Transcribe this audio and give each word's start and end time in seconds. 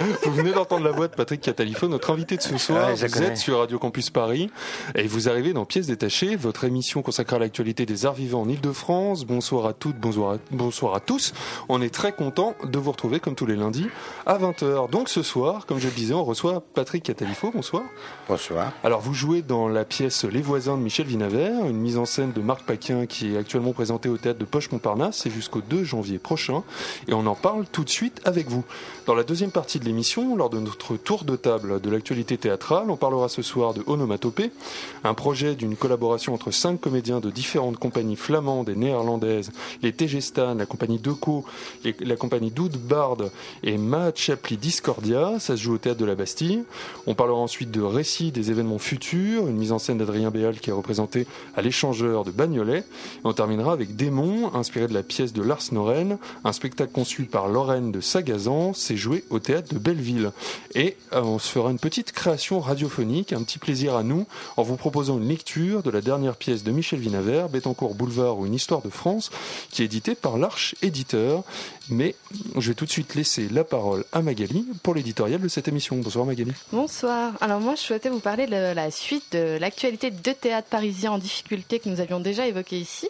Vous 0.24 0.32
venez 0.32 0.52
d'entendre 0.52 0.84
la 0.84 0.92
voix 0.92 1.08
de 1.08 1.14
Patrick 1.14 1.42
Catalifo, 1.42 1.86
notre 1.86 2.10
invité 2.10 2.36
de 2.36 2.42
ce 2.42 2.56
soir. 2.56 2.94
vous 2.94 3.22
êtes 3.22 3.36
sur 3.36 3.58
Radio 3.58 3.78
Campus 3.78 4.08
Paris 4.08 4.50
et 4.94 5.06
vous 5.06 5.28
arrivez 5.28 5.52
dans 5.52 5.66
Pièces 5.66 5.88
détachées, 5.88 6.36
votre 6.36 6.64
émission 6.64 7.02
consacrée 7.02 7.36
à 7.36 7.38
l'actualité 7.38 7.84
des 7.84 8.06
arts 8.06 8.14
vivants 8.14 8.42
en 8.42 8.48
Ile-de-France. 8.48 9.26
Bonsoir 9.26 9.66
à 9.66 9.74
toutes, 9.74 9.96
bonsoir 9.96 10.34
à, 10.34 10.38
bonsoir 10.52 10.94
à 10.94 11.00
tous. 11.00 11.34
On 11.68 11.82
est 11.82 11.92
très 11.92 12.12
content 12.12 12.54
de 12.64 12.78
vous 12.78 12.92
retrouver 12.92 13.20
comme 13.20 13.34
tous 13.34 13.44
les 13.44 13.56
lundis 13.56 13.88
à 14.24 14.38
20h. 14.38 14.90
Donc 14.90 15.10
ce 15.10 15.22
soir, 15.22 15.66
comme 15.66 15.78
je 15.78 15.88
le 15.88 15.92
disais, 15.92 16.14
on 16.14 16.24
reçoit 16.24 16.62
Patrick 16.74 17.02
Catalifo. 17.02 17.50
Bonsoir. 17.54 17.82
Bonsoir. 18.26 18.72
Alors 18.82 19.00
vous 19.00 19.12
jouez 19.12 19.42
dans 19.42 19.68
la 19.68 19.84
pièce 19.84 20.24
Les 20.24 20.42
voisins 20.42 20.78
de 20.78 20.82
Michel 20.82 21.06
Vinavert, 21.06 21.66
une 21.66 21.76
mise 21.76 21.98
en 21.98 22.06
scène 22.06 22.32
de 22.32 22.40
Marc 22.40 22.62
Paquin 22.62 23.04
qui 23.04 23.34
est 23.34 23.36
actuellement 23.36 23.72
présentée 23.72 24.08
au 24.08 24.16
théâtre 24.16 24.38
de 24.38 24.46
Poche-Montparnasse. 24.46 25.18
C'est 25.18 25.30
jusqu'au 25.30 25.60
2 25.60 25.84
janvier 25.84 26.18
prochain 26.18 26.62
et 27.06 27.12
on 27.12 27.26
en 27.26 27.34
parle 27.34 27.66
tout 27.70 27.84
de 27.84 27.90
suite 27.90 28.22
avec 28.24 28.48
vous. 28.48 28.64
Dans 29.04 29.14
la 29.14 29.24
deuxième 29.24 29.50
partie 29.50 29.78
de 29.78 29.89
l'émission, 29.90 30.36
lors 30.36 30.50
de 30.50 30.60
notre 30.60 30.96
tour 30.96 31.24
de 31.24 31.34
table 31.34 31.80
de 31.80 31.90
l'actualité 31.90 32.38
théâtrale, 32.38 32.90
on 32.90 32.96
parlera 32.96 33.28
ce 33.28 33.42
soir 33.42 33.74
de 33.74 33.82
Onomatopée, 33.88 34.52
un 35.02 35.14
projet 35.14 35.56
d'une 35.56 35.74
collaboration 35.74 36.32
entre 36.32 36.52
cinq 36.52 36.80
comédiens 36.80 37.18
de 37.18 37.28
différentes 37.28 37.76
compagnies 37.76 38.14
flamandes 38.14 38.68
et 38.68 38.76
néerlandaises, 38.76 39.50
les 39.82 39.92
Tegestan, 39.92 40.54
la 40.54 40.66
compagnie 40.66 41.00
Deco, 41.00 41.44
la 42.00 42.14
compagnie 42.14 42.52
Doud 42.52 42.76
Bard 42.76 43.16
et 43.64 43.78
Ma 43.78 44.12
Chapli 44.14 44.56
Discordia, 44.56 45.40
ça 45.40 45.56
se 45.56 45.62
joue 45.62 45.74
au 45.74 45.78
théâtre 45.78 45.98
de 45.98 46.04
la 46.04 46.14
Bastille. 46.14 46.62
On 47.08 47.16
parlera 47.16 47.40
ensuite 47.40 47.72
de 47.72 47.82
Récits 47.82 48.30
des 48.30 48.52
événements 48.52 48.78
futurs, 48.78 49.48
une 49.48 49.56
mise 49.56 49.72
en 49.72 49.80
scène 49.80 49.98
d'Adrien 49.98 50.30
Béal 50.30 50.60
qui 50.60 50.70
est 50.70 50.72
représenté 50.72 51.26
à 51.56 51.62
l'échangeur 51.62 52.24
de 52.24 52.30
Bagnolet. 52.30 52.78
Et 52.78 52.84
on 53.24 53.32
terminera 53.32 53.72
avec 53.72 53.96
Démon, 53.96 54.54
inspiré 54.54 54.86
de 54.86 54.94
la 54.94 55.02
pièce 55.02 55.32
de 55.32 55.42
Lars 55.42 55.64
Noren, 55.72 56.18
un 56.44 56.52
spectacle 56.52 56.92
conçu 56.92 57.24
par 57.24 57.48
Lorraine 57.48 57.90
de 57.90 58.00
Sagazan, 58.00 58.72
c'est 58.72 58.96
joué 58.96 59.24
au 59.30 59.40
théâtre 59.40 59.74
de 59.74 59.79
Belleville. 59.80 60.32
Et 60.74 60.96
euh, 61.12 61.22
on 61.22 61.38
se 61.38 61.50
fera 61.50 61.70
une 61.70 61.78
petite 61.78 62.12
création 62.12 62.60
radiophonique, 62.60 63.32
un 63.32 63.42
petit 63.42 63.58
plaisir 63.58 63.96
à 63.96 64.02
nous, 64.02 64.26
en 64.56 64.62
vous 64.62 64.76
proposant 64.76 65.18
une 65.18 65.28
lecture 65.28 65.82
de 65.82 65.90
la 65.90 66.00
dernière 66.00 66.36
pièce 66.36 66.62
de 66.62 66.70
Michel 66.70 67.00
Vinavert, 67.00 67.48
Bettencourt 67.48 67.94
Boulevard 67.94 68.38
ou 68.38 68.46
une 68.46 68.54
histoire 68.54 68.82
de 68.82 68.90
France, 68.90 69.30
qui 69.70 69.82
est 69.82 69.86
éditée 69.86 70.14
par 70.14 70.38
l'Arche 70.38 70.74
Éditeur. 70.82 71.42
Mais 71.90 72.14
je 72.56 72.68
vais 72.68 72.74
tout 72.74 72.84
de 72.84 72.90
suite 72.90 73.14
laisser 73.16 73.48
la 73.48 73.64
parole 73.64 74.04
à 74.12 74.22
Magali 74.22 74.64
pour 74.82 74.94
l'éditorial 74.94 75.40
de 75.40 75.48
cette 75.48 75.66
émission. 75.66 75.96
Bonsoir 75.96 76.24
Magali. 76.24 76.52
Bonsoir. 76.72 77.32
Alors 77.40 77.60
moi 77.60 77.74
je 77.74 77.80
souhaitais 77.80 78.10
vous 78.10 78.20
parler 78.20 78.46
de 78.46 78.72
la 78.72 78.90
suite 78.92 79.32
de 79.32 79.58
l'actualité 79.58 80.10
de 80.10 80.32
théâtre 80.32 80.68
parisien 80.68 81.12
en 81.12 81.18
difficulté 81.18 81.80
que 81.80 81.88
nous 81.88 82.00
avions 82.00 82.20
déjà 82.20 82.46
évoqué 82.46 82.78
ici. 82.78 83.08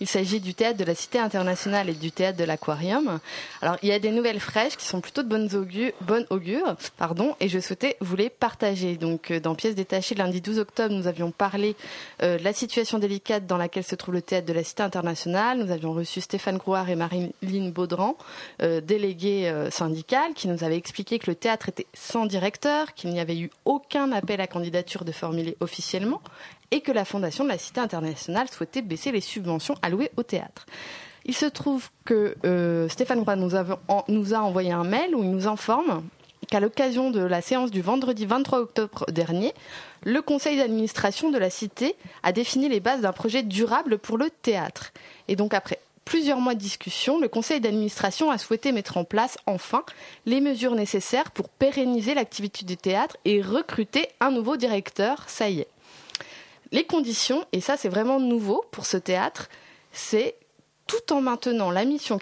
Il 0.00 0.06
s'agit 0.06 0.40
du 0.40 0.54
théâtre 0.54 0.78
de 0.78 0.84
la 0.84 0.94
Cité 0.94 1.18
internationale 1.18 1.88
et 1.88 1.94
du 1.94 2.12
théâtre 2.12 2.38
de 2.38 2.44
l'Aquarium. 2.44 3.18
Alors 3.62 3.76
il 3.82 3.88
y 3.88 3.92
a 3.92 3.98
des 3.98 4.12
nouvelles 4.12 4.40
fraîches 4.40 4.76
qui 4.76 4.86
sont 4.86 5.00
plutôt 5.00 5.22
de 5.22 5.28
bonnes 5.28 5.54
augures, 5.56 5.92
bonnes 6.10 6.26
augures 6.30 6.74
pardon, 6.96 7.36
et 7.38 7.48
je 7.48 7.60
souhaitais 7.60 7.96
vous 8.00 8.16
les 8.16 8.30
partager. 8.30 8.96
Donc 8.96 9.30
euh, 9.30 9.38
dans 9.38 9.54
Pièces 9.54 9.76
détachées, 9.76 10.16
lundi 10.16 10.40
12 10.40 10.58
octobre, 10.58 10.92
nous 10.92 11.06
avions 11.06 11.30
parlé 11.30 11.76
euh, 12.20 12.36
de 12.36 12.42
la 12.42 12.52
situation 12.52 12.98
délicate 12.98 13.46
dans 13.46 13.56
laquelle 13.56 13.84
se 13.84 13.94
trouve 13.94 14.14
le 14.14 14.22
théâtre 14.22 14.46
de 14.46 14.52
la 14.52 14.64
Cité 14.64 14.82
internationale. 14.82 15.58
Nous 15.58 15.70
avions 15.70 15.92
reçu 15.92 16.20
Stéphane 16.20 16.56
Grouard 16.56 16.90
et 16.90 16.96
Marilyn 16.96 17.68
Baudran 17.68 18.16
euh, 18.60 18.80
délégué 18.80 19.48
euh, 19.48 19.70
syndical, 19.70 20.34
qui 20.34 20.48
nous 20.48 20.64
avait 20.64 20.76
expliqué 20.76 21.20
que 21.20 21.30
le 21.30 21.36
théâtre 21.36 21.68
était 21.68 21.86
sans 21.94 22.26
directeur, 22.26 22.94
qu'il 22.94 23.10
n'y 23.10 23.20
avait 23.20 23.38
eu 23.38 23.50
aucun 23.64 24.10
appel 24.10 24.40
à 24.40 24.48
candidature 24.48 25.04
de 25.04 25.12
formuler 25.12 25.56
officiellement, 25.60 26.22
et 26.72 26.80
que 26.80 26.90
la 26.90 27.04
Fondation 27.04 27.44
de 27.44 27.50
la 27.50 27.58
Cité 27.58 27.80
internationale 27.80 28.48
souhaitait 28.48 28.82
baisser 28.82 29.12
les 29.12 29.20
subventions 29.20 29.76
allouées 29.80 30.10
au 30.16 30.24
théâtre. 30.24 30.66
Il 31.24 31.34
se 31.34 31.46
trouve 31.46 31.90
que 32.04 32.34
euh, 32.44 32.88
Stéphane 32.88 33.20
Roy 33.20 33.36
nous, 33.36 33.50
nous, 34.08 34.34
a 34.34 34.38
envoyé 34.38 34.72
un 34.72 34.84
mail 34.84 35.14
où 35.14 35.22
il 35.22 35.30
nous 35.30 35.46
informe 35.46 36.02
qu'à 36.48 36.60
l'occasion 36.60 37.10
de 37.10 37.20
la 37.20 37.42
séance 37.42 37.70
du 37.70 37.82
vendredi 37.82 38.26
23 38.26 38.58
octobre 38.60 39.06
dernier, 39.10 39.52
le 40.02 40.22
conseil 40.22 40.56
d'administration 40.56 41.30
de 41.30 41.38
la 41.38 41.50
Cité 41.50 41.94
a 42.22 42.32
défini 42.32 42.68
les 42.68 42.80
bases 42.80 43.02
d'un 43.02 43.12
projet 43.12 43.42
durable 43.42 43.98
pour 43.98 44.18
le 44.18 44.30
théâtre. 44.30 44.92
Et 45.28 45.36
donc 45.36 45.54
après 45.54 45.78
plusieurs 46.04 46.40
mois 46.40 46.54
de 46.54 46.58
discussion, 46.58 47.20
le 47.20 47.28
conseil 47.28 47.60
d'administration 47.60 48.30
a 48.30 48.38
souhaité 48.38 48.72
mettre 48.72 48.96
en 48.96 49.04
place 49.04 49.38
enfin 49.46 49.84
les 50.26 50.40
mesures 50.40 50.74
nécessaires 50.74 51.30
pour 51.30 51.48
pérenniser 51.48 52.14
l'activité 52.14 52.64
du 52.64 52.76
théâtre 52.76 53.16
et 53.24 53.42
recruter 53.42 54.08
un 54.18 54.32
nouveau 54.32 54.56
directeur. 54.56 55.28
Ça 55.28 55.48
y 55.48 55.60
est. 55.60 55.68
Les 56.72 56.84
conditions, 56.84 57.44
et 57.52 57.60
ça 57.60 57.76
c'est 57.76 57.88
vraiment 57.88 58.18
nouveau 58.18 58.64
pour 58.72 58.86
ce 58.86 58.96
théâtre, 58.96 59.48
c'est 59.92 60.34
tout 60.90 61.12
en 61.12 61.20
maintenant 61.20 61.70
la 61.70 61.84
mission 61.84 62.18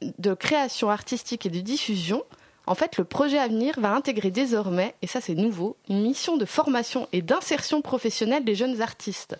de 0.00 0.34
création 0.34 0.88
artistique 0.88 1.46
et 1.46 1.50
de 1.50 1.58
diffusion, 1.58 2.22
en 2.68 2.76
fait, 2.76 2.96
le 2.96 3.02
projet 3.02 3.38
à 3.38 3.48
venir 3.48 3.74
va 3.80 3.92
intégrer 3.92 4.30
désormais, 4.30 4.94
et 5.02 5.08
ça 5.08 5.20
c'est 5.20 5.34
nouveau, 5.34 5.76
une 5.88 6.02
mission 6.02 6.36
de 6.36 6.44
formation 6.44 7.08
et 7.12 7.22
d'insertion 7.22 7.82
professionnelle 7.82 8.44
des 8.44 8.54
jeunes 8.54 8.82
artistes 8.82 9.36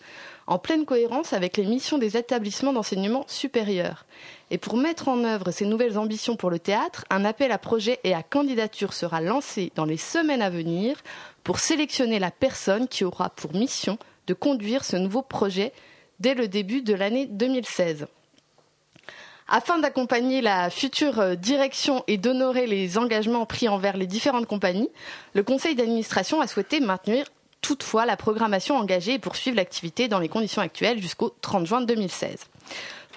en 0.48 0.58
pleine 0.58 0.86
cohérence 0.86 1.34
avec 1.34 1.56
les 1.56 1.66
missions 1.66 1.98
des 1.98 2.16
établissements 2.16 2.72
d'enseignement 2.72 3.24
supérieur. 3.28 4.06
Et 4.50 4.58
pour 4.58 4.76
mettre 4.76 5.06
en 5.06 5.22
œuvre 5.22 5.52
ces 5.52 5.66
nouvelles 5.66 5.98
ambitions 5.98 6.36
pour 6.36 6.50
le 6.50 6.58
théâtre, 6.58 7.04
un 7.10 7.24
appel 7.24 7.52
à 7.52 7.58
projet 7.58 8.00
et 8.02 8.14
à 8.14 8.24
candidature 8.24 8.94
sera 8.94 9.20
lancé 9.20 9.70
dans 9.76 9.84
les 9.84 9.98
semaines 9.98 10.42
à 10.42 10.50
venir 10.50 10.96
pour 11.44 11.60
sélectionner 11.60 12.18
la 12.18 12.32
personne 12.32 12.88
qui 12.88 13.04
aura 13.04 13.30
pour 13.30 13.54
mission 13.54 13.98
de 14.26 14.34
conduire 14.34 14.84
ce 14.84 14.96
nouveau 14.96 15.22
projet 15.22 15.72
dès 16.18 16.34
le 16.34 16.48
début 16.48 16.82
de 16.82 16.94
l'année 16.94 17.26
2016. 17.26 18.08
Afin 19.48 19.78
d'accompagner 19.78 20.42
la 20.42 20.68
future 20.68 21.36
direction 21.36 22.04
et 22.06 22.18
d'honorer 22.18 22.66
les 22.66 22.98
engagements 22.98 23.46
pris 23.46 23.68
envers 23.68 23.96
les 23.96 24.06
différentes 24.06 24.46
compagnies, 24.46 24.90
le 25.32 25.42
conseil 25.42 25.74
d'administration 25.74 26.42
a 26.42 26.46
souhaité 26.46 26.80
maintenir 26.80 27.26
toutefois 27.62 28.06
la 28.06 28.16
programmation 28.16 28.76
engagée 28.76 29.14
et 29.14 29.18
poursuivre 29.18 29.56
l'activité 29.56 30.06
dans 30.06 30.18
les 30.18 30.28
conditions 30.28 30.62
actuelles 30.62 31.00
jusqu'au 31.00 31.34
30 31.40 31.66
juin 31.66 31.80
2016 31.80 32.46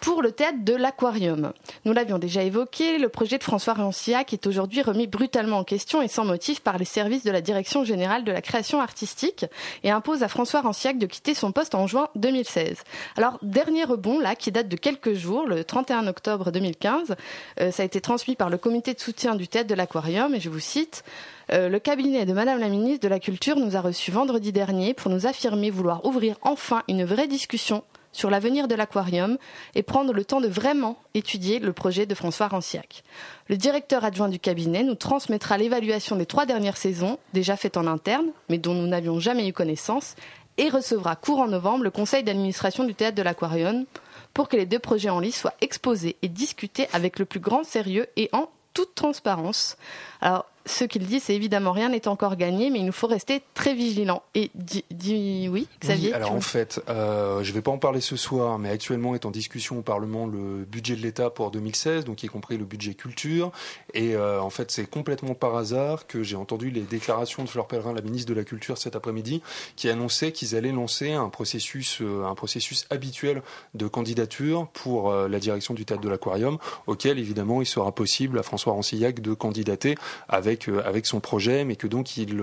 pour 0.02 0.24
le 0.24 0.32
théâtre 0.32 0.58
de 0.64 0.74
l'Aquarium. 0.74 1.54
Nous 1.86 1.94
l'avions 1.94 2.18
déjà 2.18 2.44
évoqué, 2.44 2.98
le 2.98 3.08
projet 3.08 3.38
de 3.38 3.44
François 3.44 3.76
Rancillac 3.76 4.34
est 4.34 4.48
aujourd'hui 4.48 4.82
remis 4.82 5.08
brutalement 5.08 5.60
en 5.60 5.64
question 5.64 6.02
et 6.02 6.08
sans 6.08 6.26
motif 6.26 6.60
par 6.60 6.80
les 6.80 6.86
services 6.86 7.24
de 7.24 7.32
la 7.32 7.40
Direction 7.40 7.86
générale 7.86 8.24
de 8.24 8.32
la 8.32 8.42
création 8.42 8.82
artistique 8.82 9.46
et 9.84 9.92
impose 9.92 10.24
à 10.24 10.28
François 10.28 10.62
Rancillac 10.62 10.98
de 10.98 11.06
quitter 11.06 11.36
son 11.36 11.52
poste 11.52 11.76
en 11.76 11.86
juin 11.86 12.10
2016. 12.16 12.80
Alors, 13.16 13.38
dernier 13.44 13.84
rebond, 13.84 14.20
là, 14.20 14.36
qui 14.36 14.52
date 14.52 14.68
de 14.68 14.76
quelques 14.76 15.14
jours, 15.14 15.46
le 15.46 15.64
31 15.64 16.08
octobre 16.08 16.52
2015, 16.52 17.16
euh, 17.60 17.72
ça 17.72 17.84
a 17.84 17.86
été 17.86 18.02
transmis 18.02 18.36
par 18.36 18.50
le 18.50 18.58
comité 18.58 18.96
de 18.96 19.00
soutien 19.00 19.36
du 19.36 19.48
théâtre 19.48 19.70
de 19.70 19.76
l'Aquarium 19.76 20.34
et 20.34 20.40
je 20.40 20.50
vous 20.50 20.60
cite 20.60 21.04
euh, 21.52 21.70
le 21.70 21.80
cabinet 21.80 22.26
de 22.26 22.34
Madame 22.34 22.60
la 22.60 22.70
ministre 22.70 23.04
de 23.04 23.08
la 23.08 23.20
Culture 23.20 23.58
nous 23.58 23.76
a 23.76 23.82
reçus 23.82 24.10
vendredi 24.10 24.52
dernier 24.52 24.94
pour 24.94 25.12
nous 25.12 25.28
affirmer 25.28 25.70
vouloir 25.70 26.06
ouvrir 26.06 26.38
enfin 26.42 26.82
une 26.88 27.04
vraie 27.04 27.28
discussion 27.28 27.84
sur 28.12 28.30
l'avenir 28.30 28.68
de 28.68 28.76
l'aquarium 28.76 29.38
et 29.76 29.84
prendre 29.84 30.14
le 30.14 30.26
temps 30.26 30.42
de 30.42 30.48
vraiment 30.48 30.98
étudier 31.14 31.60
le 31.60 31.74
projet 31.74 32.06
de 32.06 32.16
François 32.16 32.48
Ranciac. 32.48 33.04
Le 33.48 33.58
directeur 33.58 34.04
adjoint 34.04 34.30
du 34.30 34.40
cabinet 34.40 34.84
nous 34.84 34.96
transmettra 34.96 35.58
l'évaluation 35.58 36.16
des 36.16 36.26
trois 36.26 36.46
dernières 36.46 36.78
saisons, 36.78 37.20
déjà 37.34 37.56
faites 37.56 37.78
en 37.78 37.88
interne, 37.88 38.32
mais 38.50 38.58
dont 38.58 38.74
nous 38.74 38.88
n'avions 38.88 39.20
jamais 39.20 39.48
eu 39.48 39.54
connaissance, 39.54 40.16
et 40.58 40.70
recevra 40.70 41.16
courant 41.16 41.48
novembre 41.48 41.84
le 41.84 41.92
conseil 41.92 42.24
d'administration 42.24 42.84
du 42.84 42.94
théâtre 42.94 43.16
de 43.16 43.22
l'aquarium 43.22 43.86
pour 44.34 44.48
que 44.48 44.58
les 44.58 44.66
deux 44.66 44.80
projets 44.80 45.10
en 45.10 45.20
lice 45.20 45.40
soient 45.40 45.56
exposés 45.62 46.18
et 46.22 46.28
discutés 46.28 46.88
avec 46.94 47.20
le 47.20 47.26
plus 47.26 47.40
grand 47.40 47.64
sérieux 47.64 48.08
et 48.16 48.30
en 48.34 48.50
toute 48.74 48.96
transparence. 48.96 49.78
Alors, 50.22 50.46
ce 50.66 50.84
qu'il 50.84 51.06
dit, 51.06 51.20
c'est 51.20 51.36
évidemment 51.36 51.72
rien 51.72 51.90
n'est 51.90 52.08
encore 52.08 52.36
gagné, 52.36 52.70
mais 52.70 52.80
il 52.80 52.86
nous 52.86 52.92
faut 52.92 53.08
rester 53.08 53.42
très 53.54 53.74
vigilants. 53.74 54.24
Et 54.36 54.52
dit, 54.56 55.50
oui, 55.50 55.68
Xavier. 55.80 56.14
alors 56.14 56.34
en 56.34 56.42
fait, 56.42 56.82
euh, 56.90 57.44
je 57.44 57.50
ne 57.50 57.54
vais 57.56 57.62
pas 57.62 57.72
en 57.72 57.78
parler 57.78 58.02
ce 58.02 58.16
soir, 58.16 58.60
mais 58.60 58.70
actuellement 58.70 59.16
est 59.16 59.26
en 59.26 59.32
discussion 59.32 59.80
au 59.80 59.82
Parlement 59.82 60.28
le 60.28 60.66
budget 60.66 60.96
de 60.96 61.02
l'État 61.02 61.30
pour 61.30 61.52
2016, 61.52 62.06
donc 62.06 62.24
y 62.24 62.28
compris 62.28 62.58
le 62.58 62.66
budget 62.66 62.94
culture. 62.94 63.52
Et 63.94 64.16
euh, 64.16 64.42
en 64.42 64.50
fait, 64.50 64.72
c'est 64.72 64.90
complètement 64.90 65.34
par 65.34 65.56
hasard 65.56 66.08
que 66.08 66.24
j'ai 66.24 66.36
entendu 66.36 66.70
les 66.70 66.82
déclarations 66.82 67.44
de 67.44 67.50
Fleur 67.50 67.68
Pellerin, 67.68 67.94
la 67.94 68.02
ministre 68.02 68.30
de 68.30 68.36
la 68.36 68.44
Culture, 68.44 68.78
cet 68.78 68.96
après-midi, 68.96 69.42
qui 69.76 69.90
annonçait 69.90 70.32
qu'ils 70.32 70.56
allaient 70.56 70.72
lancer 70.72 71.12
un 71.12 71.30
processus, 71.30 72.02
euh, 72.02 72.26
un 72.26 72.36
processus 72.36 72.86
habituel 72.90 73.42
de 73.74 73.88
candidature 73.88 74.68
pour 74.74 75.12
la 75.14 75.40
direction 75.40 75.74
du 75.74 75.86
théâtre 75.86 76.02
de 76.02 76.10
l'Aquarium, 76.10 76.58
auquel 76.88 77.20
évidemment 77.20 77.62
il 77.62 77.66
sera 77.66 77.92
possible 77.92 78.40
à 78.40 78.44
François 78.44 78.74
Rancillac 78.74 79.22
de 79.22 79.34
candidater 79.34 79.96
avec 80.28 80.51
avec 80.52 80.70
avec 80.86 81.06
son 81.06 81.20
projet, 81.20 81.64
mais 81.64 81.76
que 81.76 81.88
donc 81.88 82.18
ils 82.18 82.42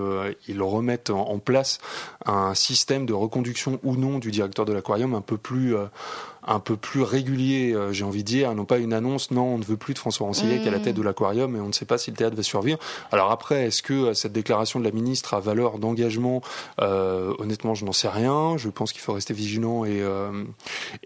ils 0.48 0.62
remettent 0.62 1.10
en, 1.10 1.38
place 1.38 1.78
un 2.26 2.54
système 2.54 3.06
de 3.06 3.12
reconduction 3.12 3.78
ou 3.84 3.96
non 3.96 4.18
du 4.18 4.30
directeur 4.30 4.64
de 4.64 4.72
l'aquarium 4.72 5.14
un 5.14 5.20
peu 5.20 5.36
plus 5.36 5.74
un 6.48 6.60
peu 6.60 6.76
plus 6.76 7.02
régulier, 7.02 7.74
euh, 7.74 7.92
j'ai 7.92 8.04
envie 8.04 8.22
de 8.22 8.28
dire, 8.28 8.54
non 8.54 8.64
pas 8.64 8.78
une 8.78 8.92
annonce, 8.92 9.30
non, 9.30 9.54
on 9.54 9.58
ne 9.58 9.64
veut 9.64 9.76
plus 9.76 9.94
de 9.94 9.98
François 9.98 10.26
Rancillet 10.26 10.60
qui 10.60 10.68
à 10.68 10.70
la 10.70 10.80
tête 10.80 10.96
de 10.96 11.02
l'aquarium 11.02 11.54
et 11.54 11.60
on 11.60 11.68
ne 11.68 11.72
sait 11.72 11.84
pas 11.84 11.98
si 11.98 12.10
le 12.10 12.16
théâtre 12.16 12.34
va 12.36 12.42
survivre. 12.42 12.78
Alors 13.12 13.30
après, 13.30 13.66
est-ce 13.66 13.82
que 13.82 13.92
euh, 13.92 14.14
cette 14.14 14.32
déclaration 14.32 14.80
de 14.80 14.84
la 14.84 14.90
ministre 14.90 15.34
a 15.34 15.40
valeur 15.40 15.78
d'engagement? 15.78 16.40
Euh, 16.80 17.34
Honnêtement, 17.38 17.74
je 17.74 17.84
n'en 17.84 17.92
sais 17.92 18.08
rien. 18.08 18.56
Je 18.56 18.68
pense 18.70 18.92
qu'il 18.92 19.02
faut 19.02 19.12
rester 19.12 19.34
vigilant 19.34 19.84
et, 19.84 20.02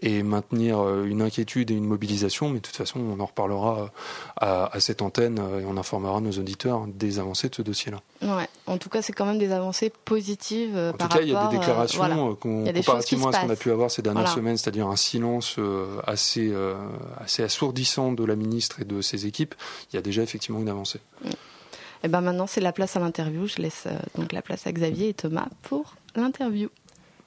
et 0.01 0.23
maintenir 0.23 1.03
une 1.03 1.21
inquiétude 1.21 1.71
et 1.71 1.73
une 1.73 1.85
mobilisation, 1.85 2.49
mais 2.49 2.59
de 2.59 2.63
toute 2.63 2.75
façon, 2.75 2.99
on 2.99 3.19
en 3.19 3.25
reparlera 3.25 3.91
à, 4.37 4.73
à 4.73 4.79
cette 4.79 5.01
antenne 5.01 5.39
et 5.61 5.65
on 5.65 5.77
informera 5.77 6.21
nos 6.21 6.31
auditeurs 6.31 6.85
des 6.87 7.19
avancées 7.19 7.49
de 7.49 7.55
ce 7.55 7.61
dossier-là. 7.61 7.99
Ouais. 8.21 8.47
En 8.67 8.77
tout 8.77 8.89
cas, 8.89 9.01
c'est 9.01 9.13
quand 9.13 9.25
même 9.25 9.39
des 9.39 9.51
avancées 9.51 9.91
positives. 10.05 10.77
En 10.77 10.97
tout 10.97 11.07
cas, 11.07 11.21
il 11.21 11.29
y 11.29 11.35
a 11.35 11.47
des 11.47 11.57
déclarations 11.57 12.35
comparativement 12.35 13.27
à 13.27 13.33
ce 13.33 13.41
qu'on 13.41 13.49
a 13.49 13.55
pu 13.55 13.71
avoir 13.71 13.91
ces 13.91 14.01
dernières 14.01 14.29
semaines, 14.29 14.57
c'est-à-dire 14.57 14.87
un 14.87 14.95
silence 14.95 15.32
euh, 15.57 16.01
assez, 16.05 16.49
euh, 16.51 16.75
assez 17.17 17.43
assourdissante 17.43 18.15
de 18.15 18.23
la 18.23 18.35
ministre 18.35 18.81
et 18.81 18.85
de 18.85 19.01
ses 19.01 19.25
équipes, 19.25 19.55
il 19.91 19.95
y 19.95 19.99
a 19.99 20.01
déjà 20.01 20.21
effectivement 20.21 20.59
une 20.59 20.69
avancée. 20.69 20.99
Et 21.25 22.07
eh 22.07 22.09
ben 22.09 22.19
maintenant, 22.19 22.47
c'est 22.47 22.59
la 22.59 22.73
place 22.73 22.97
à 22.97 22.99
l'interview. 22.99 23.47
Je 23.47 23.61
laisse 23.61 23.85
euh, 23.85 23.97
donc 24.17 24.33
la 24.33 24.41
place 24.41 24.67
à 24.67 24.73
Xavier 24.73 25.09
et 25.09 25.13
Thomas 25.13 25.47
pour 25.61 25.95
l'interview. 26.15 26.69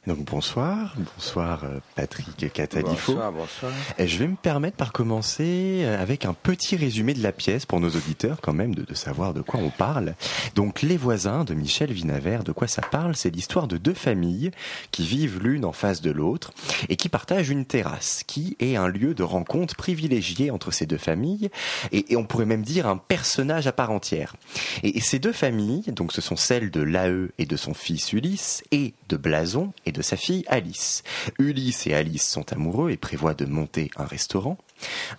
Donc 0.07 0.19
bonsoir, 0.25 0.95
bonsoir 1.17 1.65
euh, 1.65 1.81
Patrick 1.97 2.53
Catalifo. 2.53 3.15
Bonsoir, 3.15 3.33
bonsoir. 3.33 3.73
Et 3.99 4.07
je 4.07 4.19
vais 4.19 4.29
me 4.29 4.37
permettre 4.37 4.77
par 4.77 4.93
commencer 4.93 5.81
euh, 5.83 6.01
avec 6.01 6.25
un 6.25 6.33
petit 6.33 6.77
résumé 6.77 7.13
de 7.13 7.23
la 7.25 7.33
pièce 7.33 7.67
pour 7.67 7.81
nos 7.81 7.89
auditeurs 7.91 8.41
quand 8.41 8.53
même 8.53 8.73
de, 8.73 8.83
de 8.85 8.95
savoir 8.95 9.35
de 9.35 9.41
quoi 9.41 9.59
on 9.59 9.71
parle. 9.71 10.15
Donc 10.55 10.83
Les 10.83 10.97
voisins 10.97 11.43
de 11.43 11.55
Michel 11.55 11.93
Vinavert, 11.93 12.45
de 12.45 12.53
quoi 12.53 12.69
ça 12.69 12.83
parle? 12.83 13.17
C'est 13.17 13.31
l'histoire 13.31 13.67
de 13.67 13.79
deux 13.79 13.95
familles 13.95 14.53
qui 14.93 15.05
vivent 15.05 15.41
l'une 15.43 15.65
en 15.65 15.73
face 15.73 16.03
de 16.03 16.13
l'autre 16.13 16.53
et 16.89 16.95
qui 16.95 17.09
partagent 17.09 17.51
une 17.51 17.65
terrasse 17.65 18.23
qui 18.25 18.57
est 18.61 18.77
un 18.77 18.87
lieu 18.87 19.13
de 19.13 19.25
rencontre 19.25 19.75
privilégié 19.75 20.53
entre 20.53 20.71
ces 20.71 20.87
deux 20.87 20.99
familles 20.99 21.51
et, 21.91 22.13
et 22.13 22.17
on 22.17 22.25
pourrait 22.25 22.47
même 22.47 22.63
dire 22.63 22.87
un 22.87 22.97
personnage 22.97 23.67
à 23.67 23.73
part 23.73 23.91
entière. 23.91 24.37
Et, 24.85 24.99
et 24.99 25.01
ces 25.01 25.19
deux 25.19 25.33
familles, 25.33 25.91
donc 25.91 26.13
ce 26.13 26.21
sont 26.21 26.37
celles 26.37 26.71
de 26.71 26.81
Lae 26.83 27.31
et 27.39 27.47
de 27.47 27.57
son 27.57 27.75
fils 27.75 28.13
Ulysse 28.13 28.63
et 28.71 28.95
de 29.09 29.17
Blason 29.17 29.73
et 29.85 29.93
de 29.93 29.96
sa 30.03 30.17
fille 30.17 30.45
Alice. 30.49 31.03
Ulysse 31.39 31.87
et 31.87 31.95
Alice 31.95 32.29
sont 32.29 32.53
amoureux 32.53 32.91
et 32.91 32.97
prévoient 32.97 33.35
de 33.35 33.47
monter 33.47 33.91
un 33.97 34.05
restaurant. 34.05 34.59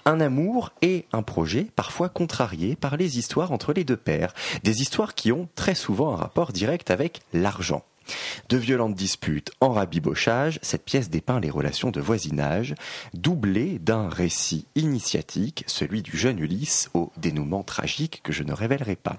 Un 0.06 0.20
amour 0.20 0.72
et 0.82 1.06
un 1.14 1.24
projet 1.24 1.68
parfois 1.76 2.10
contrariés 2.10 2.76
par 2.76 2.98
les 2.98 3.18
histoires 3.18 3.52
entre 3.52 3.74
les 3.74 3.84
deux 3.84 3.98
pères, 3.98 4.34
des 4.64 4.82
histoires 4.82 5.16
qui 5.16 5.32
ont 5.32 5.50
très 5.56 5.76
souvent 5.76 6.14
un 6.14 6.18
rapport 6.18 6.52
direct 6.52 6.92
avec 6.92 7.22
l'argent. 7.34 7.84
De 8.50 8.58
violentes 8.58 8.96
disputes 8.96 9.52
en 9.60 9.74
rabibochage, 9.74 10.60
cette 10.62 10.86
pièce 10.86 11.10
dépeint 11.10 11.40
les 11.40 11.50
relations 11.50 11.92
de 11.92 12.00
voisinage, 12.00 12.76
doublées 13.14 13.80
d'un 13.80 14.10
récit 14.10 14.66
initiatique, 14.76 15.64
celui 15.68 16.02
du 16.02 16.18
jeune 16.18 16.40
Ulysse, 16.40 16.90
au 16.94 17.12
dénouement 17.18 17.64
tragique 17.64 18.22
que 18.24 18.34
je 18.34 18.44
ne 18.44 18.54
révélerai 18.54 18.96
pas. 18.96 19.18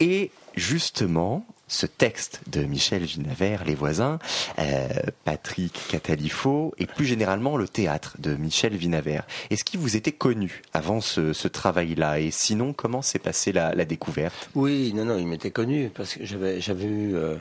Et 0.00 0.30
justement, 0.54 1.46
ce 1.70 1.86
texte 1.86 2.40
de 2.48 2.64
Michel 2.64 3.06
Ginavert, 3.06 3.64
Les 3.64 3.76
voisins, 3.76 4.18
euh, 4.58 4.88
Patrick 5.24 5.80
Catalifo 5.88 6.74
et 6.78 6.86
plus 6.86 7.06
généralement 7.06 7.56
le 7.56 7.68
théâtre 7.68 8.16
de 8.18 8.34
Michel 8.34 8.76
Vinavert. 8.76 9.24
Est-ce 9.50 9.64
qu'il 9.64 9.78
vous 9.78 9.96
était 9.96 10.12
connu 10.12 10.62
avant 10.74 11.00
ce, 11.00 11.48
travail-là? 11.48 12.18
Et 12.18 12.30
sinon, 12.32 12.72
comment 12.72 13.02
s'est 13.02 13.20
passée 13.20 13.52
la, 13.52 13.72
découverte? 13.84 14.50
Oui, 14.54 14.92
non, 14.94 15.04
non, 15.04 15.16
il 15.16 15.26
m'était 15.26 15.52
connu 15.52 15.90
parce 15.94 16.14
que 16.14 16.26
j'avais, 16.26 16.60
j'avais 16.60 16.84
eu, 16.84 17.14
euh, 17.14 17.36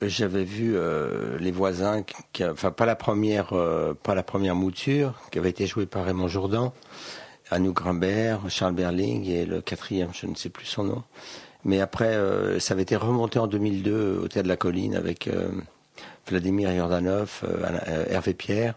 vu 0.00 0.74
euh, 0.74 1.38
Les 1.38 1.52
voisins, 1.52 2.02
enfin 2.50 2.70
pas 2.70 2.86
la 2.86 2.96
première, 2.96 3.52
pas 4.02 4.14
la 4.14 4.22
première 4.22 4.56
mouture 4.56 5.20
qui 5.30 5.38
avait 5.38 5.50
été 5.50 5.66
jouée 5.66 5.86
par 5.86 6.06
Raymond 6.06 6.28
Jourdan, 6.28 6.72
Anouk 7.50 7.76
Grimbert, 7.76 8.40
Charles 8.48 8.74
Berling 8.74 9.28
et 9.28 9.44
le 9.44 9.60
quatrième, 9.60 10.10
je 10.14 10.26
ne 10.26 10.34
sais 10.34 10.48
plus 10.48 10.66
son 10.66 10.84
nom. 10.84 11.02
Mais 11.64 11.80
après, 11.80 12.14
euh, 12.14 12.58
ça 12.60 12.74
avait 12.74 12.82
été 12.82 12.96
remonté 12.96 13.38
en 13.38 13.46
2002 13.46 14.20
au 14.22 14.28
Théâtre 14.28 14.44
de 14.44 14.48
la 14.48 14.56
Colline 14.56 14.94
avec 14.94 15.28
euh, 15.28 15.48
Vladimir 16.28 16.70
Yordanov, 16.72 17.42
euh, 17.44 18.04
Hervé 18.08 18.34
Pierre. 18.34 18.74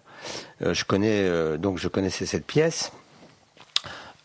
je 0.62 0.84
connais 0.84 1.57
donc 1.57 1.78
je 1.78 1.88
connaissais 1.88 2.25
cette 2.25 2.45
pièce. 2.45 2.92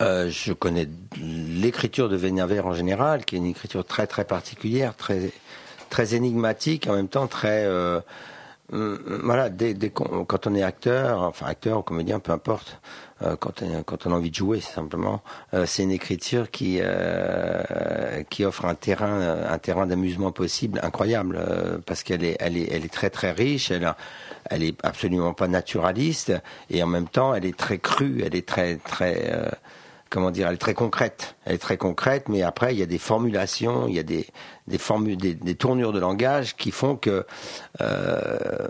je 0.01 0.53
connais 0.53 0.89
l'écriture 1.21 2.09
de 2.09 2.17
Vénavert 2.17 2.67
en 2.67 2.75
général, 2.75 3.25
qui 3.25 3.37
est 3.37 3.39
une 3.39 3.47
écriture 3.47 3.85
très 3.85 4.07
très 4.07 4.25
particulière, 4.25 4.97
très 4.97 5.33
très 5.91 6.15
énigmatique, 6.15 6.87
en 6.89 6.95
même 6.95 7.09
temps 7.09 7.27
très 7.27 7.67
voilà, 8.71 9.51
dès, 9.51 9.75
quand 9.91 10.47
on 10.47 10.55
est 10.55 10.63
acteur, 10.63 11.23
enfin 11.23 11.47
acteur 11.47 11.81
ou 11.81 11.83
comédien, 11.83 12.21
peu 12.21 12.33
importe, 12.33 12.81
euh, 13.23 13.37
quand, 13.37 13.63
on, 13.63 13.83
quand 13.83 14.07
on 14.07 14.13
a 14.13 14.15
envie 14.15 14.31
de 14.31 14.35
jouer, 14.35 14.61
simplement. 14.61 15.23
Euh, 15.55 15.67
c'est 15.67 15.83
une 15.83 15.91
écriture 15.91 16.51
qui 16.51 16.79
euh, 16.81 18.23
qui 18.31 18.45
offre 18.45 18.65
un 18.65 18.75
terrain 18.75 19.45
un 19.49 19.59
terrain 19.59 19.87
d'amusement 19.87 20.33
possible 20.33 20.81
incroyable 20.83 21.39
parce 21.87 22.03
qu'elle 22.03 22.25
est 22.25 22.37
elle 22.41 22.57
est 22.57 22.73
elle 22.73 22.85
est 22.85 22.93
très 22.93 23.11
très 23.11 23.33
riche. 23.33 23.71
Elle 23.71 23.93
elle 24.51 24.63
est 24.63 24.77
absolument 24.85 25.35
pas 25.35 25.49
naturaliste 25.49 26.33
et 26.71 26.83
en 26.83 26.87
même 26.87 27.09
temps 27.09 27.35
elle 27.35 27.45
est 27.45 27.57
très 27.57 27.79
crue. 27.79 28.23
Elle 28.25 28.35
est 28.35 28.47
très 28.47 28.77
très 28.77 29.33
comment 30.13 30.31
dire, 30.31 30.47
elle 30.47 30.55
est 30.55 30.59
très 30.59 30.75
concrète. 30.75 31.37
Elle 31.45 31.55
est 31.55 31.59
très 31.59 31.79
concrète, 31.79 32.29
mais 32.29 32.43
après 32.43 32.75
il 32.75 32.79
y 32.79 32.83
a 32.83 32.87
des 32.87 32.99
formulations, 32.99 33.89
il 33.89 33.95
y 33.95 33.99
a 33.99 34.05
des 34.05 34.27
des 34.69 34.79
formules, 34.79 35.17
des, 35.17 35.55
tournures 35.57 35.93
de 35.93 35.99
langage 35.99 36.55
qui 36.55 36.71
font 36.71 36.97
que 36.97 37.27
euh, 37.81 38.69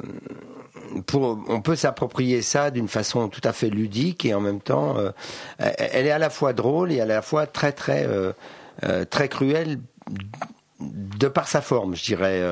on 1.15 1.61
peut 1.61 1.77
s'approprier 1.77 2.43
ça 2.43 2.71
d'une 2.71 2.89
façon 2.89 3.29
tout 3.29 3.41
à 3.45 3.53
fait 3.53 3.69
ludique 3.69 4.25
et 4.25 4.35
en 4.35 4.41
même 4.41 4.61
temps, 4.61 4.97
euh, 4.97 5.11
elle 5.59 6.07
est 6.07 6.11
à 6.11 6.19
la 6.19 6.31
fois 6.31 6.53
drôle 6.53 6.93
et 6.93 7.01
à 7.01 7.07
la 7.07 7.23
fois 7.23 7.47
très 7.47 7.73
très 7.73 8.07
euh, 8.07 8.33
euh, 8.85 9.05
très 9.05 9.29
cruelle 9.29 9.81
de 10.81 11.29
par 11.29 11.49
sa 11.49 11.61
forme, 11.61 11.95
je 11.95 12.05
dirais. 12.05 12.43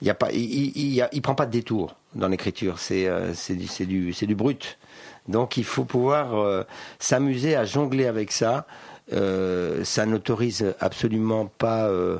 il 0.00 0.06
y 0.06 0.10
a 0.10 0.14
pas, 0.14 0.30
il, 0.32 1.22
prend 1.22 1.34
pas 1.34 1.46
de 1.46 1.50
détour 1.50 1.96
dans 2.14 2.28
l'écriture. 2.28 2.78
C'est 2.78 3.08
c'est 3.34 3.54
du 3.54 3.66
du 3.86 4.12
du 4.12 4.34
brut. 4.34 4.78
Donc 5.28 5.56
il 5.56 5.64
faut 5.64 5.84
pouvoir 5.84 6.64
s'amuser 6.98 7.56
à 7.56 7.64
jongler 7.64 8.06
avec 8.06 8.32
ça. 8.32 8.66
ça 9.10 10.06
n'autorise 10.06 10.74
absolument 10.80 11.46
pas 11.58 11.88
euh, 11.88 12.18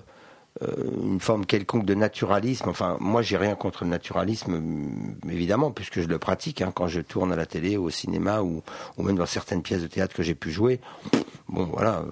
une 0.61 1.21
forme 1.21 1.45
quelconque 1.45 1.85
de 1.85 1.95
naturalisme. 1.95 2.69
Enfin, 2.69 2.97
moi, 3.01 3.23
j'ai 3.23 3.37
rien 3.37 3.55
contre 3.55 3.85
le 3.85 3.91
naturalisme, 3.91 4.61
évidemment, 5.31 5.71
puisque 5.71 6.01
je 6.01 6.09
le 6.09 6.19
pratique 6.19 6.63
hein, 6.63 6.73
quand 6.75 6.89
je 6.89 7.01
tourne 7.01 7.33
à 7.33 7.37
la 7.37 7.47
télé, 7.47 7.77
au 7.77 7.91
cinéma 7.91 8.43
ou, 8.43 8.63
ou 8.97 9.03
même 9.03 9.17
dans 9.17 9.27
certaines 9.27 9.63
pièces 9.63 9.83
de 9.83 9.87
théâtre 9.87 10.15
que 10.15 10.23
j'ai 10.23 10.35
pu 10.35 10.51
jouer. 10.51 10.81
Bon, 11.49 11.69
voilà, 11.73 12.03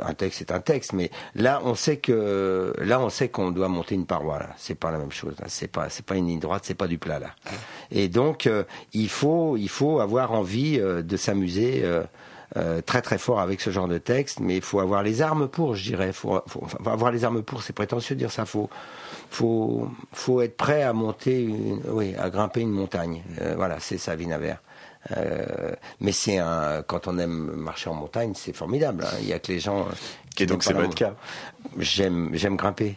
un 0.00 0.14
texte 0.14 0.38
c'est 0.38 0.50
un 0.50 0.60
texte, 0.60 0.94
mais 0.94 1.10
là, 1.34 1.60
on 1.64 1.74
sait 1.74 1.98
que 1.98 2.72
là, 2.78 2.98
on 3.00 3.10
sait 3.10 3.28
qu'on 3.28 3.50
doit 3.50 3.68
monter 3.68 3.94
une 3.94 4.06
paroi. 4.06 4.38
Là, 4.38 4.50
c'est 4.56 4.74
pas 4.74 4.90
la 4.90 4.98
même 4.98 5.12
chose. 5.12 5.34
C'est 5.48 5.68
pas, 5.68 5.90
c'est 5.90 6.04
pas 6.04 6.16
une 6.16 6.28
ligne 6.28 6.40
droite, 6.40 6.62
c'est 6.64 6.74
pas 6.74 6.86
du 6.86 6.96
plat 6.96 7.18
là. 7.18 7.34
Et 7.90 8.08
donc, 8.08 8.46
euh, 8.46 8.64
il 8.94 9.10
faut, 9.10 9.56
il 9.58 9.68
faut 9.68 10.00
avoir 10.00 10.32
envie 10.32 10.78
euh, 10.80 11.02
de 11.02 11.16
s'amuser. 11.16 11.82
Euh, 11.84 12.04
très 12.86 13.02
très 13.02 13.18
fort 13.18 13.40
avec 13.40 13.60
ce 13.60 13.70
genre 13.70 13.88
de 13.88 13.98
texte, 13.98 14.40
mais 14.40 14.56
il 14.56 14.62
faut 14.62 14.80
avoir 14.80 15.02
les 15.02 15.22
armes 15.22 15.48
pour, 15.48 15.74
je 15.74 15.84
dirais. 15.84 16.12
Faut, 16.12 16.40
faut 16.46 16.66
avoir 16.86 17.10
les 17.10 17.24
armes 17.24 17.42
pour, 17.42 17.62
c'est 17.62 17.72
prétentieux 17.72 18.14
de 18.14 18.20
dire 18.20 18.30
ça. 18.30 18.44
Faut, 18.46 18.70
faut, 19.30 19.88
faut 20.12 20.40
être 20.40 20.56
prêt 20.56 20.82
à 20.82 20.92
monter, 20.92 21.42
une, 21.42 21.80
oui, 21.88 22.14
à 22.16 22.30
grimper 22.30 22.60
une 22.60 22.70
montagne. 22.70 23.22
Euh, 23.40 23.54
voilà, 23.56 23.80
c'est 23.80 23.98
ça, 23.98 24.14
Vinavert. 24.14 24.58
Euh, 25.16 25.74
mais 26.00 26.12
c'est 26.12 26.38
un, 26.38 26.82
quand 26.86 27.08
on 27.08 27.18
aime 27.18 27.52
marcher 27.56 27.90
en 27.90 27.94
montagne, 27.94 28.32
c'est 28.34 28.54
formidable. 28.54 29.04
Hein. 29.04 29.16
Il 29.20 29.28
y 29.28 29.32
a 29.32 29.38
que 29.38 29.52
les 29.52 29.60
gens. 29.60 29.86
Qui 30.34 30.44
Et 30.44 30.46
donc 30.46 30.62
c'est 30.62 30.72
votre 30.72 30.94
cas. 30.94 31.14
J'aime, 31.78 32.30
j'aime 32.32 32.56
grimper. 32.56 32.96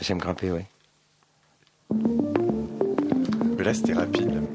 J'aime 0.00 0.18
grimper, 0.18 0.50
oui. 0.50 0.62
là, 3.68 3.74
c'était 3.74 3.94
rapide. 3.94 4.47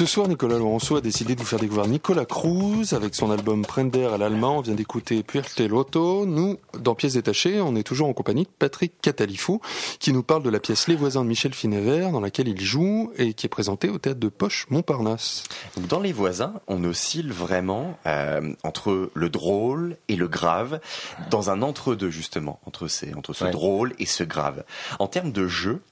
Ce 0.00 0.06
soir, 0.06 0.28
Nicolas 0.28 0.56
Laurenceau 0.56 0.96
a 0.96 1.02
décidé 1.02 1.34
de 1.34 1.40
vous 1.40 1.46
faire 1.46 1.58
découvrir 1.58 1.86
Nicolas 1.86 2.24
Cruz 2.24 2.94
avec 2.94 3.14
son 3.14 3.30
album 3.30 3.66
Prender 3.66 4.06
à 4.06 4.16
l'allemand. 4.16 4.56
On 4.56 4.60
vient 4.62 4.74
d'écouter 4.74 5.22
Puerte 5.22 5.60
Lotto. 5.60 6.24
Nous, 6.24 6.56
dans 6.72 6.94
Pièces 6.94 7.12
détachées, 7.12 7.60
on 7.60 7.76
est 7.76 7.82
toujours 7.82 8.08
en 8.08 8.14
compagnie 8.14 8.44
de 8.44 8.48
Patrick 8.58 8.94
Catalifou 9.02 9.60
qui 9.98 10.14
nous 10.14 10.22
parle 10.22 10.42
de 10.42 10.48
la 10.48 10.58
pièce 10.58 10.88
Les 10.88 10.96
voisins 10.96 11.22
de 11.22 11.28
Michel 11.28 11.52
Finévert 11.52 12.12
dans 12.12 12.20
laquelle 12.20 12.48
il 12.48 12.62
joue 12.62 13.12
et 13.18 13.34
qui 13.34 13.44
est 13.44 13.50
présentée 13.50 13.90
au 13.90 13.98
théâtre 13.98 14.20
de 14.20 14.30
Poche 14.30 14.66
Montparnasse. 14.70 15.42
Dans 15.76 16.00
Les 16.00 16.14
voisins, 16.14 16.54
on 16.66 16.82
oscille 16.84 17.30
vraiment 17.30 17.98
euh, 18.06 18.54
entre 18.64 19.10
le 19.12 19.28
drôle 19.28 19.98
et 20.08 20.16
le 20.16 20.28
grave, 20.28 20.80
dans 21.28 21.50
un 21.50 21.60
entre-deux 21.60 22.10
justement, 22.10 22.58
entre, 22.64 22.88
ces, 22.88 23.12
entre 23.12 23.34
ce 23.34 23.44
Ouais. 23.44 23.50
drôle 23.50 23.92
et 23.98 24.06
ce 24.06 24.24
grave. 24.24 24.64
En 24.98 25.08
termes 25.08 25.30
de 25.32 25.46
jeu, 25.46 25.82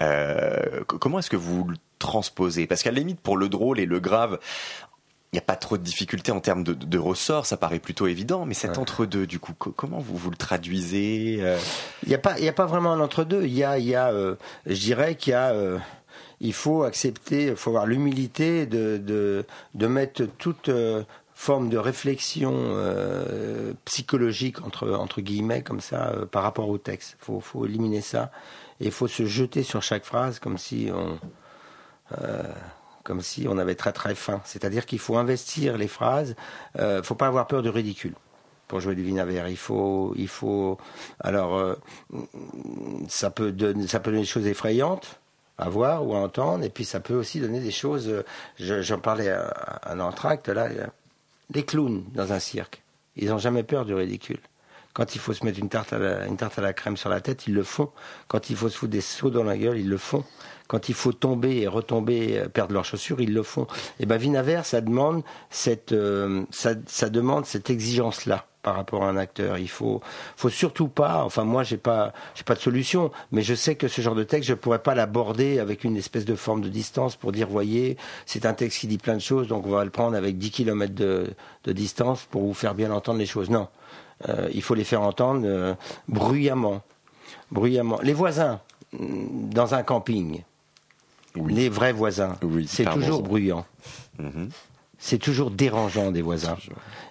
euh, 0.00 0.84
comment 0.84 1.18
est-ce 1.18 1.30
que 1.30 1.36
vous 1.36 1.64
le 1.64 1.76
transposez? 1.98 2.66
Parce 2.66 2.82
qu'à 2.82 2.92
la 2.92 2.98
limite, 2.98 3.20
pour 3.20 3.36
le 3.36 3.48
drôle 3.48 3.80
et 3.80 3.86
le 3.86 4.00
grave, 4.00 4.38
il 5.32 5.36
n'y 5.36 5.40
a 5.40 5.42
pas 5.42 5.56
trop 5.56 5.76
de 5.76 5.82
difficultés 5.82 6.32
en 6.32 6.40
termes 6.40 6.64
de, 6.64 6.72
de 6.72 6.98
ressort, 6.98 7.44
ça 7.44 7.58
paraît 7.58 7.80
plutôt 7.80 8.06
évident, 8.06 8.46
mais 8.46 8.54
cet 8.54 8.78
entre-deux, 8.78 9.26
du 9.26 9.38
coup, 9.38 9.52
co- 9.52 9.72
comment 9.72 9.98
vous, 9.98 10.16
vous 10.16 10.30
le 10.30 10.36
traduisez 10.36 11.38
euh? 11.40 11.58
Il 12.04 12.08
n'y 12.08 12.14
a 12.14 12.18
pas, 12.18 12.38
il 12.38 12.44
y 12.44 12.48
a 12.48 12.52
pas 12.54 12.64
vraiment 12.64 12.92
un 12.92 13.00
entre-deux. 13.00 13.44
Il 13.44 13.52
y 13.52 13.62
a, 13.62 13.78
il 13.78 13.86
y 13.86 13.94
a, 13.94 14.10
euh, 14.10 14.36
je 14.64 14.80
dirais 14.80 15.16
qu'il 15.16 15.32
y 15.32 15.34
a, 15.34 15.50
euh, 15.50 15.78
il 16.40 16.54
faut 16.54 16.82
accepter, 16.82 17.48
il 17.48 17.56
faut 17.56 17.70
avoir 17.70 17.84
l'humilité 17.84 18.64
de, 18.64 18.96
de, 18.96 19.44
de 19.74 19.86
mettre 19.86 20.24
toute 20.38 20.70
forme 21.34 21.68
de 21.68 21.76
réflexion 21.76 22.74
psychologique 23.84 24.64
entre 24.64 24.92
entre 24.92 25.20
guillemets 25.20 25.62
comme 25.62 25.80
ça 25.80 26.12
par 26.32 26.42
rapport 26.42 26.68
au 26.68 26.78
texte. 26.78 27.16
Faut, 27.20 27.40
faut 27.40 27.66
éliminer 27.66 28.00
ça 28.00 28.30
il 28.80 28.92
faut 28.92 29.08
se 29.08 29.24
jeter 29.26 29.62
sur 29.62 29.82
chaque 29.82 30.04
phrase 30.04 30.38
comme 30.38 30.58
si 30.58 30.90
on 30.92 31.18
euh, 32.22 32.42
comme 33.04 33.22
si 33.22 33.46
on 33.48 33.56
avait 33.58 33.74
très 33.74 33.92
très 33.92 34.14
faim. 34.14 34.40
C'est-à-dire 34.44 34.84
qu'il 34.86 34.98
faut 34.98 35.16
investir 35.16 35.76
les 35.78 35.88
phrases. 35.88 36.34
Euh, 36.78 37.02
faut 37.02 37.14
pas 37.14 37.26
avoir 37.26 37.46
peur 37.46 37.62
du 37.62 37.70
ridicule 37.70 38.14
pour 38.66 38.80
jouer 38.80 38.94
du 38.94 39.02
Vinavert. 39.02 39.48
Il 39.48 39.56
faut, 39.56 40.12
il 40.16 40.28
faut. 40.28 40.76
Alors, 41.20 41.56
euh, 41.56 41.74
ça 43.08 43.30
peut 43.30 43.50
donner, 43.52 43.86
ça 43.86 44.00
peut 44.00 44.10
donner 44.10 44.22
des 44.22 44.28
choses 44.28 44.46
effrayantes 44.46 45.18
à 45.56 45.68
voir 45.68 46.06
ou 46.06 46.14
à 46.14 46.18
entendre, 46.18 46.64
et 46.64 46.68
puis 46.70 46.84
ça 46.84 47.00
peut 47.00 47.14
aussi 47.14 47.40
donner 47.40 47.60
des 47.60 47.70
choses. 47.72 48.22
je- 48.58 48.82
J'en 48.82 48.98
parlais 49.00 49.28
à, 49.30 49.48
à 49.48 49.92
un 49.92 50.00
entracte 50.00 50.48
là. 50.48 50.68
Les 51.54 51.64
clowns 51.64 52.04
dans 52.12 52.32
un 52.34 52.38
cirque, 52.40 52.82
ils 53.16 53.28
n'ont 53.30 53.38
jamais 53.38 53.62
peur 53.62 53.86
du 53.86 53.94
ridicule. 53.94 54.38
Quand 54.94 55.14
il 55.14 55.18
faut 55.20 55.32
se 55.32 55.44
mettre 55.44 55.58
une 55.58 55.68
tarte, 55.68 55.92
à 55.92 55.98
la, 55.98 56.26
une 56.26 56.36
tarte 56.36 56.58
à 56.58 56.62
la 56.62 56.72
crème 56.72 56.96
sur 56.96 57.08
la 57.08 57.20
tête, 57.20 57.46
ils 57.46 57.54
le 57.54 57.62
font. 57.62 57.90
Quand 58.26 58.50
il 58.50 58.56
faut 58.56 58.68
se 58.68 58.76
foutre 58.76 58.92
des 58.92 59.00
seaux 59.00 59.30
dans 59.30 59.44
la 59.44 59.56
gueule, 59.56 59.78
ils 59.78 59.88
le 59.88 59.98
font. 59.98 60.24
Quand 60.66 60.88
il 60.88 60.94
faut 60.94 61.12
tomber 61.12 61.58
et 61.58 61.66
retomber, 61.66 62.38
euh, 62.38 62.48
perdre 62.48 62.74
leurs 62.74 62.84
chaussures, 62.84 63.20
ils 63.20 63.32
le 63.32 63.42
font. 63.42 63.66
Et 64.00 64.06
ben 64.06 64.16
Vinaver, 64.16 64.60
ça 64.64 64.80
demande 64.80 65.22
cette, 65.50 65.92
euh, 65.92 66.44
ça, 66.50 66.72
ça 66.86 67.08
demande 67.08 67.46
cette 67.46 67.70
exigence-là 67.70 68.46
par 68.62 68.76
rapport 68.76 69.04
à 69.04 69.08
un 69.08 69.16
acteur. 69.16 69.56
Il 69.56 69.70
faut, 69.70 70.02
faut 70.36 70.50
surtout 70.50 70.88
pas. 70.88 71.24
Enfin, 71.24 71.44
moi, 71.44 71.62
j'ai 71.62 71.78
pas, 71.78 72.12
j'ai 72.34 72.44
pas 72.44 72.54
de 72.54 72.60
solution, 72.60 73.10
mais 73.32 73.40
je 73.40 73.54
sais 73.54 73.76
que 73.76 73.88
ce 73.88 74.02
genre 74.02 74.14
de 74.14 74.24
texte, 74.24 74.48
je 74.48 74.54
pourrais 74.54 74.80
pas 74.80 74.94
l'aborder 74.94 75.58
avec 75.58 75.84
une 75.84 75.96
espèce 75.96 76.26
de 76.26 76.34
forme 76.34 76.60
de 76.60 76.68
distance 76.68 77.16
pour 77.16 77.32
dire, 77.32 77.48
voyez, 77.48 77.96
c'est 78.26 78.44
un 78.44 78.52
texte 78.52 78.80
qui 78.80 78.86
dit 78.86 78.98
plein 78.98 79.14
de 79.14 79.20
choses, 79.20 79.48
donc 79.48 79.66
on 79.66 79.70
va 79.70 79.84
le 79.84 79.90
prendre 79.90 80.16
avec 80.16 80.36
10 80.36 80.50
km 80.50 80.94
de, 80.94 81.30
de 81.64 81.72
distance 81.72 82.26
pour 82.30 82.42
vous 82.42 82.52
faire 82.52 82.74
bien 82.74 82.90
entendre 82.90 83.18
les 83.18 83.26
choses. 83.26 83.48
Non, 83.48 83.68
il 84.52 84.62
faut 84.62 84.74
les 84.74 84.84
faire 84.84 85.02
entendre 85.02 85.42
euh, 85.44 85.74
bruyamment, 86.08 86.82
bruyamment. 87.50 87.98
Les 88.02 88.12
voisins 88.12 88.60
mm, 88.92 89.50
dans 89.50 89.74
un 89.74 89.82
camping, 89.82 90.42
les 91.46 91.68
vrais 91.68 91.92
voisins, 91.92 92.36
Oui, 92.42 92.66
c'est 92.68 92.84
toujours 92.84 93.22
bruyant. 93.22 93.64
Mhm. 94.18 94.50
C'est 95.00 95.18
toujours 95.18 95.52
dérangeant 95.52 96.10
des 96.10 96.22
voisins. 96.22 96.56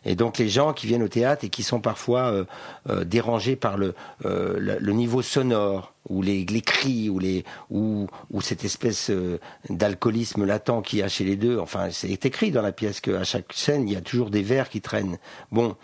Et 0.03 0.15
donc 0.15 0.37
les 0.37 0.49
gens 0.49 0.73
qui 0.73 0.87
viennent 0.87 1.03
au 1.03 1.07
théâtre 1.07 1.45
et 1.45 1.49
qui 1.49 1.63
sont 1.63 1.79
parfois 1.79 2.31
euh, 2.31 2.43
euh, 2.89 3.05
dérangés 3.05 3.55
par 3.55 3.77
le, 3.77 3.95
euh, 4.25 4.59
le, 4.59 4.77
le 4.77 4.91
niveau 4.91 5.21
sonore 5.21 5.93
ou 6.09 6.21
les, 6.21 6.43
les 6.45 6.61
cris 6.61 7.09
ou, 7.09 7.17
les, 7.17 7.45
ou, 7.69 8.07
ou 8.29 8.41
cette 8.41 8.65
espèce 8.65 9.09
euh, 9.09 9.39
d'alcoolisme 9.69 10.43
latent 10.43 10.81
qu'il 10.83 10.99
y 10.99 11.01
a 11.01 11.07
chez 11.07 11.23
les 11.23 11.37
deux. 11.37 11.59
Enfin, 11.59 11.89
c'est 11.91 12.25
écrit 12.25 12.51
dans 12.51 12.61
la 12.61 12.73
pièce 12.73 12.99
qu'à 12.99 13.23
chaque 13.23 13.53
scène, 13.53 13.87
il 13.87 13.93
y 13.93 13.97
a 13.97 14.01
toujours 14.01 14.29
des 14.29 14.43
verres 14.43 14.69
qui 14.69 14.81
traînent. 14.81 15.17
Bon, 15.53 15.77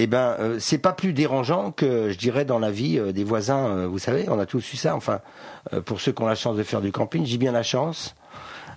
eh 0.00 0.06
ben, 0.06 0.34
euh, 0.38 0.58
c'est 0.58 0.78
pas 0.78 0.94
plus 0.94 1.12
dérangeant 1.12 1.72
que, 1.72 2.10
je 2.10 2.16
dirais, 2.16 2.46
dans 2.46 2.58
la 2.58 2.70
vie 2.70 2.98
euh, 2.98 3.12
des 3.12 3.22
voisins. 3.22 3.66
euh, 3.66 3.86
vous 3.86 3.98
savez, 3.98 4.26
on 4.30 4.38
a 4.38 4.46
tous 4.46 4.72
eu 4.72 4.76
ça. 4.76 4.96
Enfin, 4.96 5.20
euh, 5.74 5.82
pour 5.82 6.00
ceux 6.00 6.12
qui 6.12 6.22
ont 6.22 6.26
la 6.26 6.34
chance 6.34 6.56
de 6.56 6.62
faire 6.62 6.80
du 6.80 6.90
camping, 6.90 7.26
j'ai 7.26 7.36
bien 7.36 7.52
la 7.52 7.62
chance 7.62 8.14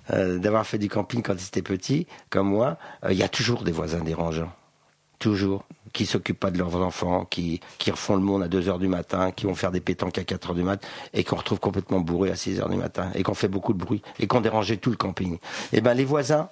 d'avoir 0.10 0.66
fait 0.66 0.80
du 0.80 0.90
camping 0.90 1.22
quand 1.22 1.34
ils 1.36 1.48
étaient 1.48 1.62
petits, 1.62 2.08
comme 2.30 2.50
moi. 2.50 2.76
Il 3.10 3.16
y 3.16 3.24
a 3.24 3.30
toujours 3.30 3.64
des 3.64 3.72
voisins 3.72 4.02
dérangeants, 4.02 4.52
toujours, 5.18 5.64
qui 5.94 6.06
s'occupent 6.06 6.42
pas 6.42 6.52
de 6.52 6.58
leurs 6.58 6.76
enfants, 6.76 7.24
qui 7.24 7.62
refont 7.90 8.18
le 8.18 8.22
monde 8.22 8.44
à 8.44 8.50
2 8.50 8.68
heures 8.68 8.80
du 8.80 8.90
matin, 8.90 9.32
qui 9.32 9.46
vont 9.46 9.56
faire 9.56 9.72
des 9.72 9.80
pétanques 9.80 10.18
à 10.18 10.26
4 10.26 10.50
heures 10.50 10.56
du 10.56 10.64
matin, 10.64 10.86
et 11.14 11.24
qu'on 11.24 11.38
retrouve 11.38 11.62
complètement 11.62 12.02
bourrés 12.02 12.32
à 12.32 12.36
6 12.36 12.60
heures 12.60 12.68
du 12.68 12.76
matin, 12.76 13.12
et 13.16 13.24
qu'on 13.24 13.34
fait 13.34 13.48
beaucoup 13.48 13.72
de 13.72 13.78
bruit, 13.78 14.02
et 14.20 14.28
qu'on 14.28 14.42
dérangeait 14.42 14.76
tout 14.76 14.90
le 14.90 14.98
camping. 14.98 15.38
Eh 15.72 15.80
ben, 15.80 15.94
les 15.94 16.04
voisins, 16.04 16.50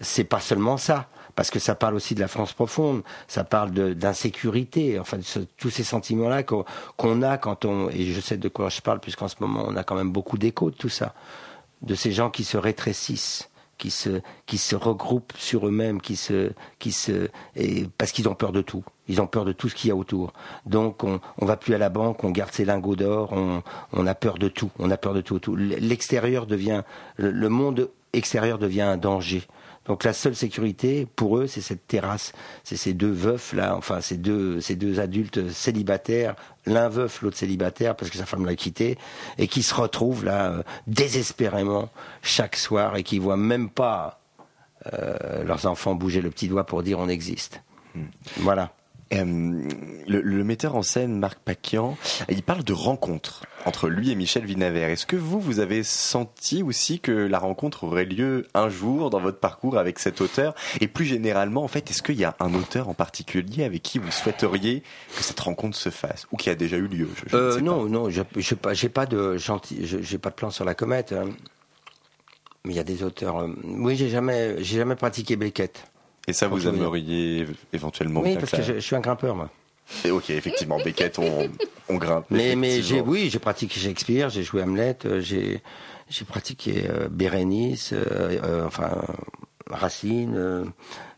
c'est 0.00 0.22
pas 0.22 0.38
seulement 0.38 0.76
ça, 0.76 1.08
parce 1.34 1.50
que 1.50 1.58
ça 1.58 1.74
parle 1.74 1.94
aussi 1.94 2.14
de 2.14 2.20
la 2.20 2.28
France 2.28 2.52
profonde, 2.52 3.02
ça 3.28 3.44
parle 3.44 3.72
d'insécurité, 3.94 4.98
enfin 4.98 5.18
tous 5.56 5.70
ces 5.70 5.84
sentiments-là 5.84 6.42
qu'on 6.42 7.22
a 7.22 7.38
quand 7.38 7.64
on, 7.64 7.88
et 7.90 8.12
je 8.12 8.20
sais 8.20 8.36
de 8.36 8.48
quoi 8.48 8.68
je 8.68 8.80
parle 8.80 9.00
puisqu'en 9.00 9.28
ce 9.28 9.36
moment 9.40 9.64
on 9.66 9.76
a 9.76 9.84
quand 9.84 9.96
même 9.96 10.12
beaucoup 10.12 10.38
d'échos 10.38 10.70
de 10.70 10.76
tout 10.76 10.88
ça, 10.88 11.14
de 11.82 11.94
ces 11.94 12.12
gens 12.12 12.30
qui 12.30 12.44
se 12.44 12.56
rétrécissent, 12.56 13.50
qui 13.78 13.90
se 13.90 14.20
qui 14.46 14.58
se 14.58 14.76
regroupent 14.76 15.32
sur 15.36 15.66
eux-mêmes, 15.66 16.00
qui 16.00 16.16
se 16.16 16.52
qui 16.78 16.92
se 16.92 17.28
et 17.56 17.86
parce 17.98 18.12
qu'ils 18.12 18.28
ont 18.28 18.34
peur 18.34 18.52
de 18.52 18.62
tout. 18.62 18.84
Ils 19.08 19.20
ont 19.20 19.26
peur 19.26 19.44
de 19.44 19.52
tout 19.52 19.68
ce 19.68 19.74
qu'il 19.74 19.88
y 19.88 19.90
a 19.90 19.96
autour. 19.96 20.32
Donc 20.64 21.04
on 21.04 21.20
on 21.38 21.46
va 21.46 21.56
plus 21.56 21.74
à 21.74 21.78
la 21.78 21.88
banque, 21.88 22.24
on 22.24 22.30
garde 22.30 22.52
ses 22.52 22.64
lingots 22.64 22.96
d'or, 22.96 23.32
on 23.32 23.62
on 23.92 24.06
a 24.06 24.14
peur 24.14 24.38
de 24.38 24.48
tout, 24.48 24.70
on 24.78 24.90
a 24.90 24.96
peur 24.96 25.12
de 25.12 25.20
tout. 25.20 25.38
tout. 25.38 25.56
L'extérieur 25.56 26.46
devient 26.46 26.82
le 27.16 27.48
monde 27.48 27.90
extérieur 28.12 28.58
devient 28.58 28.82
un 28.82 28.96
danger. 28.96 29.42
Donc 29.86 30.04
la 30.04 30.12
seule 30.12 30.34
sécurité 30.34 31.06
pour 31.16 31.38
eux, 31.38 31.46
c'est 31.46 31.60
cette 31.60 31.86
terrasse, 31.86 32.32
c'est 32.62 32.76
ces 32.76 32.94
deux 32.94 33.10
veufs 33.10 33.52
là, 33.52 33.76
enfin 33.76 34.00
ces 34.00 34.16
deux 34.16 34.60
ces 34.60 34.76
deux 34.76 34.98
adultes 34.98 35.50
célibataires, 35.50 36.34
l'un 36.64 36.88
veuf, 36.88 37.20
l'autre 37.20 37.36
célibataire 37.36 37.94
parce 37.94 38.10
que 38.10 38.16
sa 38.16 38.26
femme 38.26 38.46
l'a 38.46 38.56
quitté, 38.56 38.96
et 39.36 39.46
qui 39.46 39.62
se 39.62 39.74
retrouvent 39.74 40.24
là 40.24 40.50
euh, 40.50 40.62
désespérément 40.86 41.90
chaque 42.22 42.56
soir 42.56 42.96
et 42.96 43.02
qui 43.02 43.18
voient 43.18 43.36
même 43.36 43.68
pas 43.68 44.20
euh, 44.92 45.44
leurs 45.44 45.66
enfants 45.66 45.94
bouger 45.94 46.20
le 46.22 46.30
petit 46.30 46.48
doigt 46.48 46.64
pour 46.64 46.82
dire 46.82 46.98
on 46.98 47.08
existe. 47.08 47.60
Voilà. 48.38 48.72
Euh, 49.12 49.68
le, 50.08 50.20
le 50.22 50.44
metteur 50.44 50.74
en 50.76 50.82
scène 50.82 51.18
Marc 51.18 51.38
Paquian, 51.38 51.96
il 52.28 52.42
parle 52.42 52.64
de 52.64 52.72
rencontre 52.72 53.44
entre 53.66 53.88
lui 53.88 54.10
et 54.10 54.14
Michel 54.14 54.44
Vinavert. 54.44 54.88
Est-ce 54.88 55.06
que 55.06 55.16
vous, 55.16 55.38
vous 55.40 55.60
avez 55.60 55.82
senti 55.82 56.62
aussi 56.62 57.00
que 57.00 57.12
la 57.12 57.38
rencontre 57.38 57.84
aurait 57.84 58.06
lieu 58.06 58.46
un 58.54 58.68
jour 58.68 59.10
dans 59.10 59.20
votre 59.20 59.38
parcours 59.38 59.76
avec 59.78 59.98
cet 59.98 60.20
auteur? 60.20 60.54
Et 60.80 60.88
plus 60.88 61.04
généralement, 61.04 61.62
en 61.64 61.68
fait, 61.68 61.90
est-ce 61.90 62.02
qu'il 62.02 62.16
y 62.18 62.24
a 62.24 62.34
un 62.40 62.54
auteur 62.54 62.88
en 62.88 62.94
particulier 62.94 63.64
avec 63.64 63.82
qui 63.82 63.98
vous 63.98 64.10
souhaiteriez 64.10 64.82
que 65.16 65.22
cette 65.22 65.40
rencontre 65.40 65.76
se 65.76 65.90
fasse? 65.90 66.26
Ou 66.32 66.36
qui 66.36 66.48
a 66.50 66.54
déjà 66.54 66.76
eu 66.78 66.86
lieu? 66.88 67.08
Je- 67.14 67.28
je 67.30 67.36
ne 67.36 67.40
Euh, 67.40 67.52
sais 67.56 67.60
non, 67.60 67.84
non, 67.88 68.10
je 68.10 68.22
j'ai 68.36 68.56
pas, 68.56 68.72
pas 68.92 69.06
de 69.06 69.36
gentil, 69.36 69.86
je- 69.86 70.00
j'ai 70.02 70.18
pas 70.18 70.30
de 70.30 70.34
plan 70.34 70.50
sur 70.50 70.64
la 70.64 70.74
comète. 70.74 71.12
hein. 71.12 71.28
Mais 72.64 72.72
il 72.72 72.76
y 72.76 72.80
a 72.80 72.84
des 72.84 73.02
auteurs. 73.02 73.38
euh, 73.40 73.48
oui, 73.64 73.94
j'ai 73.96 74.08
jamais, 74.08 74.56
j'ai 74.62 74.78
jamais 74.78 74.96
pratiqué 74.96 75.36
Beckett. 75.36 75.84
Et 76.26 76.32
ça, 76.32 76.48
vous 76.48 76.66
aimeriez 76.66 77.46
éventuellement 77.72 78.20
oui, 78.20 78.30
bien 78.30 78.40
parce 78.40 78.52
que 78.52 78.62
je, 78.62 78.74
je 78.74 78.78
suis 78.80 78.96
un 78.96 79.00
grimpeur, 79.00 79.36
moi. 79.36 79.50
Et 80.04 80.10
ok, 80.10 80.30
effectivement, 80.30 80.78
Beckett, 80.82 81.18
on, 81.18 81.50
on 81.90 81.96
grimpe. 81.96 82.24
Mais, 82.30 82.56
mais 82.56 82.80
j'ai, 82.80 83.00
oui, 83.00 83.28
j'ai 83.30 83.38
pratiqué 83.38 83.78
Shakespeare, 83.78 84.30
j'ai 84.30 84.42
joué 84.42 84.62
Hamlet, 84.62 84.96
euh, 85.04 85.20
j'ai, 85.20 85.62
j'ai 86.08 86.24
pratiqué 86.24 86.86
euh, 86.88 87.08
Bérénice, 87.10 87.92
euh, 87.92 88.38
euh, 88.42 88.66
enfin 88.66 89.02
Racine, 89.70 90.34
euh, 90.36 90.64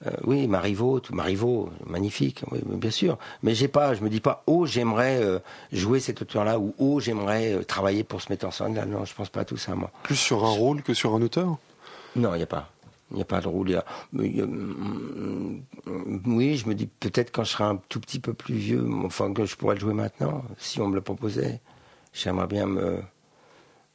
euh, 0.06 0.10
oui, 0.24 0.48
Marivaux, 0.48 0.98
tout 0.98 1.14
Marivaux, 1.14 1.70
magnifique, 1.86 2.42
oui, 2.50 2.58
bien 2.64 2.90
sûr. 2.90 3.18
Mais 3.44 3.54
j'ai 3.54 3.68
pas, 3.68 3.94
je 3.94 4.02
me 4.02 4.08
dis 4.08 4.20
pas, 4.20 4.42
oh, 4.48 4.66
j'aimerais 4.66 5.22
euh, 5.22 5.38
jouer 5.72 6.00
cet 6.00 6.22
auteur-là 6.22 6.58
ou 6.58 6.74
oh, 6.78 6.98
j'aimerais 6.98 7.54
euh, 7.54 7.62
travailler 7.62 8.02
pour 8.02 8.20
ce 8.20 8.30
metteur 8.30 8.48
en 8.48 8.52
scène. 8.52 8.74
Là, 8.74 8.84
non, 8.84 9.04
je 9.04 9.14
pense 9.14 9.28
pas 9.28 9.40
à 9.40 9.44
tout 9.44 9.56
ça, 9.56 9.76
moi. 9.76 9.92
Plus 10.02 10.16
sur 10.16 10.44
un 10.44 10.50
rôle 10.50 10.82
que 10.82 10.94
sur 10.94 11.14
un 11.14 11.22
auteur? 11.22 11.56
Non, 12.16 12.34
il 12.34 12.38
n'y 12.38 12.42
a 12.42 12.46
pas. 12.46 12.72
Il 13.10 13.16
n'y 13.16 13.22
a 13.22 13.24
pas 13.24 13.40
de 13.40 13.48
rôle. 13.48 13.72
a- 13.74 13.78
a- 13.78 13.84
mm, 14.46 15.62
oui, 16.26 16.56
je 16.56 16.68
me 16.68 16.74
dis 16.74 16.86
peut-être 16.86 17.30
quand 17.32 17.44
je 17.44 17.50
serai 17.52 17.64
un 17.64 17.76
tout 17.88 18.00
petit 18.00 18.18
peu 18.20 18.34
plus 18.34 18.54
vieux, 18.56 18.86
enfin 19.04 19.32
que 19.32 19.44
je 19.46 19.56
pourrais 19.56 19.74
le 19.74 19.80
jouer 19.80 19.94
maintenant, 19.94 20.44
si 20.58 20.80
on 20.80 20.88
me 20.88 20.94
le 20.96 21.00
proposait. 21.00 21.60
J'aimerais 22.12 22.46
bien 22.48 22.66
me, 22.66 23.00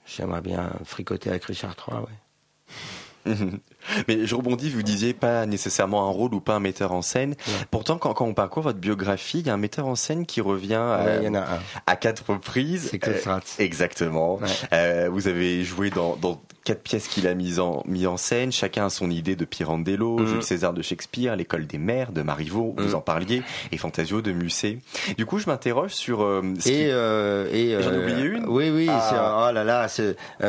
j'aimerais 0.05 0.41
bien 0.41 0.71
fricoter 0.85 1.29
avec 1.29 1.43
Richard 1.45 1.75
III, 1.87 1.97
ouais. 1.99 3.35
Mais 4.07 4.25
je 4.25 4.35
rebondis, 4.35 4.69
vous 4.69 4.83
disiez 4.83 5.13
pas 5.13 5.45
nécessairement 5.45 6.07
un 6.07 6.11
rôle 6.11 6.33
ou 6.33 6.39
pas 6.39 6.53
un 6.55 6.59
metteur 6.59 6.91
en 6.91 7.01
scène. 7.01 7.35
Pourtant, 7.71 7.97
quand, 7.97 8.13
quand 8.13 8.25
on 8.25 8.33
parcourt 8.33 8.63
votre 8.63 8.79
biographie, 8.79 9.39
il 9.39 9.47
y 9.47 9.49
a 9.49 9.53
un 9.53 9.57
metteur 9.57 9.87
en 9.87 9.95
scène 9.95 10.25
qui 10.25 10.41
revient 10.41 10.71
Ouais, 10.71 11.25
euh, 11.27 11.41
à 11.87 11.95
quatre 11.95 12.29
reprises. 12.31 12.89
C'est 12.91 12.99
Claude 12.99 13.15
Euh, 13.27 13.39
exactement. 13.59 14.35
Ouais. 14.35 14.47
Euh, 14.73 15.09
vous 15.11 15.27
avez 15.27 15.63
joué 15.63 15.89
dans, 15.89 16.15
dans 16.15 16.41
quatre 16.63 16.81
pièces 16.83 17.07
qu'il 17.07 17.27
a 17.27 17.33
mises 17.33 17.59
en, 17.59 17.81
mis 17.87 18.05
en 18.05 18.17
scène. 18.17 18.51
Chacun 18.51 18.85
a 18.85 18.89
son 18.89 19.09
idée 19.09 19.35
de 19.35 19.45
Pirandello, 19.45 20.19
Mhm. 20.19 20.27
Jules 20.27 20.43
César 20.43 20.73
de 20.73 20.81
Shakespeare, 20.81 21.35
l'école 21.35 21.65
des 21.65 21.77
mères 21.79 22.11
de 22.11 22.21
Marivaux, 22.21 22.75
vous 22.77 22.89
Mhm. 22.89 22.95
en 22.95 23.01
parliez, 23.01 23.41
et 23.71 23.77
Fantasio 23.77 24.21
de 24.21 24.31
Musset. 24.31 24.77
Du 25.17 25.25
coup, 25.25 25.39
je 25.39 25.47
m'interroge 25.47 25.91
sur 25.91 26.21
euh, 26.23 26.41
ce 26.59 26.63
qui- 26.63 26.73
Et, 26.73 26.89
euh, 26.91 27.47
et 27.51 27.81
J'en 27.81 27.91
ai 27.93 27.97
oublié 27.97 28.23
une 28.25 28.45
Oui, 28.47 28.69
oui. 28.69 28.87
Ah. 28.89 29.47
oh 29.49 29.53
là 29.53 29.63
là, 29.63 29.87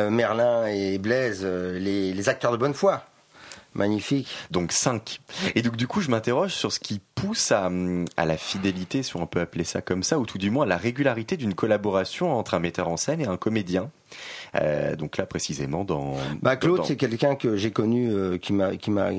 Merlin 0.09 0.67
et 0.67 0.97
Blaise, 0.99 1.43
les, 1.45 2.13
les 2.13 2.29
acteurs 2.29 2.51
de 2.51 2.57
bonne 2.57 2.73
foi. 2.73 3.03
Magnifique. 3.75 4.27
donc 4.51 4.71
5. 4.71 5.19
Et 5.55 5.61
donc 5.61 5.75
du 5.75 5.87
coup, 5.87 6.01
je 6.01 6.09
m'interroge 6.09 6.53
sur 6.53 6.71
ce 6.71 6.79
qui 6.79 7.01
pousse 7.15 7.51
à, 7.51 7.67
hum, 7.67 8.05
à 8.17 8.25
la 8.25 8.37
fidélité, 8.37 9.03
si 9.03 9.15
on 9.15 9.25
peut 9.25 9.41
appeler 9.41 9.63
ça 9.63 9.81
comme 9.81 10.03
ça, 10.03 10.19
ou 10.19 10.25
tout 10.25 10.37
du 10.37 10.49
moins 10.49 10.65
à 10.65 10.67
la 10.67 10.77
régularité 10.77 11.37
d'une 11.37 11.53
collaboration 11.53 12.37
entre 12.37 12.53
un 12.53 12.59
metteur 12.59 12.87
en 12.87 12.97
scène 12.97 13.21
et 13.21 13.27
un 13.27 13.37
comédien. 13.37 13.89
Euh, 14.55 14.95
donc 14.95 15.17
là, 15.17 15.25
précisément, 15.25 15.83
dans... 15.83 16.15
Bah 16.41 16.55
Claude, 16.55 16.77
dans- 16.77 16.83
c'est 16.83 16.95
quelqu'un 16.95 17.35
que 17.35 17.55
j'ai 17.55 17.71
connu, 17.71 18.11
euh, 18.11 18.37
qui 18.37 18.53
m'a 18.53 18.75
qui 18.75 18.91
m'a 18.91 19.09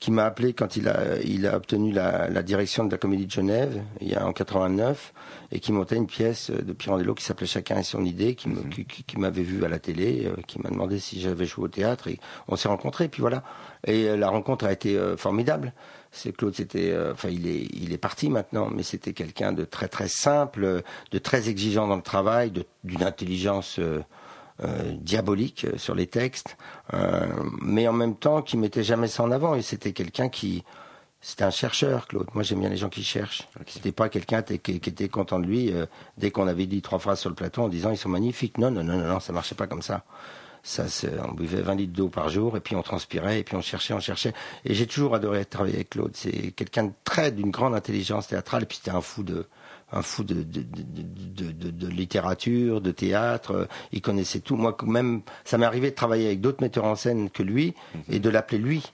qui 0.00 0.10
m'a 0.10 0.24
appelé 0.24 0.54
quand 0.54 0.76
il 0.76 0.88
a 0.88 1.18
il 1.24 1.46
a 1.46 1.56
obtenu 1.56 1.92
la, 1.92 2.28
la 2.30 2.42
direction 2.42 2.84
de 2.86 2.90
la 2.90 2.96
Comédie 2.98 3.26
de 3.26 3.30
Genève 3.30 3.80
il 4.00 4.08
y 4.08 4.14
a 4.14 4.26
en 4.26 4.32
89 4.32 5.12
et 5.52 5.60
qui 5.60 5.72
montait 5.72 5.96
une 5.96 6.06
pièce 6.06 6.50
de 6.50 6.72
Pirandello 6.72 7.14
qui 7.14 7.22
s'appelait 7.24 7.46
Chacun 7.46 7.78
et 7.78 7.82
son 7.82 8.04
idée, 8.04 8.34
qui 8.34 8.48
me- 8.48 8.62
qui, 8.70 8.84
qui- 8.86 9.04
qui 9.04 9.18
m'avait 9.18 9.42
vu 9.42 9.62
à 9.64 9.68
la 9.68 9.78
télé, 9.78 10.24
euh, 10.26 10.40
qui 10.46 10.58
m'a 10.60 10.70
demandé 10.70 10.98
si 10.98 11.20
j'avais 11.20 11.44
joué 11.44 11.64
au 11.64 11.68
théâtre 11.68 12.08
et 12.08 12.18
on 12.48 12.56
s'est 12.56 12.68
rencontrés. 12.68 13.08
Puis 13.08 13.20
voilà. 13.20 13.42
Et 13.86 14.08
euh, 14.08 14.16
la 14.16 14.30
rencontre 14.30 14.64
a 14.64 14.72
été 14.72 14.96
euh, 14.96 15.16
formidable. 15.18 15.74
C'est 16.12 16.34
Claude, 16.36 16.54
c'était, 16.54 16.90
euh, 16.92 17.12
enfin, 17.12 17.28
il 17.30 17.46
est, 17.46 17.68
il 17.74 17.92
est 17.92 17.98
parti 17.98 18.28
maintenant, 18.30 18.68
mais 18.74 18.82
c'était 18.82 19.12
quelqu'un 19.12 19.52
de 19.52 19.64
très 19.64 19.88
très 19.88 20.08
simple, 20.08 20.64
euh, 20.64 20.80
de 21.10 21.18
très 21.18 21.48
exigeant 21.48 21.86
dans 21.88 21.96
le 21.96 22.02
travail, 22.02 22.52
d'une 22.84 23.02
intelligence. 23.02 23.76
euh, 23.78 24.00
euh, 24.60 24.92
diabolique 24.92 25.64
euh, 25.64 25.78
sur 25.78 25.94
les 25.94 26.06
textes, 26.06 26.56
euh, 26.94 27.26
mais 27.60 27.88
en 27.88 27.92
même 27.92 28.16
temps 28.16 28.42
qui 28.42 28.56
mettait 28.56 28.82
jamais 28.82 29.08
ça 29.08 29.22
en 29.22 29.30
avant. 29.30 29.54
Et 29.54 29.62
c'était 29.62 29.92
quelqu'un 29.92 30.28
qui, 30.28 30.62
c'était 31.24 31.44
un 31.44 31.50
chercheur, 31.50 32.08
Claude. 32.08 32.26
Moi, 32.34 32.42
j'aime 32.42 32.58
bien 32.58 32.68
les 32.68 32.76
gens 32.76 32.88
qui 32.88 33.04
cherchent. 33.04 33.48
C'était 33.68 33.92
pas 33.92 34.08
quelqu'un 34.08 34.42
qui, 34.42 34.58
qui 34.58 34.90
était 34.90 35.08
content 35.08 35.38
de 35.38 35.46
lui 35.46 35.72
euh, 35.72 35.86
dès 36.18 36.32
qu'on 36.32 36.48
avait 36.48 36.66
dit 36.66 36.82
trois 36.82 36.98
phrases 36.98 37.20
sur 37.20 37.30
le 37.30 37.36
plateau 37.36 37.62
en 37.62 37.68
disant 37.68 37.90
ils 37.92 37.96
sont 37.96 38.08
magnifiques. 38.08 38.58
Non, 38.58 38.72
non, 38.72 38.82
non, 38.82 38.98
non, 38.98 39.06
non 39.06 39.20
ça 39.20 39.32
marchait 39.32 39.54
pas 39.54 39.68
comme 39.68 39.82
ça. 39.82 40.04
Ça, 40.64 40.84
on 41.28 41.32
buvait 41.32 41.62
20 41.62 41.76
litres 41.76 41.92
d'eau 41.92 42.08
par 42.08 42.28
jour 42.28 42.56
et 42.56 42.60
puis 42.60 42.76
on 42.76 42.82
transpirait 42.82 43.40
et 43.40 43.44
puis 43.44 43.56
on 43.56 43.60
cherchait, 43.60 43.94
on 43.94 44.00
cherchait. 44.00 44.32
Et 44.64 44.74
j'ai 44.74 44.86
toujours 44.86 45.14
adoré 45.14 45.44
travailler 45.44 45.76
avec 45.76 45.90
Claude. 45.90 46.12
C'est 46.14 46.52
quelqu'un 46.52 46.84
de 46.84 46.92
très 47.04 47.30
d'une 47.30 47.50
grande 47.50 47.74
intelligence 47.74 48.26
théâtrale 48.28 48.64
et 48.64 48.66
puis 48.66 48.78
c'était 48.78 48.96
un 48.96 49.00
fou 49.00 49.22
de 49.22 49.46
un 49.92 50.02
fou 50.02 50.24
de, 50.24 50.42
de, 50.42 50.62
de, 51.70 51.86
littérature, 51.88 52.80
de 52.80 52.90
théâtre. 52.90 53.52
Euh, 53.52 53.64
Il 53.92 54.00
connaissait 54.00 54.40
tout. 54.40 54.56
Moi, 54.56 54.76
même, 54.86 55.22
ça 55.44 55.58
m'est 55.58 55.66
arrivé 55.66 55.90
de 55.90 55.94
travailler 55.94 56.26
avec 56.26 56.40
d'autres 56.40 56.62
metteurs 56.62 56.84
en 56.84 56.96
scène 56.96 57.30
que 57.30 57.42
lui 57.42 57.74
et 58.10 58.18
de 58.18 58.30
l'appeler 58.30 58.58
lui. 58.58 58.90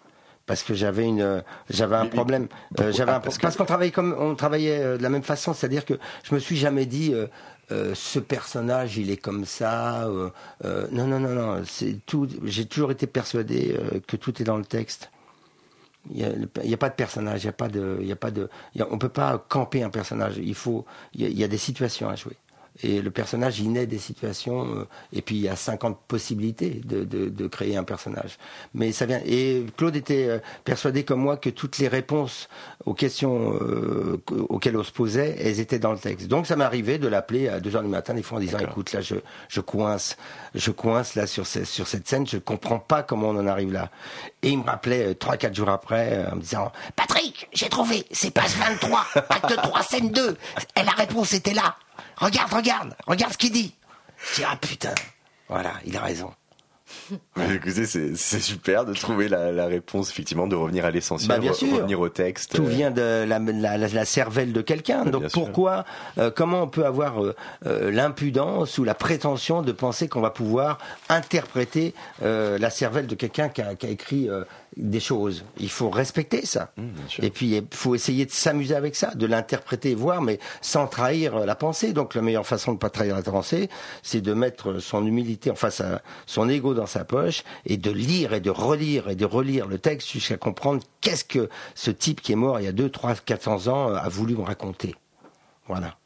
Parce 0.47 0.63
que 0.63 0.73
j'avais 0.75 1.05
une, 1.05 1.21
euh, 1.21 1.41
j'avais 1.69 1.97
un 1.97 2.07
problème. 2.07 2.49
Euh, 2.81 2.91
j'avais 2.91 3.13
un 3.13 3.17
Ah, 3.17 3.21
parce 3.21 3.37
que- 3.39 3.47
qu'on 3.57 3.65
travaillait 3.67 3.93
comme, 3.93 4.15
on 4.19 4.35
travaillait 4.35 4.97
de 4.99 5.03
la 5.03 5.11
même 5.11 5.23
façon. 5.23 5.53
C'est-à-dire 5.53 5.85
que 5.85 5.95
je 6.25 6.35
me 6.35 6.41
suis 6.41 6.57
jamais 6.57 6.87
dit, 6.87 7.13
euh, 7.13 7.27
euh, 7.71 7.93
ce 7.95 8.19
personnage, 8.19 8.97
il 8.97 9.11
est 9.11 9.19
comme 9.19 9.45
ça. 9.45 10.09
non, 10.65 11.07
non, 11.07 11.21
non, 11.21 11.29
non. 11.35 11.63
C'est 11.67 11.99
tout. 12.07 12.27
J'ai 12.45 12.65
toujours 12.65 12.91
été 12.91 13.07
persuadé 13.07 13.79
que 14.07 14.17
tout 14.17 14.41
est 14.41 14.45
dans 14.45 14.57
le 14.57 14.65
texte. 14.65 15.11
Il 16.11 16.49
n'y 16.65 16.75
a, 16.75 16.79
pas 16.79 16.89
de 16.89 16.95
personnage, 16.95 17.43
il 17.43 17.47
y 17.47 17.51
a 17.51 17.53
pas 17.53 17.69
de, 17.69 17.99
il 18.01 18.07
y 18.07 18.13
a 18.13 18.17
pas 18.17 18.31
de, 18.31 18.49
peut 18.99 19.09
pas 19.09 19.45
camper 19.49 19.83
un 19.83 19.91
personnage. 19.91 20.39
Il 20.39 20.55
faut, 20.55 20.87
il 21.13 21.39
y 21.39 21.45
a 21.45 21.49
des 21.49 21.59
situations 21.59 22.09
à 22.09 22.17
jouer. 22.17 22.37
Et 22.85 23.03
le 23.03 23.11
personnage, 23.11 23.59
il 23.59 23.73
naît 23.73 23.87
des 23.87 23.99
situations, 23.99 24.67
euh, 24.75 24.87
et 25.13 25.21
puis 25.23 25.35
il 25.35 25.41
y 25.43 25.49
a 25.49 25.57
50 25.57 25.99
possibilités 26.07 26.81
de, 26.85 27.03
de, 27.03 27.29
de 27.29 27.47
créer 27.49 27.77
un 27.77 27.83
personnage. 27.85 28.39
Mais 28.75 28.93
ça 28.93 29.05
vient. 29.07 29.21
Et 29.27 29.65
Claude 29.77 29.97
était 29.97 30.27
euh, 30.29 30.39
persuadé 30.65 31.05
comme 31.05 31.21
moi 31.21 31.37
que 31.37 31.51
toutes 31.51 31.79
les 31.79 31.89
réponses 31.89 32.49
aux 32.87 32.95
questions 32.95 33.55
euh, 33.61 34.23
que- 34.27 34.35
auxquelles 34.35 34.77
on 34.77 34.85
se 34.85 34.93
posait, 34.93 35.37
elles 35.41 35.59
étaient 35.59 35.79
dans 35.81 35.93
le 35.93 35.99
texte. 35.99 36.29
Donc 36.29 36.47
ça 36.47 36.57
arrivé 36.59 36.99
de 36.99 37.09
l'appeler 37.09 37.49
à 37.49 37.61
2 37.61 37.77
heures 37.77 37.83
du 37.83 37.89
matin 37.89 38.15
des 38.15 38.23
fois 38.23 38.39
en 38.39 38.41
disant, 38.41 38.59
écoute, 38.59 38.93
là 38.93 39.01
je, 39.01 39.15
je 39.49 39.61
coince, 39.61 40.17
je 40.55 40.71
coince 40.71 41.15
là 41.15 41.27
sur, 41.27 41.47
ce- 41.47 41.65
sur 41.65 41.87
cette 41.89 42.07
scène, 42.09 42.27
je 42.27 42.39
comprends 42.39 42.79
pas 42.79 43.03
comment 43.03 43.29
on 43.31 43.37
en 43.39 43.47
arrive 43.47 43.73
là. 43.73 43.91
Et 44.43 44.51
il 44.51 44.59
me 44.59 44.65
rappelait 44.65 45.07
euh, 45.09 45.15
trois, 45.15 45.37
quatre 45.37 45.55
jours 45.55 45.69
après 45.71 46.27
en 46.31 46.37
me 46.37 46.41
disant, 46.43 46.71
Patrick, 46.97 47.49
j'ai 47.53 47.69
trouvé, 47.69 48.05
c'est 48.13 48.31
page 48.33 48.51
23, 48.57 49.07
acte 49.31 49.57
3, 49.57 49.83
scène 49.83 50.11
2, 50.11 50.37
et 50.77 50.83
la 50.85 50.93
réponse 50.93 51.33
était 51.33 51.55
là. 51.55 51.77
Regarde, 52.17 52.53
regarde, 52.53 52.95
regarde 53.07 53.33
ce 53.33 53.39
qu'il 53.39 53.53
dit. 53.53 53.75
Je 54.33 54.41
dis, 54.41 54.47
ah 54.51 54.57
putain, 54.61 54.95
voilà, 55.49 55.73
il 55.85 55.97
a 55.97 56.01
raison. 56.01 56.31
Mais 57.37 57.57
Écoutez, 57.57 57.85
c'est 57.87 58.41
super 58.41 58.87
de 58.87 58.95
trouver 58.95 59.29
la, 59.29 59.53
la 59.53 59.67
réponse, 59.67 60.11
effectivement, 60.11 60.47
de 60.47 60.57
revenir 60.57 60.87
à 60.87 60.91
l'essentiel, 60.91 61.29
Bah, 61.29 61.39
bien 61.39 61.53
re- 61.53 61.55
sûr. 61.55 61.75
revenir 61.77 62.01
au 62.01 62.09
texte. 62.09 62.55
Tout 62.55 62.65
vient 62.65 62.91
de 62.91 63.25
la, 63.29 63.39
la, 63.39 64.05
cervelle 64.07 64.53
de 64.55 64.63
quelqu'un. 64.63 65.03
Bien 65.03 65.13
Donc 65.13 65.31
pourquoi, 65.31 65.85
euh, 66.17 66.31
comment 66.35 66.63
on 66.63 66.67
peut 66.67 66.87
avoir 66.87 67.23
euh, 67.23 67.37
euh, 67.67 67.91
l'impudence 67.91 68.79
ou 68.79 68.85
la 68.85 68.95
prétention 68.95 69.61
de 69.61 69.71
penser 69.73 70.09
qu'on 70.09 70.23
va 70.23 70.31
pouvoir 70.31 70.79
interpréter 71.11 71.95
euh, 72.23 72.59
la 72.59 72.71
cervelle 72.71 73.07
de 73.07 73.15
quelqu'un 73.15 73.51
qui 73.51 73.61
a, 73.61 73.75
qui 73.75 73.87
a 73.87 73.91
écrit 73.91 74.29
euh, 74.31 74.45
des 74.77 75.01
choses 75.01 75.45
Il 75.59 75.71
faut 75.71 75.91
respecter 75.91 76.45
ça. 76.47 76.73
Mmh. 76.77 76.89
Et 77.23 77.31
puis 77.31 77.57
il 77.57 77.65
faut 77.73 77.95
essayer 77.95 78.27
de 78.27 78.31
s'amuser 78.31 78.75
avec 78.75 78.95
ça, 78.95 79.15
de 79.15 79.27
l'interpréter, 79.27 79.95
voir, 79.95 80.23
mais 80.23 80.39
sans 80.61 80.87
trahir 80.87 81.39
la 81.41 81.55
pensée. 81.55 81.93
Donc 81.93 82.15
la 82.15 82.23
meilleure 82.23 82.47
façon 82.47 82.73
de 82.73 82.77
ne 82.77 82.81
pas 82.81 82.91
trahir 82.91 83.17
la 83.17 83.23
pensée, 83.23 83.69
c'est 84.03 84.21
de 84.21 84.35
mettre 84.35 84.79
son 84.79 85.07
humilité 85.07 85.51
en 85.51 85.55
face 85.55 85.81
à 85.81 86.03
son 86.27 86.49
ego 86.49 86.75
dans 86.75 86.87
sa 86.87 87.05
poche 87.05 87.45
et 87.67 87.77
de 87.77 87.91
lire 87.91 88.35
et 88.35 88.41
de 88.41 88.51
relire 88.51 89.09
et 89.09 89.17
de 89.17 89.25
relire 89.25 89.67
le 89.67 89.79
texte 89.79 90.11
jusqu'à 90.11 90.37
comprendre 90.37 90.83
qu'est-ce 91.01 91.25
que 91.25 91.49
ce 91.75 91.91
type 91.91 92.21
qui 92.21 92.33
est 92.33 92.37
mort 92.37 92.61
il 92.61 92.65
y 92.65 92.69
a 92.69 92.73
2, 92.73 92.89
3, 92.89 93.15
400 93.17 93.69
ans 93.69 93.91
euh, 93.91 93.97
a 93.97 94.09
voulu 94.09 94.37
me 94.37 94.43
raconter. 94.43 94.95
Voilà. 95.67 95.97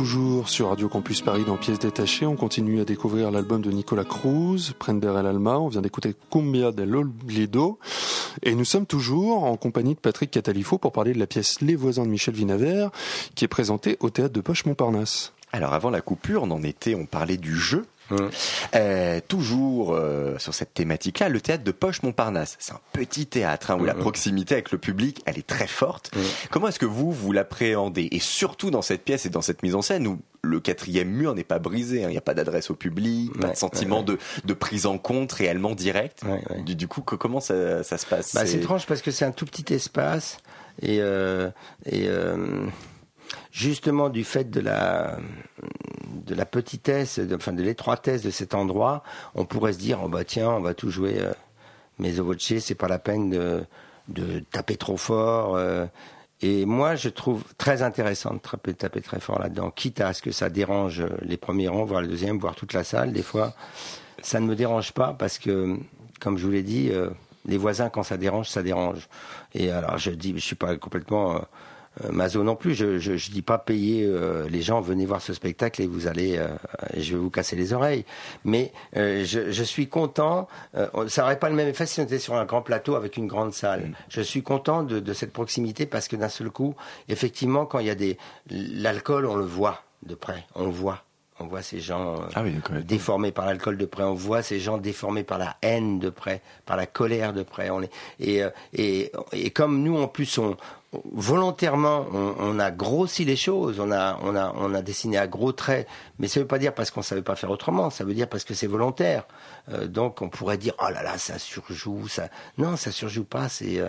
Toujours 0.00 0.48
sur 0.48 0.70
Radio 0.70 0.88
Campus 0.88 1.20
Paris 1.20 1.44
dans 1.46 1.58
Pièces 1.58 1.78
détachées. 1.78 2.24
On 2.24 2.34
continue 2.34 2.80
à 2.80 2.86
découvrir 2.86 3.30
l'album 3.30 3.60
de 3.60 3.70
Nicolas 3.70 4.04
Cruz, 4.04 4.72
Prender 4.78 5.12
el 5.14 5.26
Alma. 5.26 5.58
On 5.58 5.68
vient 5.68 5.82
d'écouter 5.82 6.14
Cumbia 6.30 6.72
del 6.72 6.96
Olvido. 6.96 7.78
Et 8.42 8.54
nous 8.54 8.64
sommes 8.64 8.86
toujours 8.86 9.44
en 9.44 9.58
compagnie 9.58 9.94
de 9.94 10.00
Patrick 10.00 10.30
Catalifo 10.30 10.78
pour 10.78 10.92
parler 10.92 11.12
de 11.12 11.18
la 11.18 11.26
pièce 11.26 11.60
Les 11.60 11.76
voisins 11.76 12.06
de 12.06 12.08
Michel 12.08 12.32
Vinavert, 12.32 12.90
qui 13.34 13.44
est 13.44 13.48
présentée 13.48 13.98
au 14.00 14.08
théâtre 14.08 14.32
de 14.32 14.40
Poche 14.40 14.64
Montparnasse. 14.64 15.34
Alors 15.52 15.74
avant 15.74 15.90
la 15.90 16.00
coupure, 16.00 16.44
on 16.44 16.50
en 16.50 16.62
était, 16.62 16.94
on 16.94 17.04
parlait 17.04 17.36
du 17.36 17.54
jeu 17.54 17.84
euh, 18.74 19.20
toujours 19.26 19.94
euh, 19.94 20.38
sur 20.38 20.54
cette 20.54 20.74
thématique-là, 20.74 21.28
le 21.28 21.40
théâtre 21.40 21.64
de 21.64 21.72
Poche 21.72 22.02
Montparnasse. 22.02 22.56
C'est 22.58 22.72
un 22.72 22.80
petit 22.92 23.26
théâtre 23.26 23.70
hein, 23.70 23.78
où 23.80 23.84
la 23.84 23.94
proximité 23.94 24.54
avec 24.54 24.72
le 24.72 24.78
public, 24.78 25.22
elle 25.26 25.38
est 25.38 25.46
très 25.46 25.66
forte. 25.66 26.10
Comment 26.50 26.68
est-ce 26.68 26.78
que 26.78 26.86
vous, 26.86 27.12
vous 27.12 27.32
l'appréhendez? 27.32 28.08
Et 28.10 28.20
surtout 28.20 28.70
dans 28.70 28.82
cette 28.82 29.04
pièce 29.04 29.26
et 29.26 29.30
dans 29.30 29.42
cette 29.42 29.62
mise 29.62 29.74
en 29.74 29.82
scène 29.82 30.06
où 30.06 30.18
le 30.42 30.60
quatrième 30.60 31.08
mur 31.08 31.34
n'est 31.34 31.44
pas 31.44 31.58
brisé, 31.58 32.04
hein. 32.04 32.08
il 32.08 32.12
n'y 32.12 32.18
a 32.18 32.22
pas 32.22 32.34
d'adresse 32.34 32.70
au 32.70 32.74
public, 32.74 33.30
pas 33.38 33.48
de 33.48 33.56
sentiment 33.56 34.02
De, 34.02 34.18
de, 34.44 34.54
prise 34.54 34.86
en 34.86 34.96
compte 34.96 35.32
réellement 35.32 35.74
direct. 35.74 36.22
Du, 36.64 36.74
du, 36.74 36.88
coup, 36.88 37.02
comment 37.02 37.40
ça, 37.40 37.82
ça 37.82 37.98
se 37.98 38.06
passe? 38.06 38.34
Bah, 38.34 38.46
C'est 38.46 38.56
étrange 38.56 38.86
parce 38.86 39.02
que 39.02 39.10
c'est 39.10 39.24
un 39.24 39.32
tout 39.32 39.44
petit 39.44 39.74
espace 39.74 40.38
et, 40.80 40.98
euh, 41.00 41.50
et 41.84 42.08
euh, 42.08 42.66
justement 43.50 44.08
du 44.08 44.24
fait 44.24 44.50
de 44.50 44.60
la 44.60 45.18
de 46.30 46.34
la 46.36 46.46
petitesse, 46.46 47.18
de, 47.18 47.34
enfin 47.34 47.52
de 47.52 47.62
l'étroitesse 47.62 48.22
de 48.22 48.30
cet 48.30 48.54
endroit, 48.54 49.02
on 49.34 49.44
pourrait 49.44 49.72
se 49.72 49.78
dire 49.78 50.00
oh 50.04 50.08
bah 50.08 50.24
tiens, 50.24 50.50
on 50.50 50.60
va 50.60 50.74
tout 50.74 50.90
jouer 50.90 51.18
euh, 51.18 51.32
mais 51.98 52.12
voce, 52.12 52.58
c'est 52.60 52.74
pas 52.74 52.88
la 52.88 52.98
peine 52.98 53.30
de, 53.30 53.64
de 54.08 54.40
taper 54.50 54.76
trop 54.76 54.96
fort. 54.96 55.56
Euh. 55.56 55.86
et 56.40 56.64
moi, 56.64 56.96
je 56.96 57.08
trouve 57.08 57.44
très 57.58 57.82
intéressant 57.82 58.34
de 58.34 58.38
taper, 58.38 58.74
taper 58.74 59.00
très 59.02 59.20
fort 59.20 59.38
là-dedans, 59.38 59.70
quitte 59.70 60.00
à 60.00 60.12
ce 60.12 60.22
que 60.22 60.32
ça 60.32 60.48
dérange 60.48 61.04
les 61.22 61.36
premiers 61.36 61.68
rangs, 61.68 61.84
voire 61.84 62.00
le 62.00 62.08
deuxième, 62.08 62.38
voire 62.38 62.54
toute 62.54 62.72
la 62.72 62.84
salle. 62.84 63.12
Des 63.12 63.22
fois, 63.22 63.54
ça 64.22 64.40
ne 64.40 64.46
me 64.46 64.56
dérange 64.56 64.92
pas 64.92 65.14
parce 65.18 65.38
que, 65.38 65.76
comme 66.20 66.38
je 66.38 66.44
vous 66.44 66.52
l'ai 66.52 66.62
dit, 66.62 66.90
euh, 66.90 67.10
les 67.46 67.56
voisins, 67.56 67.88
quand 67.88 68.02
ça 68.02 68.16
dérange, 68.16 68.48
ça 68.48 68.62
dérange. 68.62 69.08
Et 69.54 69.70
alors, 69.70 69.98
je 69.98 70.10
dis, 70.10 70.32
je 70.34 70.44
suis 70.44 70.56
pas 70.56 70.76
complètement 70.76 71.36
euh, 71.36 71.40
Mazo 72.10 72.42
non 72.42 72.56
plus. 72.56 72.74
Je, 72.74 72.98
je, 72.98 73.16
je 73.16 73.30
dis 73.30 73.42
pas 73.42 73.58
payer 73.58 74.04
euh, 74.06 74.48
les 74.48 74.62
gens, 74.62 74.80
venez 74.80 75.06
voir 75.06 75.20
ce 75.20 75.34
spectacle 75.34 75.82
et 75.82 75.86
vous 75.86 76.06
allez, 76.06 76.38
euh, 76.38 76.48
je 76.96 77.12
vais 77.12 77.18
vous 77.18 77.30
casser 77.30 77.56
les 77.56 77.72
oreilles. 77.72 78.04
Mais 78.44 78.72
je, 78.94 79.50
je, 79.50 79.62
suis 79.62 79.88
content. 79.88 80.48
ça 81.08 81.22
n'aurait 81.22 81.38
pas 81.38 81.48
le 81.48 81.56
même 81.56 81.68
effet 81.68 81.86
si 81.86 82.00
on 82.00 82.04
était 82.04 82.18
sur 82.18 82.34
un 82.34 82.44
grand 82.44 82.62
plateau 82.62 82.94
avec 82.94 83.16
une 83.16 83.26
grande 83.26 83.52
salle. 83.52 83.88
Mm. 83.88 83.94
Je 84.08 84.20
suis 84.20 84.42
content 84.42 84.82
de, 84.82 85.00
de 85.00 85.12
cette 85.12 85.32
proximité 85.32 85.86
parce 85.86 86.08
que 86.08 86.16
d'un 86.16 86.28
seul 86.28 86.50
coup, 86.50 86.74
effectivement, 87.08 87.66
quand 87.66 87.78
il 87.78 87.86
y 87.86 87.90
a 87.90 87.94
des 87.94 88.18
l'alcool, 88.50 89.26
on 89.26 89.36
le 89.36 89.44
voit 89.44 89.82
de 90.04 90.14
près, 90.14 90.46
on 90.54 90.64
le 90.64 90.72
voit. 90.72 91.04
On 91.42 91.46
voit 91.46 91.62
ces 91.62 91.80
gens 91.80 92.16
ah 92.34 92.42
déformés 92.82 93.32
par 93.32 93.46
l'alcool 93.46 93.78
de 93.78 93.86
près. 93.86 94.02
On 94.02 94.12
voit 94.12 94.42
ces 94.42 94.60
gens 94.60 94.76
déformés 94.76 95.24
par 95.24 95.38
la 95.38 95.56
haine 95.62 95.98
de 95.98 96.10
près, 96.10 96.42
par 96.66 96.76
la 96.76 96.84
colère 96.84 97.32
de 97.32 97.42
près. 97.42 97.70
On 97.70 97.80
est, 97.80 97.90
et, 98.20 98.42
et, 98.74 99.10
et 99.32 99.50
comme 99.50 99.82
nous, 99.82 99.96
en 99.96 100.06
plus, 100.06 100.36
on, 100.36 100.58
volontairement, 100.92 102.06
on, 102.12 102.58
a 102.58 102.70
grossi 102.72 103.24
les 103.24 103.36
choses, 103.36 103.78
on 103.78 103.92
a, 103.92 104.18
on 104.22 104.34
a, 104.34 104.52
on 104.56 104.74
a 104.74 104.82
dessiné 104.82 105.18
à 105.18 105.28
gros 105.28 105.52
traits, 105.52 105.86
mais 106.18 106.26
ça 106.26 106.40
ne 106.40 106.44
veut 106.44 106.48
pas 106.48 106.58
dire 106.58 106.74
parce 106.74 106.90
qu'on 106.90 107.02
savait 107.02 107.22
pas 107.22 107.36
faire 107.36 107.50
autrement, 107.50 107.90
ça 107.90 108.04
veut 108.04 108.14
dire 108.14 108.28
parce 108.28 108.44
que 108.44 108.54
c'est 108.54 108.66
volontaire. 108.66 109.24
Euh, 109.68 109.86
donc 109.86 110.20
on 110.20 110.28
pourrait 110.28 110.58
dire 110.58 110.74
oh 110.80 110.90
là 110.92 111.02
là, 111.02 111.16
ça 111.16 111.38
surjoue, 111.38 112.08
ça. 112.08 112.28
Non, 112.58 112.76
ça 112.76 112.90
surjoue 112.90 113.24
pas, 113.24 113.48
c'est. 113.48 113.78
Euh, 113.78 113.88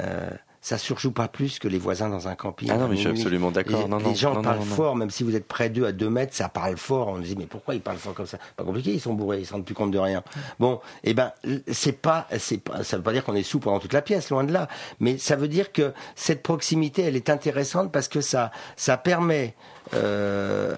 euh, 0.00 0.30
ça 0.62 0.78
surjoue 0.78 1.10
pas 1.10 1.26
plus 1.26 1.58
que 1.58 1.66
les 1.66 1.76
voisins 1.76 2.08
dans 2.08 2.28
un 2.28 2.36
camping. 2.36 2.70
Ah 2.70 2.76
non, 2.76 2.86
mais 2.86 2.94
je 2.94 3.00
suis 3.00 3.10
absolument 3.10 3.50
d'accord. 3.50 3.88
Les, 3.98 4.14
gens 4.14 4.40
parlent 4.40 4.62
fort, 4.62 4.94
même 4.94 5.10
si 5.10 5.24
vous 5.24 5.34
êtes 5.34 5.46
près 5.46 5.68
d'eux 5.68 5.84
à 5.86 5.92
deux 5.92 6.08
mètres, 6.08 6.34
ça 6.34 6.48
parle 6.48 6.76
fort. 6.76 7.08
On 7.08 7.18
dit 7.18 7.34
mais 7.36 7.46
pourquoi 7.46 7.74
ils 7.74 7.80
parlent 7.80 7.98
fort 7.98 8.14
comme 8.14 8.26
ça? 8.26 8.38
Pas 8.56 8.62
compliqué, 8.62 8.92
ils 8.92 9.00
sont 9.00 9.12
bourrés, 9.12 9.40
ils 9.40 9.46
se 9.46 9.52
rendent 9.52 9.64
plus 9.64 9.74
compte 9.74 9.90
de 9.90 9.98
rien. 9.98 10.22
Bon, 10.60 10.80
eh 11.02 11.14
ben 11.14 11.32
c'est 11.66 12.00
pas, 12.00 12.28
c'est 12.38 12.58
pas, 12.58 12.84
ça 12.84 12.96
veut 12.96 13.02
pas 13.02 13.12
dire 13.12 13.24
qu'on 13.24 13.34
est 13.34 13.42
sous 13.42 13.58
pendant 13.58 13.80
toute 13.80 13.92
la 13.92 14.02
pièce, 14.02 14.30
loin 14.30 14.44
de 14.44 14.52
là. 14.52 14.68
Mais 15.00 15.18
ça 15.18 15.34
veut 15.34 15.48
dire 15.48 15.72
que 15.72 15.92
cette 16.14 16.44
proximité, 16.44 17.02
elle 17.02 17.16
est 17.16 17.28
intéressante 17.28 17.90
parce 17.90 18.06
que 18.06 18.20
ça, 18.20 18.52
ça 18.76 18.96
permet 18.96 19.56
euh, 19.94 20.76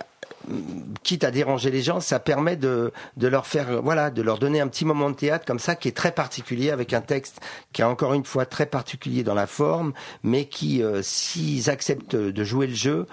quitte 1.02 1.24
à 1.24 1.30
déranger 1.30 1.70
les 1.70 1.82
gens, 1.82 2.00
ça 2.00 2.18
permet 2.18 2.56
de, 2.56 2.92
de 3.16 3.28
leur 3.28 3.46
faire, 3.46 3.82
voilà, 3.82 4.10
de 4.10 4.22
leur 4.22 4.38
donner 4.38 4.60
un 4.60 4.68
petit 4.68 4.84
moment 4.84 5.10
de 5.10 5.16
théâtre 5.16 5.44
comme 5.44 5.58
ça 5.58 5.74
qui 5.74 5.88
est 5.88 5.96
très 5.96 6.12
particulier 6.12 6.70
avec 6.70 6.92
un 6.92 7.00
texte 7.00 7.40
qui 7.72 7.82
est 7.82 7.84
encore 7.84 8.14
une 8.14 8.24
fois 8.24 8.46
très 8.46 8.66
particulier 8.66 9.22
dans 9.22 9.34
la 9.34 9.46
forme, 9.46 9.92
mais 10.22 10.46
qui, 10.46 10.82
euh, 10.82 11.02
s'ils 11.02 11.70
acceptent 11.70 12.16
de 12.16 12.44
jouer 12.44 12.66
le 12.66 12.74
jeu, 12.74 13.06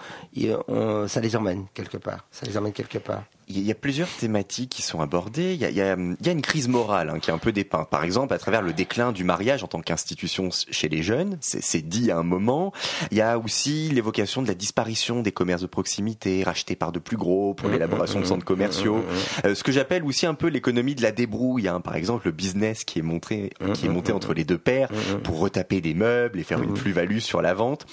ça 1.07 1.21
les 1.21 1.35
emmène 1.35 1.65
quelque 1.73 1.97
part. 1.97 2.25
Ça 2.31 2.45
les 2.45 2.57
emmène 2.57 2.73
quelque 2.73 2.97
part 2.97 3.23
il 3.57 3.65
y 3.65 3.71
a 3.71 3.75
plusieurs 3.75 4.07
thématiques 4.07 4.69
qui 4.69 4.81
sont 4.81 5.01
abordées. 5.01 5.53
Il 5.53 5.59
y 5.59 5.65
a, 5.65 5.69
il 5.69 5.75
y 5.75 5.81
a, 5.81 5.95
il 5.95 6.25
y 6.25 6.29
a 6.29 6.31
une 6.31 6.41
crise 6.41 6.67
morale 6.67 7.09
hein, 7.09 7.19
qui 7.19 7.29
est 7.29 7.33
un 7.33 7.37
peu 7.37 7.51
dépeinte. 7.51 7.89
Par 7.89 8.03
exemple, 8.03 8.33
à 8.33 8.37
travers 8.37 8.61
le 8.61 8.73
déclin 8.73 9.11
du 9.11 9.23
mariage 9.23 9.63
en 9.63 9.67
tant 9.67 9.81
qu'institution 9.81 10.49
chez 10.51 10.89
les 10.89 11.03
jeunes, 11.03 11.37
c'est 11.41 11.87
dit 11.87 12.11
à 12.11 12.17
un 12.17 12.23
moment. 12.23 12.73
Il 13.11 13.17
y 13.17 13.21
a 13.21 13.37
aussi 13.37 13.89
l'évocation 13.89 14.41
de 14.41 14.47
la 14.47 14.53
disparition 14.53 15.21
des 15.21 15.31
commerces 15.31 15.61
de 15.61 15.67
proximité 15.67 16.43
rachetés 16.43 16.75
par 16.75 16.91
de 16.91 16.99
plus 16.99 17.17
gros 17.17 17.53
pour 17.53 17.69
mmh, 17.69 17.73
l'élaboration 17.73 18.19
de 18.19 18.25
mmh, 18.25 18.27
centres 18.27 18.45
commerciaux. 18.45 18.97
Mmh, 18.97 19.47
euh, 19.47 19.55
ce 19.55 19.63
que 19.63 19.71
j'appelle 19.71 20.03
aussi 20.03 20.25
un 20.25 20.33
peu 20.33 20.47
l'économie 20.47 20.95
de 20.95 21.01
la 21.01 21.11
débrouille. 21.11 21.67
Hein. 21.67 21.81
Par 21.81 21.95
exemple, 21.95 22.25
le 22.25 22.31
business 22.31 22.83
qui 22.83 22.99
est 22.99 23.03
monté, 23.03 23.51
qui 23.73 23.85
est 23.85 23.89
monté 23.89 24.11
entre 24.11 24.33
les 24.33 24.43
deux 24.43 24.57
pères 24.57 24.89
pour 25.23 25.39
retaper 25.39 25.81
des 25.81 25.93
meubles 25.93 26.39
et 26.39 26.43
faire 26.43 26.61
une 26.61 26.73
plus-value 26.73 27.19
sur 27.19 27.41
la 27.41 27.53
vente. 27.53 27.85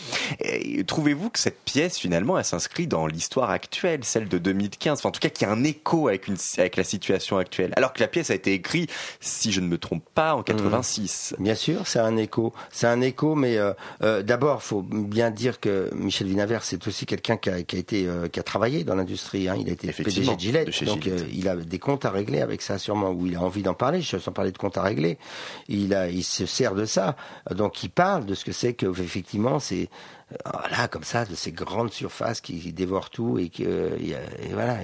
Trouvez-vous 0.87 1.31
que 1.31 1.39
cette 1.39 1.61
pièce, 1.65 1.99
finalement, 1.99 2.39
elle 2.39 2.45
s'inscrit 2.45 2.87
dans 2.87 3.07
l'histoire 3.07 3.51
actuelle, 3.51 4.05
celle 4.05 4.29
de 4.29 4.39
2015, 4.39 4.99
enfin, 4.99 5.09
en 5.09 5.13
tout 5.13 5.21
cas, 5.21 5.29
qui 5.29 5.45
un 5.49 5.65
écho 5.65 6.09
avec, 6.09 6.29
une, 6.29 6.37
avec 6.59 6.77
la 6.77 6.85
situation 6.85 7.39
actuelle. 7.39 7.73
Alors 7.77 7.93
que 7.93 8.01
la 8.01 8.09
pièce 8.09 8.31
a 8.31 8.35
été 8.35 8.53
écrite, 8.53 8.91
si 9.21 9.53
je 9.53 9.61
ne 9.61 9.67
me 9.67 9.79
trompe 9.79 10.05
pas, 10.15 10.35
en 10.35 10.43
86. 10.43 11.35
Mmh. 11.39 11.43
Bien 11.43 11.55
sûr, 11.55 11.87
c'est 11.87 11.99
un 11.99 12.17
écho. 12.17 12.53
C'est 12.71 12.87
un 12.87 13.01
écho, 13.01 13.35
mais 13.35 13.57
euh, 13.57 13.73
euh, 14.03 14.23
d'abord, 14.23 14.63
faut 14.63 14.83
bien 14.83 15.31
dire 15.31 15.61
que 15.61 15.91
Michel 15.95 16.27
Vinaver, 16.27 16.59
c'est 16.63 16.87
aussi 16.87 17.07
quelqu'un 17.07 17.37
qui 17.37 17.51
a, 17.51 17.63
qui 17.63 17.77
a 17.77 17.79
été, 17.79 18.07
euh, 18.07 18.29
qui 18.29 18.41
a 18.41 18.43
travaillé 18.43 18.85
dans 18.85 18.95
l'industrie. 18.95 19.49
Hein. 19.49 19.57
Il 19.59 19.69
a 19.69 19.73
été 19.73 19.93
PDG 19.93 20.35
de 20.35 20.41
Gillette, 20.41 20.85
donc 20.85 21.07
euh, 21.07 21.19
il 21.33 21.49
a 21.49 21.57
des 21.57 21.79
comptes 21.79 22.05
à 22.05 22.11
régler 22.11 22.41
avec 22.41 22.63
ça, 22.63 22.79
sûrement. 22.79 23.11
Ou 23.11 23.27
il 23.27 23.37
a 23.37 23.41
envie 23.41 23.63
d'en 23.63 23.75
parler. 23.75 24.01
Je 24.01 24.19
sans 24.19 24.33
parler 24.33 24.53
de 24.53 24.59
comptes 24.59 24.79
à 24.79 24.83
régler, 24.83 25.19
il 25.69 25.95
a, 25.95 26.09
il 26.09 26.25
se 26.25 26.47
sert 26.47 26.75
de 26.75 26.85
ça. 26.85 27.17
Donc 27.55 27.83
il 27.83 27.91
parle 27.91 28.27
de 28.27 28.35
ce 28.35 28.45
que 28.45 28.53
c'est 28.53 28.75
que 28.75 28.87
effectivement, 28.87 29.59
c'est 29.59 29.89
là 30.71 30.89
comme 30.89 31.05
ça 31.05 31.25
de 31.25 31.35
ces 31.35 31.53
grandes 31.53 31.93
surfaces 31.93 32.41
qui 32.41 32.73
dévorent 32.73 33.09
tout 33.09 33.39
et 33.39 33.49
que 33.49 33.97
et 33.99 34.53
voilà 34.53 34.77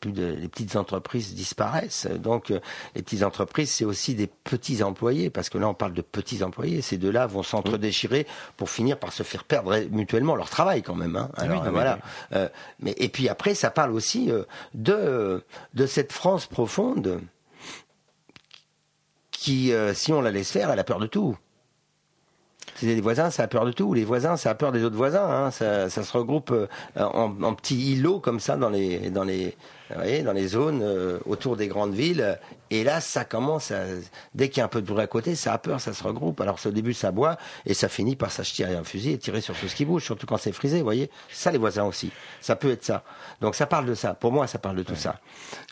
plus 0.00 0.12
de 0.12 0.26
les 0.26 0.48
petites 0.48 0.76
entreprises 0.76 1.34
disparaissent. 1.34 2.06
Donc 2.06 2.50
euh, 2.50 2.60
les 2.94 3.02
petites 3.02 3.24
entreprises 3.24 3.70
c'est 3.72 3.84
aussi 3.84 4.14
des 4.14 4.28
petits 4.28 4.82
employés 4.82 5.30
parce 5.30 5.48
que 5.48 5.58
là 5.58 5.68
on 5.68 5.74
parle 5.74 5.94
de 5.94 6.02
petits 6.02 6.44
employés 6.44 6.80
ces 6.80 6.96
deux-là 6.96 7.26
vont 7.26 7.42
s'entre-déchirer 7.42 8.26
pour 8.56 8.70
finir 8.70 8.98
par 8.98 9.12
se 9.12 9.24
faire 9.24 9.44
perdre 9.44 9.76
mutuellement 9.90 10.36
leur 10.36 10.48
travail 10.48 10.82
quand 10.82 10.94
même 10.94 11.16
hein. 11.16 11.30
alors 11.36 11.68
voilà. 11.70 11.98
euh, 12.32 12.48
mais 12.78 12.94
et 12.96 13.08
puis 13.08 13.28
après 13.28 13.54
ça 13.54 13.70
parle 13.70 13.90
aussi 13.90 14.30
euh, 14.30 14.44
de 14.74 15.42
de 15.74 15.86
cette 15.86 16.12
France 16.12 16.46
profonde 16.46 17.20
qui 19.32 19.72
si 19.94 20.12
on 20.12 20.22
la 20.22 20.30
laisse 20.30 20.50
faire 20.50 20.70
elle 20.70 20.78
a 20.78 20.84
peur 20.84 21.00
de 21.00 21.06
tout 21.06 21.36
les 22.82 23.00
voisins, 23.00 23.30
ça 23.30 23.44
a 23.44 23.46
peur 23.46 23.64
de 23.64 23.72
tout. 23.72 23.94
Les 23.94 24.04
voisins, 24.04 24.36
ça 24.36 24.50
a 24.50 24.54
peur 24.54 24.72
des 24.72 24.84
autres 24.84 24.96
voisins. 24.96 25.26
Hein. 25.26 25.50
Ça, 25.50 25.88
se 25.88 26.12
regroupe 26.12 26.50
euh, 26.50 26.66
en, 26.96 27.54
petits 27.54 27.92
îlots 27.92 28.20
comme 28.20 28.40
ça 28.40 28.56
dans 28.56 28.70
les, 28.70 29.10
dans 29.10 29.24
les, 29.24 29.56
voyez, 29.94 30.22
dans 30.22 30.32
les 30.32 30.48
zones 30.48 30.82
euh, 30.82 31.18
autour 31.26 31.56
des 31.56 31.68
grandes 31.68 31.94
villes. 31.94 32.38
Et 32.70 32.84
là, 32.84 33.00
ça 33.00 33.24
commence 33.24 33.70
à, 33.70 33.84
dès 34.34 34.48
qu'il 34.48 34.58
y 34.58 34.60
a 34.60 34.64
un 34.64 34.68
peu 34.68 34.80
de 34.80 34.86
bruit 34.86 35.02
à 35.02 35.06
côté, 35.06 35.34
ça 35.34 35.52
a 35.52 35.58
peur, 35.58 35.80
ça 35.80 35.92
se 35.92 36.02
regroupe. 36.02 36.40
Alors, 36.40 36.58
au 36.64 36.70
début, 36.70 36.94
ça 36.94 37.10
boit 37.10 37.36
et 37.66 37.74
ça 37.74 37.88
finit 37.88 38.16
par 38.16 38.30
s'acheter 38.30 38.64
un 38.64 38.84
fusil 38.84 39.10
et 39.10 39.18
tirer 39.18 39.40
sur 39.40 39.54
tout 39.54 39.68
ce 39.68 39.74
qui 39.74 39.84
bouge, 39.84 40.04
surtout 40.04 40.26
quand 40.26 40.38
c'est 40.38 40.52
frisé, 40.52 40.78
vous 40.78 40.84
voyez. 40.84 41.10
Ça, 41.30 41.52
les 41.52 41.58
voisins 41.58 41.84
aussi. 41.84 42.10
Ça 42.40 42.56
peut 42.56 42.70
être 42.70 42.84
ça. 42.84 43.04
Donc, 43.40 43.54
ça 43.54 43.66
parle 43.66 43.86
de 43.86 43.94
ça. 43.94 44.14
Pour 44.14 44.32
moi, 44.32 44.46
ça 44.46 44.58
parle 44.58 44.76
de 44.76 44.82
tout 44.82 44.96
ça. 44.96 45.20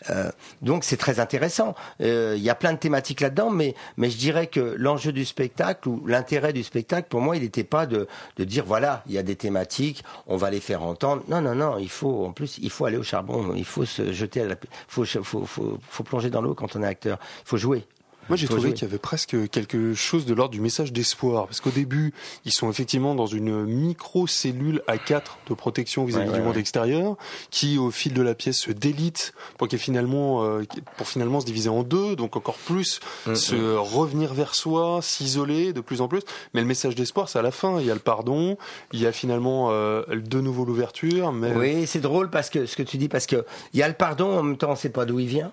Euh, 0.09 0.31
donc, 0.61 0.83
c'est 0.83 0.97
très 0.97 1.19
intéressant. 1.19 1.75
Euh, 2.01 2.35
il 2.37 2.43
y 2.43 2.49
a 2.49 2.55
plein 2.55 2.73
de 2.73 2.77
thématiques 2.77 3.21
là-dedans, 3.21 3.49
mais, 3.49 3.73
mais 3.97 4.09
je 4.09 4.17
dirais 4.17 4.47
que 4.47 4.75
l'enjeu 4.77 5.11
du 5.11 5.25
spectacle 5.25 5.89
ou 5.89 6.05
l'intérêt 6.05 6.53
du 6.53 6.63
spectacle, 6.63 7.07
pour 7.09 7.21
moi, 7.21 7.35
il 7.35 7.43
n'était 7.43 7.63
pas 7.63 7.85
de, 7.85 8.07
de 8.37 8.43
dire, 8.43 8.65
voilà, 8.65 9.03
il 9.07 9.13
y 9.13 9.17
a 9.17 9.23
des 9.23 9.35
thématiques, 9.35 10.03
on 10.27 10.37
va 10.37 10.51
les 10.51 10.59
faire 10.59 10.83
entendre. 10.83 11.23
Non, 11.27 11.41
non, 11.41 11.55
non, 11.55 11.77
il 11.79 11.89
faut, 11.89 12.25
en 12.25 12.31
plus, 12.31 12.59
il 12.61 12.69
faut 12.69 12.85
aller 12.85 12.97
au 12.97 13.03
charbon. 13.03 13.53
Il 13.55 13.65
faut 13.65 13.85
se 13.85 14.13
jeter 14.13 14.41
à 14.41 14.45
la, 14.45 14.55
faut, 14.87 15.05
faut, 15.05 15.45
faut, 15.45 15.79
faut 15.89 16.03
plonger 16.03 16.29
dans 16.29 16.41
l'eau 16.41 16.53
quand 16.53 16.75
on 16.75 16.82
est 16.83 16.87
acteur. 16.87 17.19
Il 17.45 17.47
faut 17.47 17.57
jouer. 17.57 17.85
Moi, 18.29 18.37
j'ai 18.37 18.47
trouvé 18.47 18.73
qu'il 18.73 18.87
y 18.87 18.89
avait 18.89 18.99
presque 18.99 19.35
quelque 19.49 19.93
chose 19.93 20.25
de 20.25 20.33
l'ordre 20.33 20.53
du 20.53 20.61
message 20.61 20.93
d'espoir. 20.93 21.45
Parce 21.45 21.59
qu'au 21.59 21.71
début, 21.71 22.13
ils 22.45 22.53
sont 22.53 22.69
effectivement 22.69 23.15
dans 23.15 23.25
une 23.25 23.65
micro-cellule 23.65 24.81
A4 24.87 25.23
de 25.49 25.53
protection 25.53 26.05
vis-à-vis 26.05 26.27
Ouais, 26.27 26.33
du 26.33 26.39
ouais, 26.39 26.45
monde 26.45 26.55
ouais. 26.55 26.61
extérieur, 26.61 27.17
qui, 27.51 27.77
au 27.77 27.91
fil 27.91 28.13
de 28.13 28.21
la 28.21 28.33
pièce, 28.33 28.59
se 28.59 28.71
délite 28.71 29.33
pour, 29.57 29.67
finalement, 29.67 30.43
euh, 30.45 30.63
pour 30.97 31.07
finalement 31.07 31.41
se 31.41 31.45
diviser 31.45 31.69
en 31.69 31.83
deux, 31.83 32.15
donc 32.15 32.37
encore 32.37 32.55
plus 32.55 33.01
Mm, 33.25 33.35
se 33.35 33.75
revenir 33.75 34.33
vers 34.33 34.55
soi, 34.55 34.99
s'isoler 35.01 35.73
de 35.73 35.81
plus 35.81 36.01
en 36.01 36.07
plus. 36.07 36.21
Mais 36.53 36.61
le 36.61 36.67
message 36.67 36.95
d'espoir, 36.95 37.29
c'est 37.29 37.39
à 37.39 37.41
la 37.41 37.51
fin. 37.51 37.79
Il 37.79 37.85
y 37.85 37.91
a 37.91 37.93
le 37.93 37.99
pardon, 37.99 38.57
il 38.93 39.01
y 39.01 39.05
a 39.05 39.11
finalement 39.11 39.69
euh, 39.71 40.03
de 40.09 40.39
nouveau 40.39 40.65
l'ouverture. 40.65 41.31
Mais... 41.31 41.53
Oui, 41.53 41.87
c'est 41.87 41.99
drôle 42.01 42.29
parce 42.29 42.49
que 42.49 42.65
ce 42.65 42.75
que 42.75 42.83
tu 42.83 42.97
dis, 42.97 43.09
parce 43.09 43.25
que 43.25 43.45
il 43.73 43.79
y 43.79 43.83
a 43.83 43.87
le 43.87 43.93
pardon, 43.93 44.39
en 44.39 44.43
même 44.43 44.57
temps, 44.57 44.71
on 44.71 44.75
sait 44.75 44.89
pas 44.89 45.05
d'où 45.05 45.19
il 45.19 45.27
vient. 45.27 45.51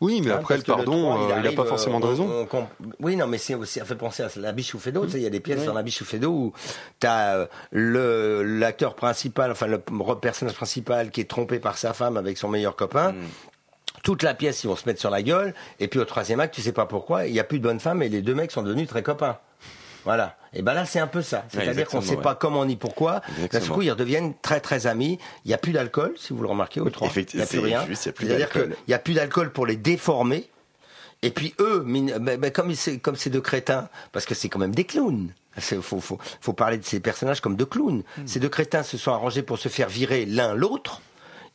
Oui, 0.00 0.20
mais 0.24 0.30
Hein, 0.30 0.36
après, 0.36 0.56
le 0.56 0.62
pardon, 0.62 1.12
euh, 1.12 1.22
il 1.22 1.28
n'a 1.28 1.36
arrive, 1.36 1.54
pas 1.56 1.64
forcément 1.64 1.98
de 1.98 2.06
euh, 2.06 2.08
raison. 2.10 2.46
on- 2.52 2.66
oui, 3.00 3.16
non, 3.16 3.26
mais 3.26 3.38
c'est 3.38 3.54
aussi, 3.54 3.80
ça 3.80 3.84
fait 3.84 3.96
penser 3.96 4.22
à 4.22 4.28
la 4.36 4.52
biche 4.52 4.74
ou 4.74 4.78
d'eau. 4.92 5.04
Tu 5.06 5.12
sais, 5.12 5.18
il 5.18 5.24
y 5.24 5.26
a 5.26 5.30
des 5.30 5.40
pièces 5.40 5.60
Oui. 5.60 5.66
dans 5.66 5.74
la 5.74 5.82
biche 5.82 6.00
ou 6.02 6.16
d'eau 6.18 6.30
où 6.30 6.52
t'as 7.00 7.34
euh, 7.36 7.46
le 7.72 8.42
l'acteur 8.44 8.94
principal, 8.94 9.50
enfin 9.50 9.66
le 9.66 9.78
personnage 10.20 10.54
principal 10.54 11.10
qui 11.10 11.20
est 11.22 11.28
trompé 11.28 11.58
par 11.58 11.76
sa 11.78 11.92
femme 11.94 12.16
avec 12.16 12.38
son 12.38 12.48
meilleur 12.48 12.76
copain. 12.76 13.14
Toute 14.04 14.22
la 14.22 14.34
pièce, 14.34 14.62
ils 14.62 14.68
vont 14.68 14.76
se 14.76 14.86
mettre 14.86 15.00
sur 15.00 15.10
la 15.10 15.22
gueule. 15.22 15.52
Et 15.80 15.88
puis 15.88 15.98
au 15.98 16.04
troisième 16.04 16.38
acte, 16.38 16.54
tu 16.54 16.62
sais 16.62 16.72
pas 16.72 16.86
pourquoi, 16.86 17.26
il 17.26 17.34
y 17.34 17.40
a 17.40 17.44
plus 17.44 17.58
de 17.58 17.64
bonne 17.64 17.80
femme 17.80 18.00
et 18.02 18.08
les 18.08 18.22
deux 18.22 18.34
mecs 18.34 18.52
sont 18.52 18.62
devenus 18.62 18.86
très 18.88 19.02
copains. 19.02 19.38
Voilà. 20.04 20.36
Et 20.54 20.62
ben 20.62 20.72
là, 20.74 20.86
c'est 20.86 20.98
un 20.98 21.06
peu 21.06 21.22
ça. 21.22 21.44
C'est-à-dire 21.48 21.72
qu'on 21.72 21.98
exactement, 21.98 22.02
sait 22.02 22.16
ouais. 22.16 22.22
pas 22.22 22.34
comment 22.34 22.64
ni 22.64 22.76
pourquoi. 22.76 23.20
D'un 23.52 23.60
coup, 23.60 23.82
ils 23.82 23.90
redeviennent 23.90 24.34
très 24.40 24.60
très 24.60 24.86
amis. 24.86 25.18
Il 25.44 25.50
y 25.50 25.54
a 25.54 25.58
plus 25.58 25.72
d'alcool, 25.72 26.14
si 26.16 26.32
vous 26.32 26.42
le 26.42 26.48
remarquez, 26.48 26.80
au 26.80 26.88
3. 26.88 27.08
Il 27.16 27.26
n'y 27.36 27.42
a 27.42 27.46
plus 27.46 27.58
c'est 27.58 27.64
rien. 27.64 27.86
juste, 27.86 28.04
il 28.04 28.08
y 28.08 28.10
a 28.10 28.12
plus 28.12 28.26
C'est-à-dire 28.26 28.48
d'alcool. 28.48 28.74
qu'il 28.74 28.84
n'y 28.88 28.94
a 28.94 28.98
plus 28.98 29.14
d'alcool 29.14 29.52
pour 29.52 29.66
les 29.66 29.76
déformer. 29.76 30.48
Et 31.22 31.30
puis 31.30 31.54
eux, 31.58 31.84
comme 32.54 32.74
c'est 32.74 32.98
comme 32.98 33.16
ces 33.16 33.28
deux 33.28 33.40
crétins, 33.40 33.88
parce 34.12 34.24
que 34.24 34.34
c'est 34.34 34.48
quand 34.48 34.60
même 34.60 34.74
des 34.74 34.84
clowns. 34.84 35.32
Il 35.56 35.62
faut, 35.82 36.00
faut, 36.00 36.18
faut 36.40 36.52
parler 36.52 36.78
de 36.78 36.84
ces 36.84 37.00
personnages 37.00 37.40
comme 37.40 37.56
de 37.56 37.64
clowns. 37.64 38.04
Ces 38.26 38.38
deux 38.38 38.48
crétins 38.48 38.84
se 38.84 38.96
sont 38.96 39.12
arrangés 39.12 39.42
pour 39.42 39.58
se 39.58 39.68
faire 39.68 39.88
virer 39.88 40.24
l'un 40.24 40.54
l'autre. 40.54 41.00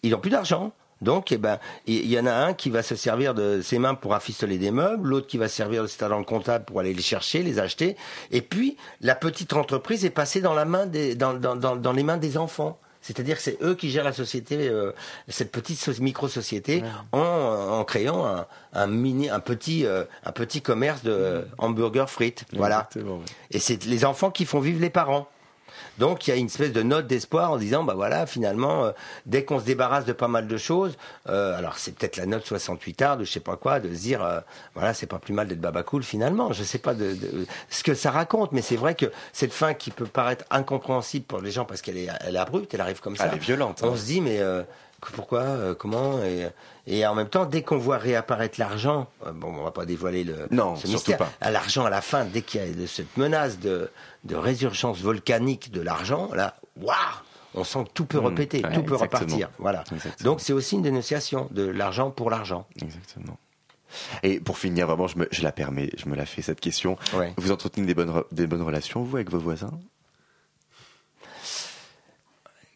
Ils 0.04 0.12
n'ont 0.12 0.20
plus 0.20 0.32
d'argent. 0.32 0.74
Donc, 1.04 1.32
eh 1.32 1.38
ben, 1.38 1.60
il 1.86 2.08
y 2.10 2.18
en 2.20 2.26
a 2.26 2.34
un 2.34 2.54
qui 2.54 2.70
va 2.70 2.82
se 2.84 2.96
servir 2.96 3.34
de 3.34 3.62
ses 3.62 3.78
mains 3.80 3.96
pour 3.96 4.13
affistoler 4.13 4.58
des 4.58 4.72
meubles, 4.72 5.10
l'autre 5.10 5.28
qui 5.28 5.38
va 5.38 5.48
se 5.48 5.56
servir 5.56 5.84
de 5.84 5.88
ses 5.88 5.98
talents 5.98 6.24
comptables 6.24 6.66
pour 6.66 6.80
aller 6.80 6.94
les 6.94 7.02
chercher, 7.02 7.44
les 7.44 7.60
acheter. 7.60 7.96
Et 8.32 8.42
puis, 8.42 8.78
la 9.02 9.16
petite 9.16 9.54
entreprise 9.54 10.06
est 10.06 10.10
passée 10.10 10.42
dans 10.42 10.54
la 10.54 10.66
main 10.66 10.86
des, 10.86 11.16
dans, 11.16 11.34
dans, 11.34 11.56
dans, 11.56 11.76
dans 11.76 11.92
les 11.94 12.04
mains 12.04 12.18
des 12.18 12.38
enfants. 12.38 12.80
C'est-à-dire 13.02 13.36
que 13.36 13.42
c'est 13.44 13.58
eux 13.62 13.76
qui 13.76 13.89
gèrent 13.89 14.06
la 14.06 14.13
société, 14.13 14.70
euh, 14.70 14.94
cette 15.28 15.52
petite 15.52 15.78
so- 15.78 15.92
micro-société, 16.02 16.82
en, 17.12 17.20
en 17.20 17.84
créant 17.84 18.26
un, 18.26 18.46
un 18.72 18.88
mini, 18.88 19.30
un 19.30 19.42
petit, 19.42 19.86
euh, 19.86 20.06
un 20.26 20.32
petit 20.32 20.62
commerce 20.62 21.04
de 21.04 21.46
hamburger 21.58 22.10
frites. 22.10 22.46
Voilà. 22.54 22.88
Exactement. 22.89 23.22
Et 23.52 23.60
c'est 23.60 23.84
les 23.84 24.06
enfants 24.06 24.32
qui 24.32 24.46
font 24.46 24.62
vivre 24.62 24.80
les 24.80 24.89
parents. 24.89 25.28
Donc 25.98 26.28
il 26.28 26.32
y 26.32 26.34
a 26.34 26.36
une 26.38 26.48
espèce 26.48 26.72
de 26.72 26.82
note 26.84 27.08
d'espoir 27.08 27.52
en 27.52 27.58
disant 27.58 27.84
bah 27.84 27.94
voilà 27.96 28.26
finalement 28.26 28.86
euh, 28.86 28.92
dès 29.26 29.44
qu'on 29.46 29.60
se 29.60 29.66
débarrasse 29.66 30.06
de 30.06 30.14
pas 30.14 30.28
mal 30.28 30.48
de 30.48 30.58
choses 30.58 30.98
euh, 31.30 31.58
alors 31.58 31.78
c'est 31.78 31.96
peut-être 31.96 32.18
la 32.18 32.26
note 32.26 32.46
68 32.46 33.02
art 33.02 33.18
de 33.18 33.24
je 33.26 33.32
sais 33.32 33.40
pas 33.40 33.56
quoi 33.58 33.80
de 33.80 33.90
se 33.94 34.00
dire 34.02 34.24
euh, 34.24 34.40
voilà 34.76 34.94
c'est 34.94 35.08
pas 35.08 35.20
plus 35.20 35.34
mal 35.34 35.48
d'être 35.48 35.62
baba 35.62 35.84
cool 35.84 36.04
finalement 36.04 36.52
je 36.54 36.64
sais 36.64 36.78
pas 36.80 36.94
de, 36.94 37.14
de- 37.14 37.46
ce 37.70 37.84
que 37.84 37.94
ça 37.94 38.12
raconte 38.12 38.52
mais 38.52 38.62
c'est 38.62 38.76
vrai 38.76 38.96
que 38.96 39.12
cette 39.34 39.54
fin 39.54 39.74
qui 39.74 39.92
peut 39.92 40.06
paraître 40.06 40.46
incompréhensible 40.52 41.26
pour 41.26 41.42
les 41.42 41.52
gens 41.52 41.66
parce 41.66 41.82
qu'elle 41.82 41.98
est 41.98 42.08
elle 42.22 42.36
est 42.36 42.40
abrupte 42.40 42.74
elle 42.74 42.82
arrive 42.82 43.00
comme 43.02 43.16
ça 43.16 43.26
Elle 43.28 43.36
est 43.36 43.42
violente, 43.42 43.82
on 43.84 43.94
hein. 43.94 43.96
se 43.96 44.06
dit 44.06 44.22
mais 44.22 44.40
pourquoi 45.12 45.42
euh, 45.42 45.76
comment 45.76 46.24
et, 46.24 46.48
et 46.88 47.06
en 47.06 47.16
même 47.16 47.28
temps 47.30 47.46
dès 47.46 47.62
qu'on 47.63 47.78
voit 47.78 47.98
réapparaître 47.98 48.60
l'argent 48.60 49.08
euh, 49.26 49.32
bon 49.32 49.54
on 49.60 49.63
va 49.63 49.72
pas 49.72 49.86
dévoiler 49.86 50.24
le 50.24 50.48
Non, 50.52 50.76
ce 50.76 50.82
surtout 50.88 50.94
mystère 50.94 51.18
pas. 51.18 51.30
à 51.42 51.52
l'argent 51.52 51.86
à 51.86 51.89
la 51.89 52.02
fin, 52.02 52.26
dès 52.26 52.42
qu'il 52.42 52.62
y 52.62 52.63
a 52.63 52.72
de 52.74 52.86
cette 52.86 53.18
menace 53.18 53.60
de, 53.60 53.89
de 54.24 54.36
résurgence 54.36 55.00
volcanique 55.02 55.72
de 55.72 55.82
l'argent, 55.82 56.30
là, 56.34 56.56
waouh 56.80 56.96
on 57.56 57.63
sent 57.63 57.84
que 57.84 57.89
tout 57.94 58.06
peut 58.06 58.20
Mmh, 58.20 58.26
repéter, 58.26 58.58
ouais, 58.63 58.74
tout 58.74 58.82
peut 58.84 58.96
exactement. 58.96 59.22
repartir. 59.22 59.50
Voilà. 59.60 59.84
Exactement. 59.92 60.32
Donc 60.32 60.42
c'est 60.42 60.54
aussi 60.54 60.76
une 60.76 60.82
dénonciation 60.82 61.48
de 61.52 61.63
l'argent 61.68 62.10
pour 62.10 62.32
l'argent. 62.32 62.66
Exactement. 62.82 63.38
Et 64.24 64.39
pour 64.39 64.58
finir, 64.58 64.88
vraiment, 64.88 65.06
je 65.06 65.20
me, 65.20 65.28
je 65.30 65.44
la 65.44 65.52
permets, 65.52 65.92
je 65.96 66.10
me 66.10 66.16
la 66.16 66.26
fais 66.26 66.42
cette 66.42 66.60
question. 66.60 66.98
Ouais. 67.13 67.32
Vous 67.38 67.52
entretenez 67.52 67.86
des 67.86 67.94
bonnes, 67.94 68.10
re- 68.10 68.26
des 68.32 68.48
bonnes 68.48 68.63
relations, 68.63 69.04
vous, 69.04 69.18
avec 69.18 69.30
vos 69.30 69.38
voisins? 69.38 69.70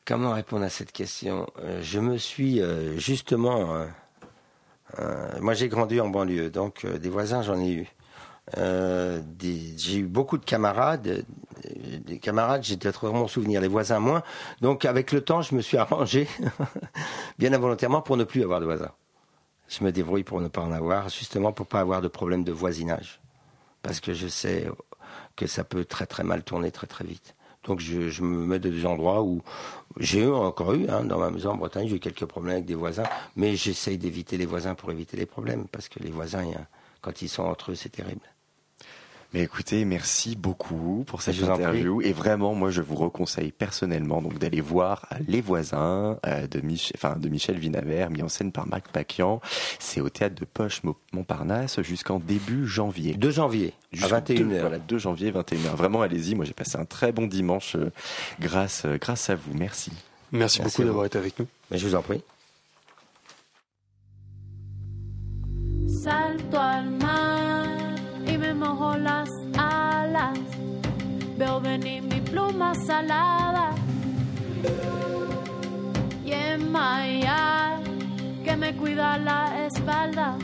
Comment 0.08 0.32
répondre 0.32 0.64
à 0.64 0.70
cette 0.70 0.94
question? 0.94 1.48
Euh, 1.60 1.82
Je 1.84 2.00
me 2.00 2.18
suis 2.18 2.62
euh, 2.62 2.98
justement. 2.98 3.86
euh, 5.00 5.40
moi, 5.42 5.54
j'ai 5.54 5.68
grandi 5.68 6.00
en 6.00 6.08
banlieue, 6.08 6.50
donc 6.50 6.86
des 6.86 7.10
voisins, 7.10 7.42
j'en 7.42 7.60
ai 7.60 7.74
eu. 7.74 7.88
J'ai 8.56 9.98
eu 9.98 10.04
beaucoup 10.04 10.38
de 10.38 10.46
camarades, 10.46 11.26
des 12.06 12.20
camarades, 12.20 12.64
j'ai 12.64 12.78
peut-être 12.78 13.06
vraiment 13.06 13.28
souvenir, 13.28 13.60
les 13.60 13.68
voisins 13.68 14.00
moins. 14.00 14.24
Donc, 14.62 14.86
avec 14.86 15.12
le 15.12 15.20
temps, 15.20 15.42
je 15.42 15.54
me 15.56 15.62
suis 15.62 15.76
arrangé, 15.86 16.30
bien 17.38 17.52
involontairement, 17.52 18.02
pour 18.02 18.16
ne 18.16 18.24
plus 18.24 18.44
avoir 18.44 18.62
de 18.62 18.66
voisins. 18.66 18.94
Je 19.68 19.84
me 19.84 19.92
débrouille 19.92 20.24
pour 20.24 20.40
ne 20.40 20.48
pas 20.48 20.62
en 20.62 20.72
avoir, 20.72 21.10
justement 21.10 21.52
pour 21.52 21.68
pas 21.68 21.82
avoir 21.82 22.02
de 22.02 22.08
problème 22.08 22.46
de 22.46 22.54
voisinage, 22.54 23.20
parce 23.82 24.00
que 24.00 24.14
je 24.14 24.30
sais 24.30 24.70
que 25.36 25.48
ça 25.48 25.66
peut 25.66 25.84
très 25.84 26.06
très 26.06 26.24
mal 26.24 26.44
tourner 26.44 26.72
très 26.72 26.88
très 26.88 27.04
vite. 27.04 27.36
Donc 27.68 27.82
je, 27.82 28.22
me 28.24 28.46
mets 28.46 28.60
dans 28.60 28.70
des 28.70 28.86
endroits 28.86 29.22
où 29.22 29.42
j'ai 30.00 30.26
encore 30.26 30.74
eu, 30.74 30.88
hein, 30.90 31.04
dans 31.04 31.20
ma 31.20 31.30
maison 31.30 31.52
en 31.52 31.58
Bretagne, 31.58 31.88
j'ai 31.88 31.98
eu 31.98 32.00
quelques 32.00 32.26
problèmes 32.26 32.54
avec 32.54 32.66
des 32.66 32.76
voisins, 32.76 33.04
mais 33.36 33.56
j'essaye 33.56 33.98
d'éviter 33.98 34.38
les 34.38 34.46
voisins 34.46 34.74
pour 34.74 34.92
éviter 34.92 35.18
les 35.18 35.26
problèmes, 35.26 35.68
parce 35.68 35.90
que 35.90 36.00
les 36.00 36.10
voisins, 36.10 36.46
quand 37.02 37.22
ils 37.22 37.30
sont 37.30 37.44
entre 37.44 37.72
eux, 37.72 37.76
c'est 37.76 37.90
terrible. 37.90 38.22
Mais 39.34 39.42
écoutez, 39.44 39.84
merci 39.84 40.38
beaucoup 40.38 41.04
pour 41.06 41.22
cette 41.22 41.42
interview. 41.44 42.02
Et 42.02 42.14
vraiment, 42.14 42.56
moi, 42.56 42.72
je 42.72 42.82
vous 42.82 42.96
reconseille 42.96 43.52
personnellement 43.52 44.22
donc 44.22 44.40
d'aller 44.40 44.62
voir 44.62 45.06
Les 45.28 45.42
Voisins 45.42 46.18
euh, 46.26 46.48
de, 46.48 46.62
Mich- 46.62 46.94
enfin, 46.96 47.18
de 47.18 47.28
Michel 47.28 47.60
Vinaver, 47.60 48.08
mis 48.10 48.24
en 48.24 48.30
scène 48.30 48.54
par 48.54 48.68
Marc 48.68 48.88
Paquian. 48.90 49.42
C'est 49.80 50.00
au 50.00 50.10
théâtre 50.10 50.36
de 50.36 50.46
Poche 50.46 50.82
Mo- 50.84 50.96
Montparnasse 51.12 51.82
jusqu'en 51.82 52.20
début 52.20 52.66
janvier. 52.68 53.16
2 53.16 53.30
janvier, 53.30 53.74
à 53.94 53.96
Jusqu'au 53.98 54.16
21h. 54.16 54.38
2, 54.50 54.60
Voilà, 54.62 54.78
2 54.80 54.98
janvier, 54.98 55.32
21h. 55.32 55.76
Vraiment, 55.76 56.02
allez-y. 56.02 56.34
Moi, 56.34 56.46
j'ai 56.46 56.54
passé 56.54 56.78
un 56.78 56.86
très 56.86 57.12
bon 57.12 57.28
dimanche 57.28 57.76
euh, 57.76 57.92
grâce, 58.40 58.84
euh, 58.86 58.98
grâce 58.98 59.30
à 59.30 59.36
vous. 59.36 59.54
Merci. 59.54 59.92
Merci, 60.32 60.60
Merci 60.60 60.62
beaucoup 60.62 60.84
d'avoir 60.88 61.06
été 61.06 61.18
avec 61.18 61.38
nous. 61.38 61.48
Mais 61.70 61.78
je 61.78 61.86
vous 61.86 61.96
en 61.96 62.02
prie. 62.02 62.22
Salto 65.88 66.58
al 66.58 66.90
mar 66.92 67.68
mojo 68.58 68.98
las 68.98 69.30
alas. 69.58 70.38
Veo 71.38 71.62
venir 71.62 72.02
mi 72.04 72.20
pluma 72.22 72.74
salada. 72.74 73.72
Y 76.26 76.32
en 76.32 76.72
Maya, 76.72 77.80
que 78.44 78.56
me 78.56 78.76
cuida 78.76 79.18
la 79.18 79.66
espalda, 79.68 80.36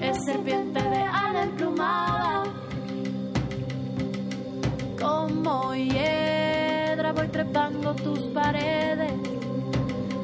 es 0.00 0.16
serpiente 0.24 0.82
de 0.82 1.02
ala 1.02 1.42
emplumada. 1.44 2.42
Como 5.00 5.74
hiedra 5.74 7.12
voy 7.12 7.28
trepando 7.28 7.94
tus 7.94 8.20
paredes. 8.30 9.12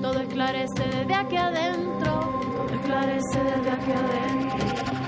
Todo 0.01 0.21
esclarece 0.21 0.85
desde 0.97 1.15
aquí 1.15 1.37
adentro. 1.37 2.13
Todo 2.57 2.75
esclarece 2.75 3.39
desde 3.45 3.71
aquí 3.71 3.93
adentro. 3.93 5.00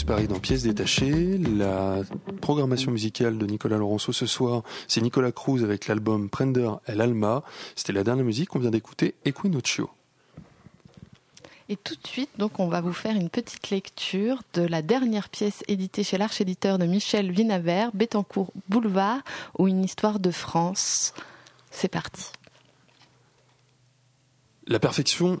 Campus 0.00 0.04
Paris 0.04 0.28
dans 0.28 0.38
Pièces 0.38 0.62
détachées. 0.62 1.36
La 1.36 1.98
programmation 2.40 2.90
musicale 2.90 3.36
de 3.36 3.44
Nicolas 3.44 3.76
Laurenceau 3.76 4.12
ce 4.12 4.24
soir, 4.24 4.62
c'est 4.88 5.02
Nicolas 5.02 5.32
Cruz 5.32 5.62
avec 5.62 5.88
l'album 5.88 6.30
Prender 6.30 6.70
El 6.86 7.02
Alma. 7.02 7.42
C'était 7.76 7.92
la 7.92 8.02
dernière 8.02 8.24
musique 8.24 8.48
qu'on 8.48 8.60
vient 8.60 8.70
d'écouter, 8.70 9.14
Equinoccio. 9.26 9.90
Et 11.68 11.76
tout 11.76 11.96
de 11.96 12.06
suite, 12.06 12.30
donc, 12.38 12.60
on 12.60 12.68
va 12.68 12.80
vous 12.80 12.94
faire 12.94 13.14
une 13.14 13.28
petite 13.28 13.68
lecture 13.70 14.42
de 14.54 14.62
la 14.62 14.80
dernière 14.80 15.28
pièce 15.28 15.62
éditée 15.68 16.02
chez 16.02 16.16
l'Arche 16.16 16.40
Éditeur 16.40 16.78
de 16.78 16.86
Michel 16.86 17.30
Vinavert, 17.30 17.90
Bettencourt 17.92 18.52
Boulevard, 18.68 19.20
ou 19.58 19.68
une 19.68 19.84
histoire 19.84 20.18
de 20.18 20.30
France. 20.30 21.12
C'est 21.70 21.88
parti. 21.88 22.24
La 24.66 24.78
perfection, 24.78 25.40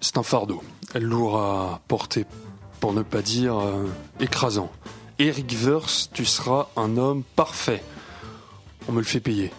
c'est 0.00 0.18
un 0.18 0.22
fardeau. 0.22 0.62
Lourd 0.94 1.38
à 1.38 1.80
porter, 1.88 2.26
pour 2.80 2.92
ne 2.92 3.02
pas 3.02 3.22
dire 3.22 3.58
euh, 3.58 3.84
écrasant. 4.20 4.70
Eric 5.18 5.52
Verse, 5.54 6.10
tu 6.12 6.24
seras 6.24 6.68
un 6.76 6.96
homme 6.96 7.22
parfait. 7.34 7.82
On 8.88 8.92
me 8.92 8.98
le 8.98 9.04
fait 9.04 9.20
payer. 9.20 9.50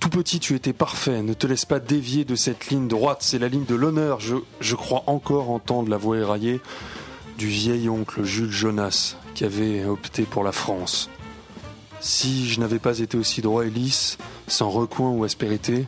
Tout 0.00 0.08
petit, 0.08 0.40
tu 0.40 0.54
étais 0.54 0.72
parfait. 0.72 1.22
Ne 1.22 1.34
te 1.34 1.46
laisse 1.46 1.64
pas 1.64 1.78
dévier 1.78 2.24
de 2.24 2.34
cette 2.34 2.68
ligne 2.68 2.88
droite. 2.88 3.18
C'est 3.20 3.38
la 3.38 3.48
ligne 3.48 3.66
de 3.66 3.74
l'honneur. 3.74 4.18
Je, 4.20 4.36
je 4.60 4.74
crois 4.74 5.04
encore 5.06 5.50
entendre 5.50 5.90
la 5.90 5.96
voix 5.96 6.16
éraillée 6.16 6.60
du 7.38 7.46
vieil 7.46 7.88
oncle 7.88 8.24
Jules 8.24 8.50
Jonas 8.50 9.16
qui 9.34 9.44
avait 9.44 9.84
opté 9.84 10.24
pour 10.24 10.42
la 10.42 10.52
France. 10.52 11.08
Si 12.00 12.48
je 12.48 12.58
n'avais 12.58 12.80
pas 12.80 12.98
été 12.98 13.16
aussi 13.16 13.42
droit 13.42 13.64
et 13.64 13.70
lisse, 13.70 14.18
sans 14.48 14.70
recoin 14.70 15.10
ou 15.10 15.22
aspérité, 15.22 15.86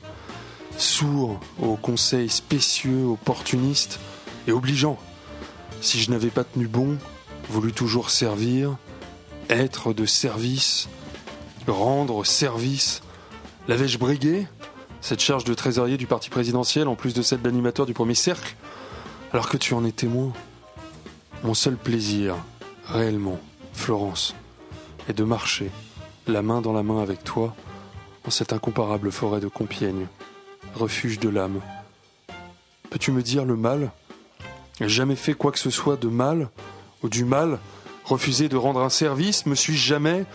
sourd 0.77 1.41
aux 1.61 1.77
conseils 1.77 2.29
spécieux, 2.29 3.05
opportunistes 3.07 3.99
et 4.47 4.53
obligeants, 4.53 4.99
si 5.85 6.01
je 6.01 6.11
n'avais 6.11 6.31
pas 6.31 6.45
tenu 6.45 6.67
bon, 6.67 6.97
voulu 7.51 7.73
toujours 7.73 8.09
servir, 8.09 8.77
être 9.51 9.93
de 9.93 10.07
service, 10.07 10.89
rendre 11.69 12.25
service, 12.25 13.03
l'avais-je 13.69 13.99
brigué, 13.99 14.47
cette 15.03 15.21
charge 15.21 15.45
de 15.45 15.53
trésorier 15.53 15.99
du 15.99 16.07
parti 16.07 16.31
présidentiel 16.31 16.89
en 16.89 16.95
plus 16.95 17.13
de 17.13 17.21
celle 17.21 17.43
d'animateur 17.43 17.85
du 17.85 17.93
premier 17.93 18.15
cercle, 18.15 18.57
alors 19.33 19.51
que 19.51 19.59
tu 19.59 19.75
en 19.75 19.85
es 19.85 19.93
témoin 19.93 20.33
Mon 21.43 21.53
seul 21.53 21.77
plaisir, 21.77 22.35
réellement, 22.87 23.39
Florence, 23.75 24.35
est 25.09 25.13
de 25.13 25.25
marcher, 25.25 25.71
la 26.27 26.41
main 26.41 26.63
dans 26.63 26.73
la 26.73 26.83
main 26.83 27.03
avec 27.03 27.25
toi, 27.25 27.55
en 28.27 28.31
cette 28.31 28.55
incomparable 28.55 29.13
forêt 29.13 29.41
de 29.41 29.49
Compiègne, 29.49 30.07
refuge 30.75 31.19
de 31.19 31.29
l'âme. 31.29 31.61
Peux-tu 32.89 33.13
me 33.13 33.23
dire 33.23 33.45
le 33.45 33.57
mal? 33.57 33.93
Jamais 34.81 35.17
fait 35.17 35.35
quoi 35.35 35.53
que 35.53 35.59
ce 35.59 35.71
soit 35.71 35.97
de 35.97 36.09
mal 36.09 36.51
ou 37.03 37.09
du 37.09 37.25
mal. 37.25 37.59
Refusé 38.05 38.49
de 38.49 38.57
rendre 38.57 38.81
un 38.81 38.91
service 38.91 39.47
Me 39.47 39.55
suis-je 39.55 39.87
jamais, 39.87 40.27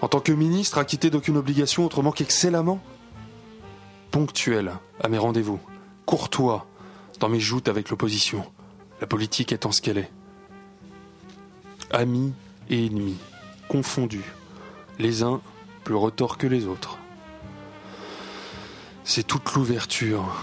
en 0.00 0.08
tant 0.08 0.20
que 0.20 0.32
ministre, 0.32 0.78
acquitté 0.78 1.10
d'aucune 1.10 1.36
obligation 1.36 1.84
autrement 1.84 2.12
qu'excellemment. 2.12 2.80
Ponctuel 4.10 4.72
à 5.02 5.08
mes 5.08 5.18
rendez-vous, 5.18 5.60
courtois 6.06 6.66
dans 7.20 7.28
mes 7.28 7.40
joutes 7.40 7.68
avec 7.68 7.90
l'opposition, 7.90 8.44
la 9.00 9.06
politique 9.06 9.52
étant 9.52 9.72
ce 9.72 9.82
qu'elle 9.82 9.98
est. 9.98 10.10
Amis 11.90 12.32
et 12.70 12.86
ennemis, 12.86 13.18
confondus, 13.68 14.24
les 14.98 15.22
uns 15.22 15.40
plus 15.84 15.94
retors 15.94 16.38
que 16.38 16.46
les 16.46 16.66
autres. 16.66 16.98
C'est 19.04 19.26
toute 19.26 19.52
l'ouverture 19.54 20.34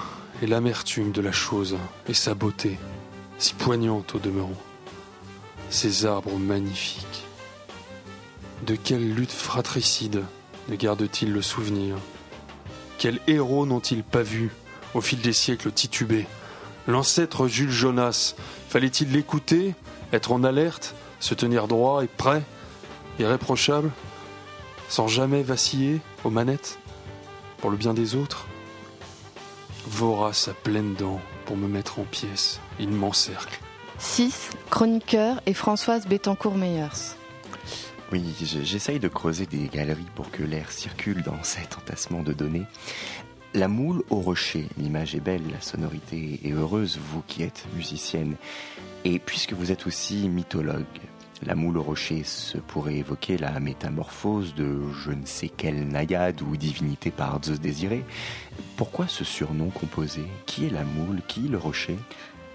et 0.42 0.48
l'amertume 0.48 1.12
de 1.12 1.22
la 1.22 1.32
chose 1.32 1.78
et 2.08 2.14
sa 2.14 2.34
beauté, 2.34 2.78
si 3.38 3.54
poignante 3.54 4.16
au 4.16 4.20
demeurant. 4.20 4.52
Ces 5.70 6.06
arbres 6.06 6.38
magnifiques. 6.38 7.26
De 8.66 8.76
quelle 8.76 9.14
lutte 9.14 9.32
fratricide 9.32 10.24
ne 10.70 10.76
gardent-ils 10.76 11.32
le 11.32 11.42
souvenir? 11.42 11.96
Quels 12.98 13.20
héros 13.28 13.66
n'ont-ils 13.66 14.04
pas 14.04 14.24
vu 14.24 14.52
au 14.94 15.02
fil 15.02 15.20
des 15.22 15.34
siècles 15.34 15.72
tituber 15.72 16.26
L'ancêtre 16.88 17.48
Jules 17.48 17.70
Jonas, 17.70 18.36
fallait-il 18.70 19.12
l'écouter, 19.12 19.76
être 20.14 20.32
en 20.32 20.44
alerte, 20.44 20.96
se 21.20 21.34
tenir 21.34 21.68
droit 21.68 22.04
et 22.04 22.08
prêt, 22.08 22.44
irréprochable, 23.20 23.92
sans 24.90 25.08
jamais 25.08 25.44
vaciller 25.44 26.00
aux 26.24 26.30
manettes, 26.30 26.80
pour 27.58 27.70
le 27.70 27.78
bien 27.78 27.94
des 27.94 28.16
autres? 28.16 28.48
Vorace 29.86 30.48
à 30.48 30.54
pleines 30.54 30.96
dents 30.96 31.22
pour 31.48 31.58
me 31.58 31.68
mettre 31.68 32.00
en 32.00 32.04
pièces, 32.04 32.60
il 32.80 32.90
m'encercle. 32.90 33.60
6. 33.98 34.52
Chroniqueur 34.70 35.42
et 35.48 35.54
Françoise 35.56 36.06
Bettencourt-Meyers. 36.06 37.16
Oui, 38.12 38.24
je- 38.40 38.62
j'essaye 38.64 39.00
de 39.00 39.08
creuser 39.08 39.46
des 39.48 39.68
galeries 39.68 40.06
pour 40.14 40.30
que 40.30 40.44
l'air 40.44 40.72
circule 40.72 41.24
dans 41.24 41.42
cet 41.44 41.78
entassement 41.78 42.22
de 42.22 42.34
données. 42.34 42.66
La 43.54 43.68
moule 43.70 44.04
au 44.10 44.18
rocher, 44.18 44.68
l'image 44.78 45.16
est 45.16 45.20
belle, 45.22 45.42
la 45.52 45.62
sonorité 45.62 46.40
est 46.44 46.52
heureuse, 46.52 47.00
vous 47.12 47.24
qui 47.28 47.44
êtes 47.44 47.66
musicienne. 47.76 48.36
Et 49.06 49.18
puisque 49.18 49.54
vous 49.54 49.72
êtes 49.72 49.88
aussi 49.88 50.28
mythologue, 50.28 50.84
la 51.46 51.56
moule 51.56 51.78
au 51.78 51.84
rocher 51.84 52.24
se 52.24 52.58
pourrait 52.58 52.96
évoquer 52.96 53.38
la 53.38 53.60
métamorphose 53.60 54.56
de 54.56 54.82
je 55.04 55.12
ne 55.12 55.26
sais 55.26 55.50
quelle 55.50 55.88
naïade 55.88 56.42
ou 56.42 56.58
divinité 56.58 57.12
par 57.12 57.40
Zeus 57.44 57.60
désiré. 57.60 58.04
Pourquoi 58.76 59.08
ce 59.08 59.24
surnom 59.24 59.70
composé? 59.70 60.24
Qui 60.46 60.66
est 60.66 60.72
la 60.72 60.84
moule? 60.84 61.22
Qui 61.28 61.42
le 61.42 61.58
rocher? 61.58 61.98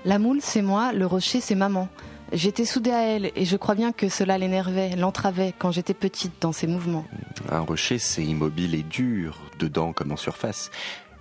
La 0.04 0.18
moule, 0.18 0.40
c'est 0.40 0.62
moi, 0.62 0.92
le 0.92 1.06
rocher, 1.06 1.40
c'est 1.40 1.54
maman. 1.54 1.88
J'étais 2.32 2.64
soudée 2.64 2.90
à 2.90 3.02
elle 3.02 3.30
et 3.36 3.44
je 3.44 3.56
crois 3.56 3.74
bien 3.74 3.92
que 3.92 4.08
cela 4.08 4.38
l'énervait, 4.38 4.96
l'entravait 4.96 5.54
quand 5.56 5.70
j'étais 5.70 5.94
petite 5.94 6.32
dans 6.40 6.52
ses 6.52 6.66
mouvements. 6.66 7.06
Un 7.50 7.60
rocher, 7.60 7.98
c'est 7.98 8.24
immobile 8.24 8.74
et 8.74 8.82
dur, 8.82 9.38
dedans 9.58 9.92
comme 9.92 10.12
en 10.12 10.16
surface. 10.16 10.70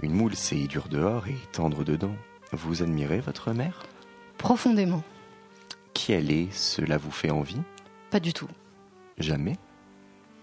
Une 0.02 0.14
moule, 0.14 0.36
c'est 0.36 0.56
dur 0.68 0.88
dehors 0.90 1.28
et 1.28 1.38
tendre 1.52 1.84
dedans. 1.84 2.16
Vous 2.54 2.82
admirez 2.82 3.20
votre 3.20 3.52
mère? 3.52 3.84
Profondément. 4.38 5.04
Qui 6.02 6.14
elle 6.14 6.32
est, 6.32 6.52
cela 6.52 6.98
vous 6.98 7.12
fait 7.12 7.30
envie? 7.30 7.62
Pas 8.10 8.20
du 8.20 8.34
tout. 8.34 8.48
Jamais? 9.20 9.54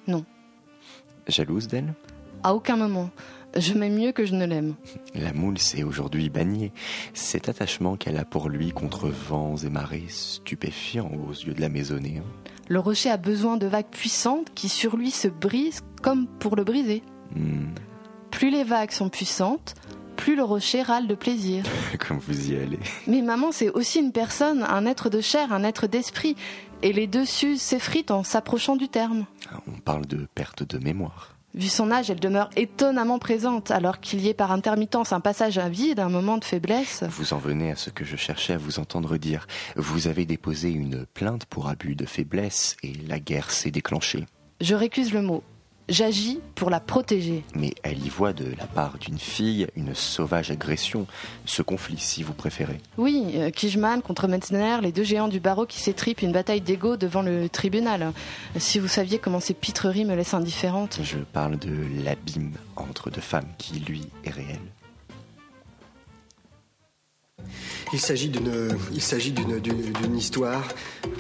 Non. 0.07 0.25
Jalouse 1.27 1.67
d'elle? 1.67 1.95
À 2.45 2.55
aucun 2.55 2.77
moment. 2.77 3.11
Je 3.57 3.75
m'aime 3.75 3.97
mieux 3.99 4.13
que 4.13 4.25
je 4.25 4.35
ne 4.37 4.47
l'aime. 4.47 4.77
La 5.17 5.33
moule 5.33 5.59
s'est 5.59 5.83
aujourd'hui 5.83 6.31
bannie. 6.31 6.71
Cet 7.13 7.49
attachement 7.49 7.97
qu'elle 7.97 8.19
a 8.19 8.25
pour 8.25 8.49
lui 8.49 8.71
contre 8.71 9.09
vents 9.09 9.57
et 9.57 9.69
marées, 9.69 10.05
stupéfiant 10.07 11.11
aux 11.27 11.33
yeux 11.33 11.55
de 11.55 11.61
la 11.61 11.69
maisonnée. 11.69 12.19
hein. 12.19 12.51
Le 12.69 12.79
rocher 12.79 13.11
a 13.11 13.17
besoin 13.17 13.57
de 13.57 13.67
vagues 13.67 13.91
puissantes 13.91 14.53
qui 14.55 14.69
sur 14.69 14.97
lui 14.97 15.11
se 15.11 15.27
brisent 15.27 15.83
comme 16.03 16.29
pour 16.29 16.55
le 16.55 16.63
briser. 16.63 17.03
Hmm, 17.35 17.71
Plus 18.31 18.51
les 18.51 18.63
vagues 18.63 18.93
sont 18.93 19.09
puissantes, 19.09 19.75
plus 20.19 20.37
le 20.37 20.43
rocher 20.43 20.83
râle 20.83 21.07
de 21.07 21.15
plaisir. 21.15 21.65
comme 22.07 22.19
vous 22.19 22.51
y 22.51 22.57
allez. 22.57 22.81
Mais 23.07 23.23
maman, 23.23 23.53
c'est 23.53 23.71
aussi 23.71 24.01
une 24.01 24.13
personne, 24.13 24.65
un 24.65 24.85
être 24.85 25.09
de 25.09 25.21
chair, 25.23 25.53
un 25.53 25.65
être 25.65 25.87
d'esprit. 25.87 26.37
Et 26.83 26.93
les 26.93 27.07
deux 27.07 27.25
s'usent, 27.25 27.63
s'effritent 27.63 28.11
en 28.11 28.25
s'approchant 28.25 28.77
du 28.77 28.89
terme. 28.89 29.25
On 29.67 29.79
parle 29.79 30.07
de 30.07 30.27
perte 30.35 30.63
de 30.65 30.79
mémoire. 30.79 31.35
Vu 31.55 31.69
son 31.69 31.91
âge, 31.91 32.11
elle 32.11 32.21
demeure 32.21 32.51
étonnamment 32.57 33.19
présente, 33.19 33.71
alors 33.71 34.01
qu'il 34.01 34.21
y 34.21 34.29
ait 34.29 34.35
par 34.35 34.53
intermittence 34.53 35.13
un 35.13 35.21
passage 35.21 35.57
à 35.57 35.69
vide, 35.69 35.99
un 35.99 36.11
moment 36.11 36.37
de 36.37 36.45
faiblesse. 36.45 37.05
Vous 37.09 37.33
en 37.33 37.39
venez 37.39 37.71
à 37.71 37.77
ce 37.77 37.91
que 37.91 38.05
je 38.05 38.17
cherchais 38.17 38.53
à 38.53 38.59
vous 38.59 38.79
entendre 38.79 39.17
dire. 39.17 39.47
Vous 39.77 40.09
avez 40.09 40.27
déposé 40.27 40.71
une 40.71 41.07
plainte 41.07 41.47
pour 41.47 41.69
abus 41.69 41.95
de 41.95 42.05
faiblesse 42.05 42.77
et 42.83 42.93
la 43.07 43.19
guerre 43.19 43.51
s'est 43.51 43.71
déclenchée. 43.71 44.27
Je 44.61 44.75
récuse 44.75 45.13
le 45.13 45.23
mot. 45.23 45.43
J'agis 45.89 46.39
pour 46.55 46.69
la 46.69 46.81
protéger. 46.81 47.45
Mais 47.55 47.73
elle 47.83 48.05
y 48.05 48.11
voit 48.11 48.35
de 48.35 48.45
la 48.59 48.67
part 48.67 48.99
d'une 48.99 49.19
fille 49.19 49.67
une 49.75 49.95
sauvage 49.95 50.51
agression, 50.51 51.07
ce 51.47 51.63
conflit 51.63 51.97
si 51.99 52.23
vous 52.23 52.35
préférez. 52.35 52.79
Oui, 52.99 53.25
euh, 53.37 53.51
Kijman 53.51 54.03
contre 54.03 54.29
Metzner, 54.29 54.79
les 54.83 54.93
deux 54.93 55.03
géants 55.05 55.29
du 55.29 55.41
barreau 55.41 55.65
qui 55.65 55.81
s'étripent 55.81 56.21
une 56.21 56.33
bataille 56.33 56.61
d'ego 56.61 56.97
devant 56.99 57.23
le 57.23 57.49
tribunal. 57.49 58.13
Si 58.59 58.79
vous 58.79 58.89
saviez 58.89 59.19
comment 59.19 59.41
ces 59.41 59.55
pitreries 59.55 60.05
me 60.05 60.15
laissent 60.15 60.35
indifférente. 60.35 61.01
Je 61.03 61.19
parle 61.19 61.59
de 61.59 61.75
l'abîme 62.05 62.53
entre 62.77 63.09
deux 63.11 63.23
femmes 63.23 63.49
qui, 63.57 63.81
lui, 63.81 64.03
est 64.25 64.31
réel. 64.31 64.61
Il 67.95 68.01
s'agit 68.01 68.29
d'une, 68.29 68.77
il 68.93 69.01
s'agit 69.01 69.33
d'une, 69.33 69.59
d'une, 69.61 69.93
d'une 69.93 70.17
histoire, 70.17 70.69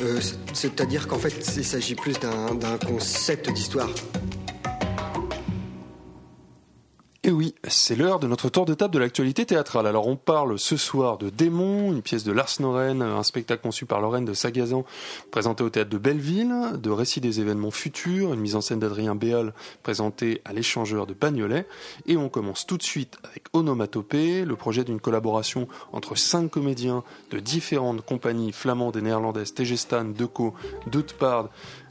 euh, 0.02 0.20
c'est- 0.20 0.36
c'est-à-dire 0.52 1.08
qu'en 1.08 1.18
fait, 1.18 1.34
il 1.56 1.64
s'agit 1.64 1.94
plus 1.94 2.18
d'un, 2.20 2.54
d'un 2.54 2.76
concept 2.76 3.50
d'histoire. 3.50 3.88
Et 7.28 7.30
oui, 7.30 7.54
c'est 7.68 7.94
l'heure 7.94 8.20
de 8.20 8.26
notre 8.26 8.48
tour 8.48 8.64
de 8.64 8.72
table 8.72 8.94
de 8.94 8.98
l'actualité 8.98 9.44
théâtrale. 9.44 9.86
Alors 9.86 10.08
on 10.08 10.16
parle 10.16 10.58
ce 10.58 10.78
soir 10.78 11.18
de 11.18 11.28
Démon, 11.28 11.92
une 11.92 12.00
pièce 12.00 12.24
de 12.24 12.32
Lars 12.32 12.54
Noren, 12.58 13.02
un 13.02 13.22
spectacle 13.22 13.60
conçu 13.60 13.84
par 13.84 14.00
Lorraine 14.00 14.24
de 14.24 14.32
Sagazan, 14.32 14.86
présenté 15.30 15.62
au 15.62 15.68
théâtre 15.68 15.90
de 15.90 15.98
Belleville, 15.98 16.54
de 16.82 16.88
récits 16.88 17.20
des 17.20 17.40
événements 17.40 17.70
futurs, 17.70 18.32
une 18.32 18.40
mise 18.40 18.56
en 18.56 18.62
scène 18.62 18.78
d'Adrien 18.78 19.14
Béal, 19.14 19.52
présentée 19.82 20.40
à 20.46 20.54
l'échangeur 20.54 21.06
de 21.06 21.12
Bagnolet. 21.12 21.66
Et 22.06 22.16
on 22.16 22.30
commence 22.30 22.66
tout 22.66 22.78
de 22.78 22.82
suite 22.82 23.18
avec 23.24 23.44
Onomatopée, 23.52 24.46
le 24.46 24.56
projet 24.56 24.84
d'une 24.84 24.98
collaboration 24.98 25.68
entre 25.92 26.16
cinq 26.16 26.50
comédiens 26.50 27.04
de 27.30 27.40
différentes 27.40 28.00
compagnies 28.06 28.52
flamandes 28.52 28.96
et 28.96 29.02
néerlandaises, 29.02 29.52
Tegestan, 29.52 30.06
Deco, 30.16 30.54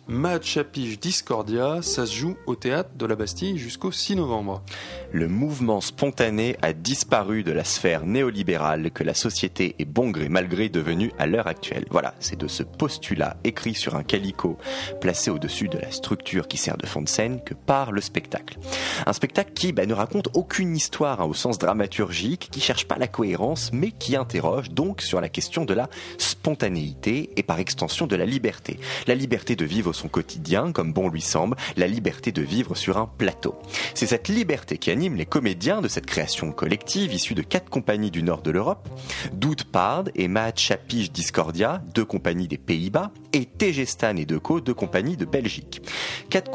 Mad 0.10 0.41
Chapige 0.41 1.01
Discordia, 1.01 1.82
ça 1.82 2.05
se 2.05 2.16
joue 2.16 2.38
au 2.45 2.55
théâtre 2.55 2.91
de 2.95 3.05
la 3.05 3.18
Bastille 3.18 3.58
jusqu'au 3.58 3.91
6 3.91 4.16
novembre. 4.16 4.64
Le 5.12 5.28
mouvement 5.28 5.82
spontané 5.82 6.55
a 6.62 6.72
disparu 6.72 7.43
de 7.43 7.51
la 7.51 7.66
sphère 7.66 8.05
néolibérale 8.05 8.91
que 8.91 9.03
la 9.03 9.14
société 9.14 9.76
est 9.80 9.86
bon 9.86 10.10
gré 10.10 10.30
mal 10.30 10.47
gré 10.47 10.70
devenue 10.70 11.12
à 11.20 11.28
l'heure 11.28 11.47
actuelle. 11.47 11.86
Voilà, 11.89 12.14
c'est 12.22 12.39
de 12.39 12.47
ce 12.47 12.64
postulat 12.64 13.36
écrit 13.43 13.74
sur 13.74 13.95
un 13.95 14.03
calico 14.03 14.58
placé 15.01 15.30
au-dessus 15.30 15.68
de 15.68 15.78
la 15.78 15.91
structure 15.91 16.47
qui 16.47 16.55
sert 16.55 16.78
de 16.78 16.86
fond 16.86 17.01
de 17.01 17.10
scène 17.10 17.43
que 17.43 17.53
part 17.53 17.91
le 17.91 17.99
spectacle. 17.99 18.58
Un 19.05 19.14
spectacle 19.14 19.51
qui 19.51 19.74
bah, 19.74 19.86
ne 19.86 19.93
raconte 19.93 20.30
aucune 20.36 20.74
histoire 20.74 21.20
hein, 21.20 21.26
au 21.26 21.34
sens 21.34 21.58
dramaturgique, 21.58 22.47
qui 22.49 22.62
cherche 22.62 22.88
pas 22.88 22.97
la 22.97 23.10
cohérence, 23.10 23.72
mais 23.74 23.91
qui 23.91 24.16
interroge 24.16 24.70
donc 24.70 25.01
sur 25.01 25.20
la 25.20 25.28
question 25.28 25.66
de 25.66 25.74
la 25.74 25.89
spontanéité 26.18 27.32
et 27.36 27.43
par 27.43 27.60
extension 27.60 28.08
de 28.08 28.16
la 28.16 28.26
liberté. 28.26 28.80
La 29.05 29.16
liberté 29.16 29.58
de 29.58 29.66
vivre 29.66 29.96
son 29.97 30.07
quotidien 30.07 30.71
comme 30.71 30.93
bon 30.93 31.09
lui 31.09 31.21
semble, 31.21 31.57
la 31.75 31.87
liberté 31.87 32.31
de 32.31 32.41
vivre 32.41 32.75
sur 32.75 32.97
un 32.97 33.07
plateau. 33.17 33.55
C'est 33.93 34.07
cette 34.07 34.27
liberté 34.27 34.77
qui 34.77 34.91
anime 34.91 35.15
les 35.15 35.25
comédiens 35.25 35.81
de 35.81 35.87
cette 35.87 36.05
création 36.05 36.51
collective 36.51 37.13
issue 37.13 37.35
de 37.35 37.41
quatre 37.41 37.69
compagnies 37.69 38.11
du 38.11 38.23
nord 38.23 38.41
de 38.41 38.51
l'Europe, 38.51 38.87
Doutpard 39.33 40.05
et 40.15 40.27
Maat 40.27 40.55
Chapige 40.55 41.11
Discordia, 41.11 41.81
deux 41.93 42.05
compagnies 42.05 42.47
des 42.47 42.57
Pays-Bas, 42.57 43.11
et 43.33 43.45
Tegestan 43.45 44.15
et 44.15 44.25
Deco, 44.25 44.61
deux 44.61 44.73
compagnies 44.73 45.17
de 45.17 45.25
Belgique. 45.25 45.81
Quatre 46.29 46.51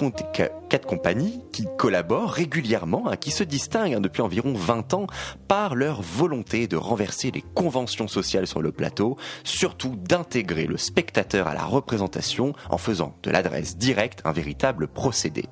compagnies 0.86 1.40
qui 1.52 1.66
collaborent 1.78 2.32
régulièrement, 2.32 3.08
hein, 3.08 3.16
qui 3.16 3.30
se 3.30 3.44
distinguent 3.44 3.94
hein, 3.94 4.00
depuis 4.00 4.22
environ 4.22 4.54
20 4.54 4.94
ans 4.94 5.06
par 5.48 5.74
leur 5.74 6.02
volonté 6.02 6.66
de 6.66 6.76
renverser 6.76 7.30
les 7.30 7.42
conventions 7.54 8.08
sociales 8.08 8.46
sur 8.46 8.62
le 8.62 8.72
plateau, 8.72 9.16
surtout 9.44 9.96
d'intégrer 9.96 10.66
le 10.66 10.76
spectateur 10.76 11.46
à 11.46 11.54
la 11.54 11.64
représentation 11.64 12.52
en 12.70 12.78
faisant 12.78 13.16
de 13.22 13.30
l'adresse 13.32 13.76
directe 13.76 14.20
un 14.24 14.32
véritable 14.32 14.86
procédé. 14.86 15.46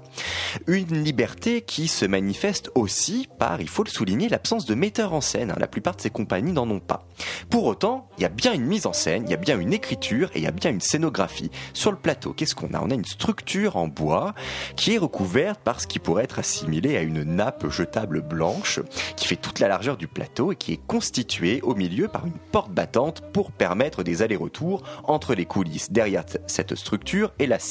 Une 0.66 1.02
liberté 1.02 1.62
qui 1.62 1.88
se 1.88 2.04
manifeste 2.04 2.70
aussi 2.74 3.28
par, 3.38 3.60
il 3.60 3.68
faut 3.68 3.82
le 3.82 3.90
souligner, 3.90 4.28
l'absence 4.28 4.66
de 4.66 4.74
metteur 4.74 5.12
en 5.12 5.20
scène. 5.20 5.50
hein. 5.50 5.56
La 5.58 5.66
plupart 5.66 5.96
de 5.96 6.00
ces 6.00 6.10
compagnies 6.10 6.52
n'en 6.52 6.70
ont 6.70 6.80
pas. 6.80 7.06
Pour 7.48 7.64
autant, 7.64 8.08
il 8.18 8.22
y 8.22 8.26
a 8.26 8.28
bien 8.28 8.52
une 8.52 8.66
mise 8.66 8.86
en 8.86 8.92
scène, 8.92 9.24
il 9.26 9.30
y 9.30 9.34
a 9.34 9.38
bien 9.38 9.58
une 9.58 9.72
écriture 9.72 10.30
et 10.34 10.38
il 10.38 10.44
y 10.44 10.46
a 10.46 10.52
bien 10.52 10.70
une 10.70 10.80
scénographie. 10.80 11.50
Sur 11.72 11.90
le 11.90 11.98
plateau, 11.98 12.32
qu'est-ce 12.32 12.54
qu'on 12.54 12.74
a? 12.74 12.80
On 12.82 12.90
a 12.90 12.94
une 12.94 13.04
structure 13.04 13.76
en 13.76 13.88
bois 13.88 14.34
qui 14.76 14.94
est 14.94 14.98
recouverte 14.98 15.60
par 15.60 15.80
ce 15.80 15.86
qui 15.86 15.98
pourrait 15.98 16.24
être 16.24 16.38
assimilé 16.38 16.96
à 16.96 17.02
une 17.02 17.22
nappe 17.22 17.68
jetable 17.70 18.20
blanche 18.20 18.80
qui 19.16 19.26
fait 19.26 19.36
toute 19.36 19.58
la 19.58 19.68
largeur 19.68 19.96
du 19.96 20.06
plateau 20.06 20.52
et 20.52 20.56
qui 20.56 20.74
est 20.74 20.86
constituée 20.86 21.60
au 21.62 21.74
milieu 21.74 22.08
par 22.08 22.26
une 22.26 22.38
porte 22.52 22.72
battante 22.72 23.22
pour 23.32 23.52
permettre 23.52 24.02
des 24.02 24.22
allers-retours 24.22 24.82
entre 25.04 25.34
les 25.34 25.46
coulisses 25.46 25.90
derrière 25.90 26.24
cette 26.46 26.74
structure 26.74 27.32
et 27.38 27.46
la 27.46 27.58
scène. 27.58 27.69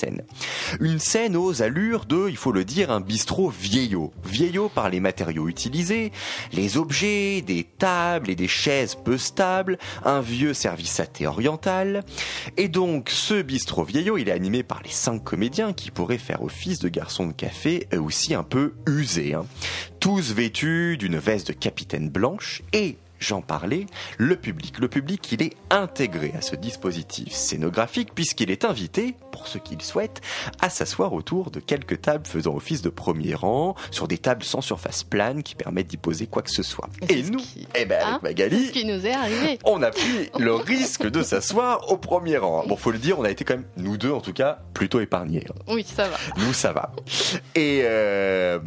Une 0.80 1.00
scène 1.00 1.36
aux 1.36 1.62
allures 1.62 2.06
de, 2.06 2.28
il 2.30 2.38
faut 2.38 2.52
le 2.52 2.66
dire, 2.66 2.92
un 2.92 3.02
bistrot 3.02 3.50
vieillot. 3.50 4.12
Vieillot 4.26 4.70
par 4.70 4.90
les 4.90 5.00
matériaux 5.00 5.48
utilisés, 5.48 6.12
les 6.54 6.78
objets, 6.78 7.42
des 7.42 7.64
tables 7.64 8.30
et 8.30 8.36
des 8.36 8.48
chaises 8.48 8.96
peu 8.96 9.18
stables, 9.18 9.78
un 10.04 10.22
vieux 10.22 10.54
service 10.54 11.00
athée 11.00 11.28
oriental. 11.28 12.04
Et 12.58 12.68
donc, 12.68 13.10
ce 13.10 13.42
bistrot 13.42 13.84
vieillot, 13.84 14.18
il 14.18 14.30
est 14.30 14.34
animé 14.34 14.64
par 14.64 14.82
les 14.84 14.92
cinq 14.92 15.24
comédiens 15.24 15.74
qui 15.74 15.92
pourraient 15.92 16.18
faire 16.18 16.44
office 16.44 16.80
de 16.80 16.90
garçons 16.90 17.28
de 17.28 17.34
café, 17.34 17.88
eux 17.94 18.02
aussi 18.02 18.34
un 18.34 18.44
peu 18.44 18.74
usés. 18.88 19.34
hein. 19.34 19.46
Tous 20.00 20.34
vêtus 20.34 20.98
d'une 20.98 21.18
veste 21.18 21.48
de 21.48 21.54
capitaine 21.54 22.10
blanche 22.10 22.62
et 22.74 22.98
J'en 23.20 23.42
parlais, 23.42 23.86
le 24.18 24.36
public. 24.36 24.80
Le 24.80 24.88
public, 24.88 25.32
il 25.32 25.42
est 25.42 25.54
intégré 25.70 26.34
à 26.38 26.42
ce 26.42 26.56
dispositif 26.56 27.34
scénographique 27.34 28.16
puisqu'il 28.16 28.50
est 28.50 28.66
invité, 28.66 29.16
pour 29.32 29.48
ceux 29.48 29.60
qui 29.60 29.76
le 29.76 29.84
souhaitent, 29.84 30.22
à 30.62 30.70
s'asseoir 30.70 31.14
autour 31.14 31.52
de 31.52 31.60
quelques 31.60 32.02
tables 32.02 32.26
faisant 32.26 32.56
office 32.56 32.82
de 32.82 32.90
premier 32.90 33.36
rang, 33.36 33.76
sur 33.92 34.08
des 34.08 34.18
tables 34.18 34.44
sans 34.44 34.62
surface 34.62 35.04
plane 35.04 35.44
qui 35.44 35.56
permettent 35.56 35.88
d'y 35.88 35.98
poser 35.98 36.28
quoi 36.28 36.42
que 36.42 36.52
ce 36.52 36.64
soit. 36.64 36.90
Et, 37.10 37.24
nous, 37.24 37.42
eh 37.76 37.86
ben, 37.86 38.00
avec 38.00 38.10
Hein 38.10 38.20
Magali, 38.24 38.68
Ce 38.68 38.72
qui 38.72 38.86
nous 38.86 39.06
est 39.06 39.12
arrivé. 39.12 39.60
on 39.66 39.82
a 39.84 39.92
pris 39.92 40.30
le 40.40 40.54
risque 40.56 41.08
de 41.10 41.22
s'asseoir 41.22 41.92
au 41.92 41.98
premier 41.98 42.38
rang. 42.38 42.64
Bon, 42.68 42.76
faut 42.76 42.92
le 42.92 43.00
dire, 43.00 43.20
on 43.20 43.24
a 43.24 43.32
été 43.32 43.44
quand 43.44 43.56
même, 43.56 43.66
nous 43.78 43.98
deux 43.98 44.12
en 44.12 44.22
tout 44.22 44.34
cas, 44.34 44.60
plutôt 44.74 45.00
épargnés. 45.00 45.46
Oui, 45.68 45.84
ça 45.84 46.08
va. 46.08 46.18
Nous, 46.38 46.54
ça 46.54 46.72
va. 46.72 46.92
Et, 47.56 47.82
euh, 47.84 48.60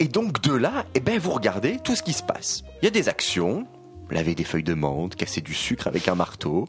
et 0.00 0.08
donc 0.08 0.40
de 0.40 0.54
là, 0.54 0.86
eh 0.94 1.00
ben, 1.00 1.18
vous 1.18 1.30
regardez 1.30 1.78
tout 1.84 1.94
ce 1.94 2.02
qui 2.02 2.14
se 2.14 2.22
passe. 2.22 2.64
Il 2.82 2.86
y 2.86 2.88
a 2.88 2.90
des 2.90 3.08
actions. 3.08 3.66
Laver 4.10 4.34
des 4.34 4.44
feuilles 4.44 4.62
de 4.62 4.74
menthe, 4.74 5.16
casser 5.16 5.40
du 5.40 5.54
sucre 5.54 5.86
avec 5.86 6.08
un 6.08 6.14
marteau, 6.14 6.68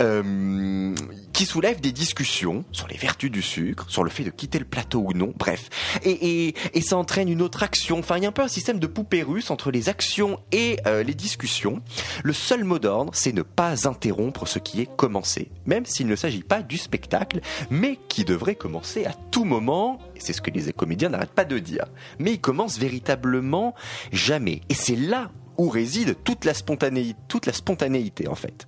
euh, 0.00 0.94
qui 1.32 1.46
soulèvent 1.46 1.80
des 1.80 1.92
discussions 1.92 2.64
sur 2.72 2.88
les 2.88 2.96
vertus 2.96 3.30
du 3.30 3.42
sucre, 3.42 3.86
sur 3.88 4.04
le 4.04 4.10
fait 4.10 4.24
de 4.24 4.30
quitter 4.30 4.58
le 4.58 4.64
plateau 4.64 5.00
ou 5.00 5.12
non, 5.12 5.32
bref. 5.36 5.68
Et, 6.04 6.54
ça 6.80 6.96
entraîne 6.96 7.28
une 7.28 7.42
autre 7.42 7.62
action. 7.62 7.98
Enfin, 7.98 8.16
il 8.16 8.24
y 8.24 8.26
a 8.26 8.30
un 8.30 8.32
peu 8.32 8.42
un 8.42 8.48
système 8.48 8.80
de 8.80 8.86
poupée 8.88 9.22
russe 9.22 9.50
entre 9.50 9.70
les 9.70 9.88
actions 9.88 10.40
et 10.50 10.78
euh, 10.86 11.04
les 11.04 11.14
discussions. 11.14 11.82
Le 12.24 12.32
seul 12.32 12.64
mot 12.64 12.80
d'ordre, 12.80 13.12
c'est 13.14 13.32
ne 13.32 13.42
pas 13.42 13.86
interrompre 13.86 14.48
ce 14.48 14.58
qui 14.58 14.80
est 14.80 14.96
commencé, 14.96 15.50
même 15.66 15.84
s'il 15.86 16.08
ne 16.08 16.16
s'agit 16.16 16.42
pas 16.42 16.62
du 16.62 16.78
spectacle, 16.78 17.40
mais 17.70 17.98
qui 18.08 18.24
devrait 18.24 18.56
commencer 18.56 19.04
à 19.04 19.12
tout 19.30 19.44
moment, 19.44 19.98
c'est 20.18 20.32
ce 20.32 20.40
que 20.40 20.50
les 20.50 20.72
comédiens 20.72 21.10
n'arrêtent 21.10 21.30
pas 21.30 21.44
de 21.44 21.58
dire. 21.58 21.86
Mais 22.18 22.32
il 22.32 22.40
commence 22.40 22.78
véritablement 22.78 23.74
jamais. 24.12 24.62
Et 24.68 24.74
c'est 24.74 24.96
là 24.96 25.30
où 25.60 25.68
réside 25.68 26.16
toute 26.24 26.44
la 26.46 26.54
spontanéité, 26.54 27.18
toute 27.28 27.46
la 27.46 27.52
spontanéité 27.52 28.28
en 28.28 28.34
fait. 28.34 28.66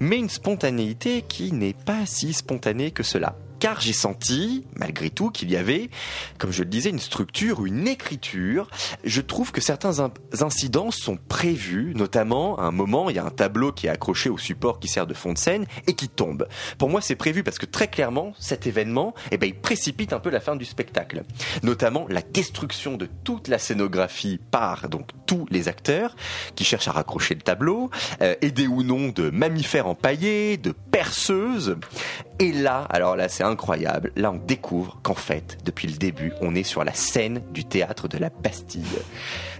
Mais 0.00 0.16
une 0.16 0.28
spontanéité 0.28 1.22
qui 1.22 1.52
n'est 1.52 1.74
pas 1.74 2.06
si 2.06 2.32
spontanée 2.32 2.90
que 2.90 3.02
cela 3.02 3.36
car 3.60 3.78
j'ai 3.78 3.92
senti, 3.92 4.64
malgré 4.74 5.10
tout, 5.10 5.28
qu'il 5.30 5.50
y 5.50 5.56
avait, 5.58 5.90
comme 6.38 6.50
je 6.50 6.62
le 6.62 6.70
disais, 6.70 6.88
une 6.88 6.98
structure, 6.98 7.66
une 7.66 7.86
écriture. 7.86 8.70
Je 9.04 9.20
trouve 9.20 9.52
que 9.52 9.60
certains 9.60 10.00
in- 10.00 10.10
incidents 10.40 10.90
sont 10.90 11.18
prévus, 11.28 11.92
notamment 11.94 12.58
à 12.58 12.62
un 12.62 12.70
moment, 12.70 13.10
il 13.10 13.16
y 13.16 13.18
a 13.18 13.24
un 13.26 13.30
tableau 13.30 13.70
qui 13.70 13.86
est 13.86 13.90
accroché 13.90 14.30
au 14.30 14.38
support 14.38 14.80
qui 14.80 14.88
sert 14.88 15.06
de 15.06 15.12
fond 15.12 15.34
de 15.34 15.38
scène 15.38 15.66
et 15.86 15.92
qui 15.92 16.08
tombe. 16.08 16.48
Pour 16.78 16.88
moi, 16.88 17.02
c'est 17.02 17.16
prévu 17.16 17.42
parce 17.42 17.58
que 17.58 17.66
très 17.66 17.88
clairement, 17.88 18.32
cet 18.38 18.66
événement, 18.66 19.12
eh 19.30 19.36
ben, 19.36 19.46
il 19.46 19.54
précipite 19.54 20.14
un 20.14 20.20
peu 20.20 20.30
la 20.30 20.40
fin 20.40 20.56
du 20.56 20.64
spectacle. 20.64 21.24
Notamment 21.62 22.06
la 22.08 22.22
destruction 22.22 22.96
de 22.96 23.10
toute 23.24 23.46
la 23.48 23.58
scénographie 23.58 24.40
par 24.50 24.88
donc 24.88 25.10
tous 25.26 25.46
les 25.50 25.68
acteurs 25.68 26.16
qui 26.54 26.64
cherchent 26.64 26.88
à 26.88 26.92
raccrocher 26.92 27.34
le 27.34 27.42
tableau, 27.42 27.90
euh, 28.22 28.34
aidés 28.40 28.68
ou 28.68 28.82
non 28.82 29.08
de 29.08 29.28
mammifères 29.28 29.86
de 29.94 30.72
perceuses. 30.90 31.76
Et 32.38 32.52
là, 32.52 32.86
alors 32.90 33.16
là, 33.16 33.28
c'est 33.28 33.44
incroyable. 33.44 34.12
Là, 34.16 34.30
on 34.32 34.36
découvre 34.36 34.98
qu'en 35.02 35.14
fait, 35.14 35.58
depuis 35.64 35.88
le 35.88 35.96
début, 35.96 36.32
on 36.40 36.54
est 36.54 36.62
sur 36.62 36.84
la 36.84 36.94
scène 36.94 37.42
du 37.52 37.64
théâtre 37.64 38.08
de 38.08 38.18
la 38.18 38.30
Bastille. 38.30 38.84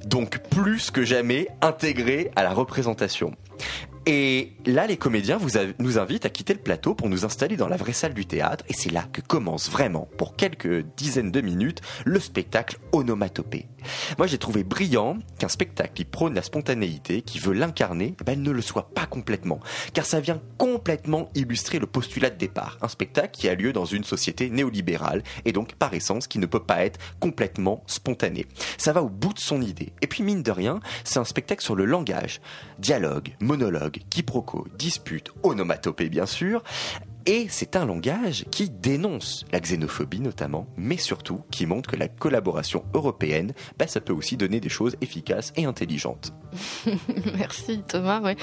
Donc, 0.05 0.39
plus 0.51 0.91
que 0.91 1.05
jamais 1.05 1.49
intégré 1.61 2.31
à 2.37 2.43
la 2.43 2.51
représentation. 2.51 3.33
Et 4.13 4.55
là, 4.67 4.89
les 4.89 4.97
comédiens 4.97 5.39
nous 5.79 5.97
invitent 5.97 6.27
à 6.27 6.31
quitter 6.31 6.53
le 6.53 6.59
plateau 6.59 6.97
pour 6.97 7.09
nous 7.09 7.25
installer 7.25 7.57
dans 7.57 7.69
la 7.69 7.77
vraie 7.77 7.93
salle 7.93 8.13
du 8.13 8.27
théâtre. 8.27 8.65
Et 8.69 8.73
c'est 8.73 8.91
là 8.91 9.05
que 9.13 9.21
commence 9.21 9.71
vraiment, 9.71 10.09
pour 10.19 10.35
quelques 10.35 10.85
dizaines 10.97 11.31
de 11.31 11.41
minutes, 11.41 11.81
le 12.05 12.19
spectacle 12.19 12.79
onomatopée. 12.91 13.69
Moi, 14.19 14.27
j'ai 14.27 14.39
trouvé 14.39 14.65
brillant 14.65 15.19
qu'un 15.39 15.47
spectacle 15.47 15.93
qui 15.95 16.05
prône 16.05 16.35
la 16.35 16.43
spontanéité, 16.43 17.23
qui 17.23 17.39
veut 17.39 17.53
l'incarner, 17.53 18.17
eh 18.21 18.25
ben, 18.25 18.43
ne 18.43 18.51
le 18.51 18.61
soit 18.63 18.91
pas 18.93 19.07
complètement. 19.07 19.61
Car 19.95 20.05
ça 20.05 20.19
vient 20.19 20.43
complètement 20.59 21.31
illustrer 21.37 21.79
le 21.79 21.87
postulat 21.87 22.31
de 22.31 22.37
départ. 22.37 22.79
Un 22.83 22.89
spectacle 22.89 23.39
qui 23.39 23.49
a 23.49 23.55
lieu 23.55 23.73
dans 23.73 23.85
une 23.85 24.03
société 24.03 24.51
néolibérale 24.51 25.23
et 25.45 25.53
donc, 25.53 25.75
par 25.75 25.95
essence, 25.95 26.27
qui 26.27 26.41
ne 26.41 26.47
peut 26.47 26.65
pas 26.65 26.85
être 26.85 26.99
complètement 27.21 27.85
spontané. 27.87 28.47
Ça 28.77 28.93
va 28.93 29.05
au 29.05 29.09
bout 29.09 29.35
de 29.35 29.39
son 29.39 29.63
idée. 29.63 29.93
Et 30.03 30.09
puis, 30.09 30.25
mine 30.25 30.43
de 30.43 30.51
rien, 30.51 30.81
c'est 31.05 31.21
un 31.21 31.25
spectacle 31.25 31.63
sur 31.63 31.77
le 31.77 31.85
langage. 31.85 32.41
Dialogue, 32.81 33.35
monologue, 33.41 33.99
quiproquo, 34.09 34.67
dispute, 34.79 35.31
onomatopée 35.43 36.09
bien 36.09 36.25
sûr. 36.25 36.63
Et 37.27 37.47
c'est 37.51 37.77
un 37.77 37.85
langage 37.85 38.47
qui 38.51 38.71
dénonce 38.71 39.45
la 39.53 39.61
xénophobie 39.61 40.21
notamment, 40.21 40.67
mais 40.77 40.97
surtout 40.97 41.43
qui 41.51 41.67
montre 41.67 41.91
que 41.91 41.97
la 41.97 42.09
collaboration 42.09 42.85
européenne, 42.95 43.53
bah, 43.79 43.87
ça 43.87 44.01
peut 44.01 44.13
aussi 44.13 44.37
donner 44.37 44.61
des 44.61 44.69
choses 44.69 44.97
efficaces 45.01 45.53
et 45.57 45.65
intelligentes. 45.67 46.33
Merci 47.37 47.83
Thomas. 47.87 48.21
Ouais. 48.21 48.37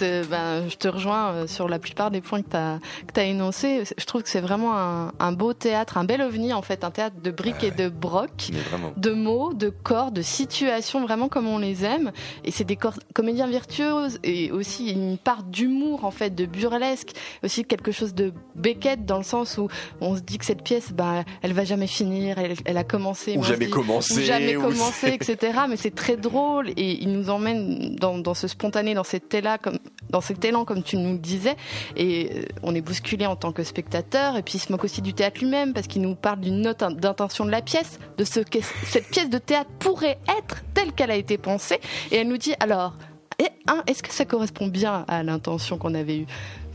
Ben, 0.00 0.68
je 0.68 0.76
te 0.76 0.88
rejoins 0.88 1.32
euh, 1.32 1.46
sur 1.46 1.68
la 1.68 1.78
plupart 1.78 2.10
des 2.10 2.20
points 2.20 2.42
que 2.42 2.50
tu 2.50 2.56
as, 2.56 2.78
que 3.12 3.18
as 3.18 3.24
énoncés. 3.24 3.84
Je 3.96 4.04
trouve 4.04 4.22
que 4.22 4.28
c'est 4.28 4.40
vraiment 4.40 4.76
un, 4.76 5.12
un 5.18 5.32
beau 5.32 5.54
théâtre, 5.54 5.96
un 5.96 6.04
bel 6.04 6.22
ovni 6.22 6.52
en 6.52 6.62
fait, 6.62 6.84
un 6.84 6.90
théâtre 6.90 7.16
de 7.22 7.30
briques 7.30 7.64
et 7.64 7.70
de 7.70 7.88
brocs, 7.88 8.50
de 8.96 9.10
mots, 9.10 9.54
de 9.54 9.70
corps, 9.70 10.12
de 10.12 10.22
situations, 10.22 11.02
vraiment 11.02 11.28
comme 11.28 11.46
on 11.46 11.58
les 11.58 11.84
aime. 11.84 12.12
Et 12.44 12.50
c'est 12.50 12.64
des 12.64 12.78
comédiens 13.14 13.46
virtuoses 13.46 14.18
et 14.22 14.52
aussi 14.52 14.90
une 14.90 15.18
part 15.18 15.42
d'humour 15.42 16.04
en 16.04 16.10
fait, 16.10 16.34
de 16.34 16.46
burlesque, 16.46 17.12
aussi 17.42 17.64
quelque 17.64 17.92
chose 17.92 18.14
de 18.14 18.17
Beckett 18.54 19.04
dans 19.04 19.18
le 19.18 19.24
sens 19.24 19.58
où 19.58 19.68
on 20.00 20.16
se 20.16 20.20
dit 20.20 20.38
que 20.38 20.44
cette 20.44 20.62
pièce, 20.62 20.92
ben, 20.92 21.24
elle 21.42 21.52
va 21.52 21.64
jamais 21.64 21.86
finir, 21.86 22.38
elle, 22.38 22.54
elle 22.64 22.76
a 22.76 22.84
commencé, 22.84 23.36
Ou 23.36 23.44
jamais 23.44 23.66
dis- 23.66 23.70
commencé, 23.70 24.14
ou 24.14 24.20
jamais 24.24 24.56
ou 24.56 24.62
commencé, 24.62 25.08
etc. 25.14 25.58
Mais 25.68 25.76
c'est 25.76 25.94
très 25.94 26.16
drôle 26.16 26.70
et 26.70 27.02
il 27.02 27.12
nous 27.12 27.30
emmène 27.30 27.96
dans, 27.96 28.18
dans 28.18 28.34
ce 28.34 28.48
spontané, 28.48 28.94
dans 28.94 29.04
cet 29.04 29.32
élan, 29.34 29.56
comme 29.62 29.78
dans 30.10 30.20
cet 30.20 30.44
élan, 30.44 30.64
comme 30.64 30.82
tu 30.82 30.96
nous 30.96 31.12
le 31.12 31.18
disais. 31.18 31.56
Et 31.96 32.30
euh, 32.34 32.42
on 32.62 32.74
est 32.74 32.80
bousculé 32.80 33.26
en 33.26 33.36
tant 33.36 33.52
que 33.52 33.62
spectateur. 33.62 34.36
Et 34.36 34.42
puis 34.42 34.54
il 34.56 34.60
se 34.60 34.72
moque 34.72 34.84
aussi 34.84 35.02
du 35.02 35.14
théâtre 35.14 35.40
lui-même 35.40 35.72
parce 35.72 35.86
qu'il 35.86 36.02
nous 36.02 36.14
parle 36.14 36.40
d'une 36.40 36.60
note 36.62 36.82
d'intention 36.98 37.44
de 37.44 37.50
la 37.50 37.62
pièce, 37.62 37.98
de 38.16 38.24
ce 38.24 38.40
que 38.40 38.58
cette 38.84 39.08
pièce 39.08 39.30
de 39.30 39.38
théâtre 39.38 39.70
pourrait 39.78 40.18
être 40.38 40.62
telle 40.74 40.92
qu'elle 40.92 41.10
a 41.10 41.16
été 41.16 41.38
pensée. 41.38 41.80
Et 42.10 42.16
elle 42.16 42.28
nous 42.28 42.38
dit 42.38 42.54
alors. 42.60 42.94
Et, 43.40 43.46
hein, 43.68 43.84
Est-ce 43.86 44.02
que 44.02 44.12
ça 44.12 44.24
correspond 44.24 44.66
bien 44.66 45.04
à 45.06 45.22
l'intention 45.22 45.78
qu'on 45.78 45.94
avait 45.94 46.16
eue? 46.18 46.26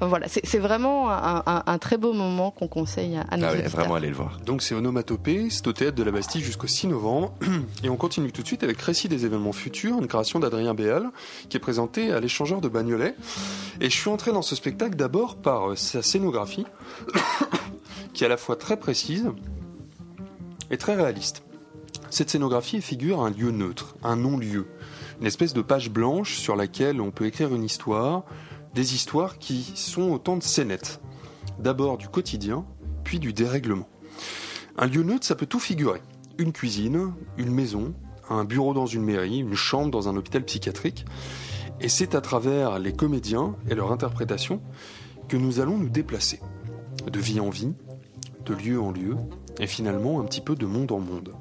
Enfin, 0.04 0.10
voilà, 0.10 0.28
c'est 0.28 0.58
vraiment 0.60 1.10
un, 1.10 1.42
un- 1.46 1.64
un 1.66 1.78
très 1.78 1.98
beau 1.98 2.12
moment 2.14 2.52
qu'on 2.52 2.68
conseille 2.68 3.16
à, 3.16 3.22
à 3.30 3.38
nos 3.38 3.46
Ah 3.48 3.68
vraiment 3.70 3.96
aller 3.96 4.10
le 4.10 4.16
voir. 4.16 4.40
Donc 4.46 4.62
c'est 4.62 4.76
Onomatopée, 4.76 5.48
c'est 5.50 5.66
au 5.68 5.72
théâtre 5.74 5.96
de 5.96 6.04
la 6.04 6.12
Bastille 6.12 6.42
jusqu'au 6.42 6.68
6 6.68 6.88
novembre. 6.88 7.34
Et 7.84 7.90
on 7.90 7.96
continue 7.96 8.32
tout 8.32 8.42
de 8.42 8.48
suite 8.48 8.64
avec 8.64 8.82
Récit 8.82 9.08
des 9.08 9.26
événements 9.26 9.54
futurs, 9.54 9.98
une 10.00 10.08
création 10.08 10.40
d'Adrien 10.40 10.74
Béal, 10.74 11.10
qui 11.48 11.56
est 11.58 11.60
présentée 11.62 12.12
à 12.12 12.20
l'échangeur 12.20 12.60
de 12.60 12.68
Bagnolet. 12.68 13.16
Et 13.80 13.90
je 13.90 13.96
suis 13.96 14.10
entré 14.10 14.32
dans 14.34 14.42
ce 14.42 14.56
spectacle 14.56 14.96
d'abord 14.96 15.36
par 15.38 15.70
euh, 15.72 15.76
sa 15.76 16.02
scénographie, 16.02 16.66
qui 18.14 18.24
est 18.24 18.28
à 18.28 18.30
la 18.30 18.38
fois 18.38 18.56
très 18.56 18.78
précise 18.78 19.32
et 20.70 20.78
très 20.78 20.96
réaliste. 20.96 21.44
Cette 22.10 22.30
scénographie 22.30 22.82
figure 22.82 23.22
un 23.22 23.30
lieu 23.32 23.52
neutre, 23.52 23.96
un 24.04 24.16
non-lieu, 24.16 24.68
une 25.20 25.28
espèce 25.28 25.54
de 25.54 25.62
page 25.62 25.90
blanche 25.90 26.36
sur 26.38 26.56
laquelle 26.56 27.02
on 27.02 27.12
peut 27.12 27.26
écrire 27.26 27.54
une 27.56 27.64
histoire, 27.64 28.24
des 28.74 28.96
histoires 28.96 29.38
qui 29.38 29.74
sont 29.76 30.12
autant 30.12 30.38
de 30.38 30.44
scénettes. 30.44 31.00
D'abord 31.60 31.98
du 31.98 32.08
quotidien, 32.08 32.66
puis 33.04 33.20
du 33.20 33.34
dérèglement. 33.34 33.88
Un 34.78 34.88
lieu 34.88 35.04
neutre, 35.04 35.26
ça 35.26 35.36
peut 35.36 35.46
tout 35.46 35.60
figurer. 35.60 36.02
Une 36.38 36.52
cuisine, 36.52 37.14
une 37.38 37.52
maison, 37.52 37.94
un 38.30 38.44
bureau 38.44 38.74
dans 38.74 38.88
une 38.88 39.04
mairie, 39.04 39.40
une 39.40 39.54
chambre 39.54 39.92
dans 39.92 40.10
un 40.10 40.16
hôpital 40.16 40.44
psychiatrique. 40.44 41.06
Et 41.80 41.90
c'est 41.90 42.16
à 42.16 42.22
travers 42.22 42.80
les 42.80 42.94
comédiens 42.94 43.56
et 43.70 43.76
leur 43.76 43.92
interprétation 43.92 44.62
que 45.28 45.38
nous 45.38 45.60
allons 45.60 45.78
nous 45.78 45.90
déplacer. 45.90 46.40
De 47.12 47.20
vie 47.20 47.40
en 47.40 47.50
vie, 47.50 47.74
de 48.46 48.54
lieu 48.54 48.82
en 48.82 48.92
lieu, 48.92 49.16
et 49.60 49.68
finalement 49.68 50.20
un 50.20 50.24
petit 50.24 50.42
peu 50.42 50.56
de 50.56 50.66
monde 50.66 50.92
en 50.92 51.00
monde. 51.00 51.34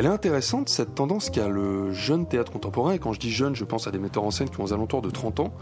Elle 0.00 0.06
est 0.06 0.08
intéressante, 0.08 0.70
cette 0.70 0.94
tendance 0.94 1.28
qu'a 1.28 1.46
le 1.46 1.92
jeune 1.92 2.26
théâtre 2.26 2.50
contemporain, 2.50 2.92
et 2.92 2.98
quand 2.98 3.12
je 3.12 3.20
dis 3.20 3.30
jeune, 3.30 3.54
je 3.54 3.66
pense 3.66 3.86
à 3.86 3.90
des 3.90 3.98
metteurs 3.98 4.24
en 4.24 4.30
scène 4.30 4.48
qui 4.48 4.58
ont 4.58 4.64
aux 4.64 4.72
alentours 4.72 5.02
de 5.02 5.10
30 5.10 5.40
ans, 5.40 5.52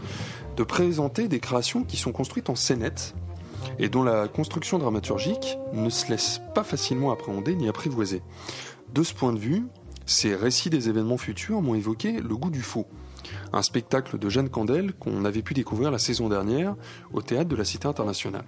de 0.55 0.63
présenter 0.63 1.27
des 1.27 1.41
créations 1.41 1.83
qui 1.83 1.97
sont 1.97 2.13
construites 2.13 2.49
en 2.49 2.55
scénettes, 2.55 3.15
et 3.79 3.89
dont 3.89 4.01
la 4.01 4.29
construction 4.29 4.79
dramaturgique 4.79 5.57
ne 5.73 5.89
se 5.89 6.09
laisse 6.09 6.39
pas 6.55 6.63
facilement 6.63 7.11
appréhender 7.11 7.53
ni 7.53 7.67
apprivoiser. 7.67 8.21
De 8.93 9.03
ce 9.03 9.13
point 9.13 9.33
de 9.33 9.39
vue, 9.39 9.65
ces 10.05 10.35
récits 10.35 10.69
des 10.69 10.87
événements 10.87 11.17
futurs 11.17 11.61
m'ont 11.61 11.75
évoqué 11.75 12.21
Le 12.21 12.37
goût 12.37 12.49
du 12.49 12.61
faux, 12.61 12.87
un 13.51 13.61
spectacle 13.61 14.17
de 14.17 14.29
Jeanne 14.29 14.47
Candel 14.47 14.93
qu'on 14.93 15.25
avait 15.25 15.41
pu 15.41 15.53
découvrir 15.53 15.91
la 15.91 15.99
saison 15.99 16.29
dernière 16.29 16.77
au 17.11 17.21
théâtre 17.21 17.49
de 17.49 17.57
la 17.57 17.65
Cité 17.65 17.89
internationale. 17.89 18.45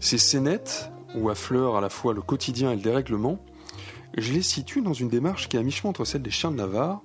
Ces 0.00 0.18
scénettes, 0.18 0.90
où 1.14 1.30
affleure 1.30 1.76
à 1.76 1.80
la 1.80 1.88
fois 1.88 2.12
le 2.12 2.20
quotidien 2.20 2.72
et 2.72 2.76
le 2.76 2.82
dérèglement, 2.82 3.38
je 4.16 4.32
les 4.32 4.42
situe 4.42 4.82
dans 4.82 4.92
une 4.92 5.08
démarche 5.08 5.48
qui 5.48 5.56
est 5.56 5.60
à 5.60 5.62
mi-chemin 5.62 5.90
entre 5.90 6.04
celle 6.04 6.22
des 6.22 6.30
chiens 6.30 6.50
de 6.50 6.56
Navarre, 6.56 7.00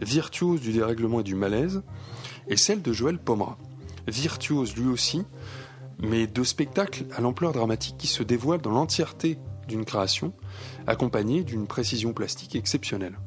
virtuose 0.00 0.60
du 0.60 0.72
dérèglement 0.72 1.20
et 1.20 1.24
du 1.24 1.34
malaise, 1.34 1.82
et 2.48 2.56
celle 2.56 2.82
de 2.82 2.92
Joël 2.92 3.18
Pomera, 3.18 3.56
virtuose 4.06 4.76
lui 4.76 4.88
aussi, 4.88 5.24
mais 5.98 6.26
de 6.26 6.42
spectacles 6.42 7.06
à 7.16 7.20
l'ampleur 7.20 7.52
dramatique 7.52 7.96
qui 7.96 8.06
se 8.06 8.22
dévoilent 8.22 8.60
dans 8.60 8.72
l'entièreté 8.72 9.38
d'une 9.68 9.84
création, 9.84 10.32
accompagnée 10.86 11.44
d'une 11.44 11.66
précision 11.66 12.12
plastique 12.12 12.56
exceptionnelle. 12.56 13.18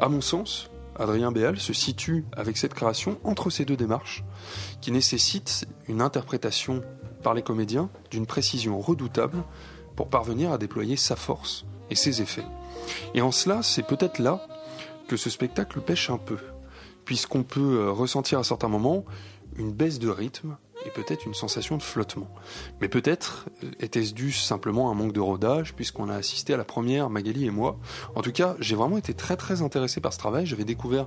À 0.00 0.08
mon 0.08 0.20
sens, 0.20 0.70
Adrien 0.96 1.30
Béal 1.30 1.60
se 1.60 1.72
situe 1.72 2.24
avec 2.32 2.56
cette 2.56 2.74
création 2.74 3.18
entre 3.22 3.50
ces 3.50 3.64
deux 3.64 3.76
démarches, 3.76 4.24
qui 4.80 4.90
nécessitent 4.90 5.68
une 5.86 6.02
interprétation 6.02 6.82
par 7.22 7.34
les 7.34 7.42
comédiens 7.42 7.88
d'une 8.10 8.26
précision 8.26 8.80
redoutable 8.80 9.44
pour 9.94 10.08
parvenir 10.08 10.50
à 10.50 10.58
déployer 10.58 10.96
sa 10.96 11.14
force 11.14 11.64
et 11.90 11.94
ses 11.94 12.22
effets. 12.22 12.46
Et 13.14 13.22
en 13.22 13.30
cela, 13.30 13.62
c'est 13.62 13.82
peut-être 13.82 14.18
là 14.18 14.46
que 15.08 15.16
ce 15.16 15.30
spectacle 15.30 15.80
pêche 15.80 16.10
un 16.10 16.18
peu, 16.18 16.38
puisqu'on 17.04 17.42
peut 17.42 17.78
euh, 17.80 17.90
ressentir 17.90 18.38
à 18.38 18.44
certains 18.44 18.68
moments 18.68 19.04
une 19.56 19.72
baisse 19.72 19.98
de 19.98 20.08
rythme 20.08 20.56
et 20.86 20.90
peut-être 20.90 21.26
une 21.26 21.34
sensation 21.34 21.76
de 21.76 21.82
flottement. 21.82 22.28
Mais 22.80 22.88
peut-être 22.88 23.48
euh, 23.64 23.70
était-ce 23.80 24.14
dû 24.14 24.32
simplement 24.32 24.88
à 24.88 24.92
un 24.92 24.94
manque 24.94 25.12
de 25.12 25.20
rodage, 25.20 25.74
puisqu'on 25.74 26.08
a 26.08 26.14
assisté 26.14 26.54
à 26.54 26.56
la 26.56 26.64
première, 26.64 27.10
Magali 27.10 27.46
et 27.46 27.50
moi. 27.50 27.78
En 28.14 28.22
tout 28.22 28.32
cas, 28.32 28.56
j'ai 28.60 28.76
vraiment 28.76 28.98
été 28.98 29.14
très 29.14 29.36
très 29.36 29.62
intéressé 29.62 30.00
par 30.00 30.12
ce 30.12 30.18
travail. 30.18 30.46
J'avais 30.46 30.64
découvert 30.64 31.06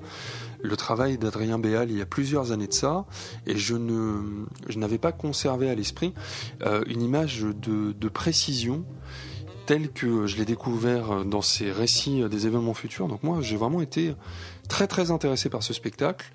le 0.62 0.76
travail 0.76 1.18
d'Adrien 1.18 1.60
Béal 1.60 1.90
il 1.90 1.98
y 1.98 2.02
a 2.02 2.06
plusieurs 2.06 2.52
années 2.52 2.68
de 2.68 2.74
ça, 2.74 3.06
et 3.48 3.58
je 3.58 3.76
ne, 3.76 4.46
je 4.68 4.78
n'avais 4.78 4.98
pas 4.98 5.12
conservé 5.12 5.70
à 5.70 5.76
l'esprit 5.76 6.14
euh, 6.64 6.84
une 6.88 7.02
image 7.02 7.42
de, 7.42 7.94
de 7.94 8.10
précision 8.10 8.84
telle 9.66 9.92
que 9.92 10.28
je 10.28 10.38
l'ai 10.38 10.46
découvert 10.46 11.26
dans 11.26 11.42
ces 11.42 11.72
récits 11.72 12.24
des 12.30 12.48
événements 12.48 12.74
futurs. 12.74 13.08
Donc 13.08 13.24
moi, 13.24 13.40
j'ai 13.42 13.58
vraiment 13.58 13.82
été 13.82 14.14
très 14.70 14.88
très 14.88 15.12
intéressé 15.12 15.50
par 15.50 15.64
ce 15.64 15.74
spectacle, 15.74 16.32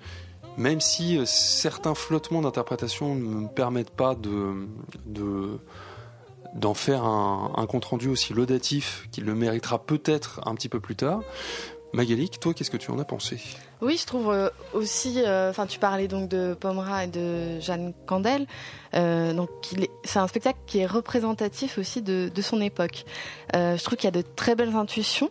même 0.57 0.81
si 0.81 1.17
euh, 1.17 1.23
certains 1.25 1.95
flottements 1.95 2.41
d'interprétation 2.41 3.15
ne 3.15 3.21
me 3.21 3.47
permettent 3.47 3.95
pas 3.95 4.15
de, 4.15 4.67
de 5.05 5.59
d'en 6.55 6.73
faire 6.73 7.03
un, 7.03 7.51
un 7.55 7.65
compte 7.67 7.85
rendu 7.85 8.07
aussi 8.07 8.33
laudatif 8.33 9.07
qu'il 9.11 9.25
le 9.25 9.35
méritera 9.35 9.85
peut-être 9.85 10.41
un 10.47 10.55
petit 10.55 10.69
peu 10.69 10.79
plus 10.79 10.95
tard. 10.95 11.21
Magalik, 11.93 12.39
toi, 12.39 12.53
qu'est-ce 12.53 12.71
que 12.71 12.77
tu 12.77 12.89
en 12.89 12.99
as 12.99 13.05
pensé? 13.05 13.39
Oui, 13.79 13.97
je 13.97 14.05
trouve 14.07 14.31
euh, 14.31 14.49
aussi. 14.73 15.21
euh, 15.23 15.51
Enfin, 15.51 15.67
tu 15.67 15.77
parlais 15.77 16.07
donc 16.07 16.29
de 16.29 16.55
Pomera 16.59 17.03
et 17.03 17.07
de 17.07 17.59
Jeanne 17.59 17.93
Candel. 18.07 18.47
Euh, 18.95 19.33
donc, 19.33 19.49
c'est 20.03 20.19
un 20.19 20.27
spectacle 20.27 20.57
qui 20.65 20.79
est 20.79 20.87
représentatif 20.87 21.77
aussi 21.77 22.01
de, 22.01 22.31
de 22.33 22.41
son 22.41 22.59
époque. 22.61 23.05
Je 23.53 23.81
trouve 23.83 23.97
qu'il 23.97 24.07
y 24.07 24.07
a 24.07 24.21
de 24.21 24.25
très 24.35 24.55
belles 24.55 24.75
intuitions, 24.75 25.29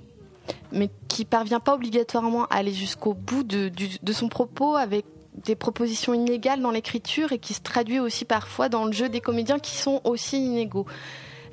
mais 0.70 0.90
qui 1.08 1.24
parvient 1.24 1.60
pas 1.60 1.74
obligatoirement 1.74 2.44
à 2.46 2.56
aller 2.56 2.72
jusqu'au 2.72 3.14
bout 3.14 3.42
de, 3.42 3.70
de 4.00 4.12
son 4.12 4.28
propos 4.28 4.76
avec 4.76 5.04
des 5.44 5.56
propositions 5.56 6.14
inégales 6.14 6.60
dans 6.60 6.70
l'écriture 6.70 7.32
et 7.32 7.38
qui 7.38 7.52
se 7.52 7.60
traduit 7.60 7.98
aussi 7.98 8.24
parfois 8.24 8.68
dans 8.68 8.84
le 8.84 8.92
jeu 8.92 9.08
des 9.08 9.20
comédiens 9.20 9.58
qui 9.58 9.76
sont 9.76 10.00
aussi 10.04 10.38
inégaux. 10.38 10.86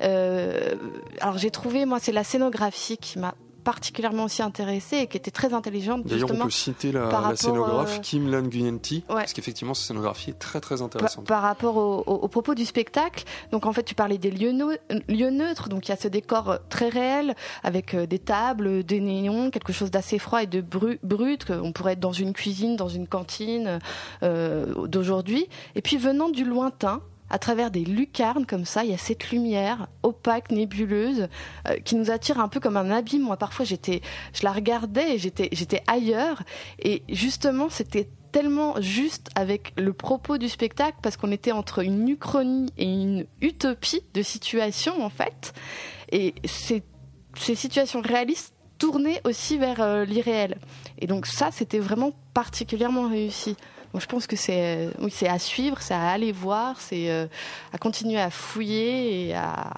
Alors 0.00 1.38
j'ai 1.38 1.50
trouvé, 1.50 1.86
moi, 1.86 1.98
c'est 2.00 2.12
la 2.12 2.24
scénographie 2.24 2.98
qui 2.98 3.18
m'a 3.18 3.34
particulièrement 3.64 4.24
aussi 4.24 4.42
intéressée 4.42 4.98
et 4.98 5.06
qui 5.06 5.16
était 5.16 5.30
très 5.30 5.54
intelligente 5.54 6.04
D'ailleurs, 6.06 6.28
on 6.30 6.44
peut 6.44 6.50
citer 6.50 6.92
la, 6.92 7.00
par 7.08 7.10
la 7.22 7.28
rapport, 7.28 7.38
scénographe 7.38 7.96
euh, 7.96 8.00
Kim 8.02 8.30
Lan 8.30 8.42
Guyenti, 8.42 9.02
parce 9.08 9.32
qu'effectivement, 9.32 9.74
sa 9.74 9.88
scénographie 9.88 10.30
est 10.30 10.38
très 10.38 10.60
très 10.60 10.82
intéressante. 10.82 11.26
par 11.26 11.42
rapport 11.42 11.76
au, 11.76 12.04
au- 12.06 12.14
au 12.24 12.28
propos 12.28 12.54
du 12.54 12.64
spectacle. 12.64 13.24
Donc 13.50 13.66
en 13.66 13.72
fait, 13.72 13.82
tu 13.82 13.94
parlais 13.94 14.18
des 14.18 14.30
lieux, 14.30 14.52
neu- 14.52 14.78
lieux 15.08 15.30
neutres. 15.30 15.68
Donc 15.68 15.88
il 15.88 15.90
y 15.90 15.94
a 15.94 15.96
ce 15.96 16.08
décor 16.08 16.50
euh, 16.50 16.56
très 16.68 16.88
réel 16.88 17.34
avec 17.62 17.94
euh, 17.94 18.06
des 18.06 18.18
tables, 18.18 18.84
des 18.84 19.00
néons, 19.00 19.50
quelque 19.50 19.72
chose 19.72 19.90
d'assez 19.90 20.18
froid 20.18 20.42
et 20.42 20.46
de 20.46 20.60
bru- 20.60 20.98
brut. 21.02 21.44
que 21.44 21.52
On 21.54 21.72
pourrait 21.72 21.94
être 21.94 22.00
dans 22.00 22.12
une 22.12 22.32
cuisine, 22.34 22.76
dans 22.76 22.88
une 22.88 23.08
cantine 23.08 23.78
euh, 24.22 24.86
d'aujourd'hui. 24.86 25.48
Et 25.74 25.82
puis 25.82 25.96
venant 25.96 26.28
du 26.28 26.44
lointain. 26.44 27.00
À 27.34 27.38
travers 27.40 27.72
des 27.72 27.84
lucarnes 27.84 28.46
comme 28.46 28.64
ça, 28.64 28.84
il 28.84 28.92
y 28.92 28.94
a 28.94 28.96
cette 28.96 29.32
lumière 29.32 29.88
opaque, 30.04 30.52
nébuleuse, 30.52 31.26
euh, 31.66 31.74
qui 31.84 31.96
nous 31.96 32.12
attire 32.12 32.38
un 32.38 32.46
peu 32.46 32.60
comme 32.60 32.76
un 32.76 32.92
abîme. 32.92 33.22
Moi, 33.22 33.36
parfois, 33.36 33.64
j'étais, 33.64 34.02
je 34.32 34.44
la 34.44 34.52
regardais 34.52 35.16
et 35.16 35.18
j'étais, 35.18 35.48
j'étais 35.50 35.82
ailleurs. 35.88 36.44
Et 36.78 37.02
justement, 37.08 37.70
c'était 37.70 38.08
tellement 38.30 38.80
juste 38.80 39.30
avec 39.34 39.72
le 39.76 39.92
propos 39.92 40.38
du 40.38 40.48
spectacle 40.48 40.96
parce 41.02 41.16
qu'on 41.16 41.32
était 41.32 41.50
entre 41.50 41.80
une 41.80 42.08
uchronie 42.08 42.70
et 42.78 42.84
une 42.84 43.26
utopie 43.40 44.02
de 44.14 44.22
situation 44.22 45.04
en 45.04 45.10
fait. 45.10 45.54
Et 46.12 46.36
ces, 46.44 46.84
ces 47.36 47.56
situations 47.56 48.00
réalistes 48.00 48.54
tournaient 48.78 49.20
aussi 49.24 49.58
vers 49.58 49.80
euh, 49.80 50.04
l'irréel. 50.04 50.58
Et 51.00 51.08
donc 51.08 51.26
ça, 51.26 51.48
c'était 51.50 51.80
vraiment 51.80 52.12
particulièrement 52.32 53.08
réussi. 53.08 53.56
Je 53.96 54.06
pense 54.06 54.26
que 54.26 54.36
c'est 54.36 54.88
oui, 55.00 55.10
c'est 55.10 55.28
à 55.28 55.38
suivre, 55.38 55.80
c'est 55.80 55.94
à 55.94 56.08
aller 56.10 56.32
voir, 56.32 56.80
c'est 56.80 57.10
euh, 57.10 57.26
à 57.72 57.78
continuer 57.78 58.18
à 58.20 58.30
fouiller 58.30 59.28
et 59.28 59.34
à 59.34 59.70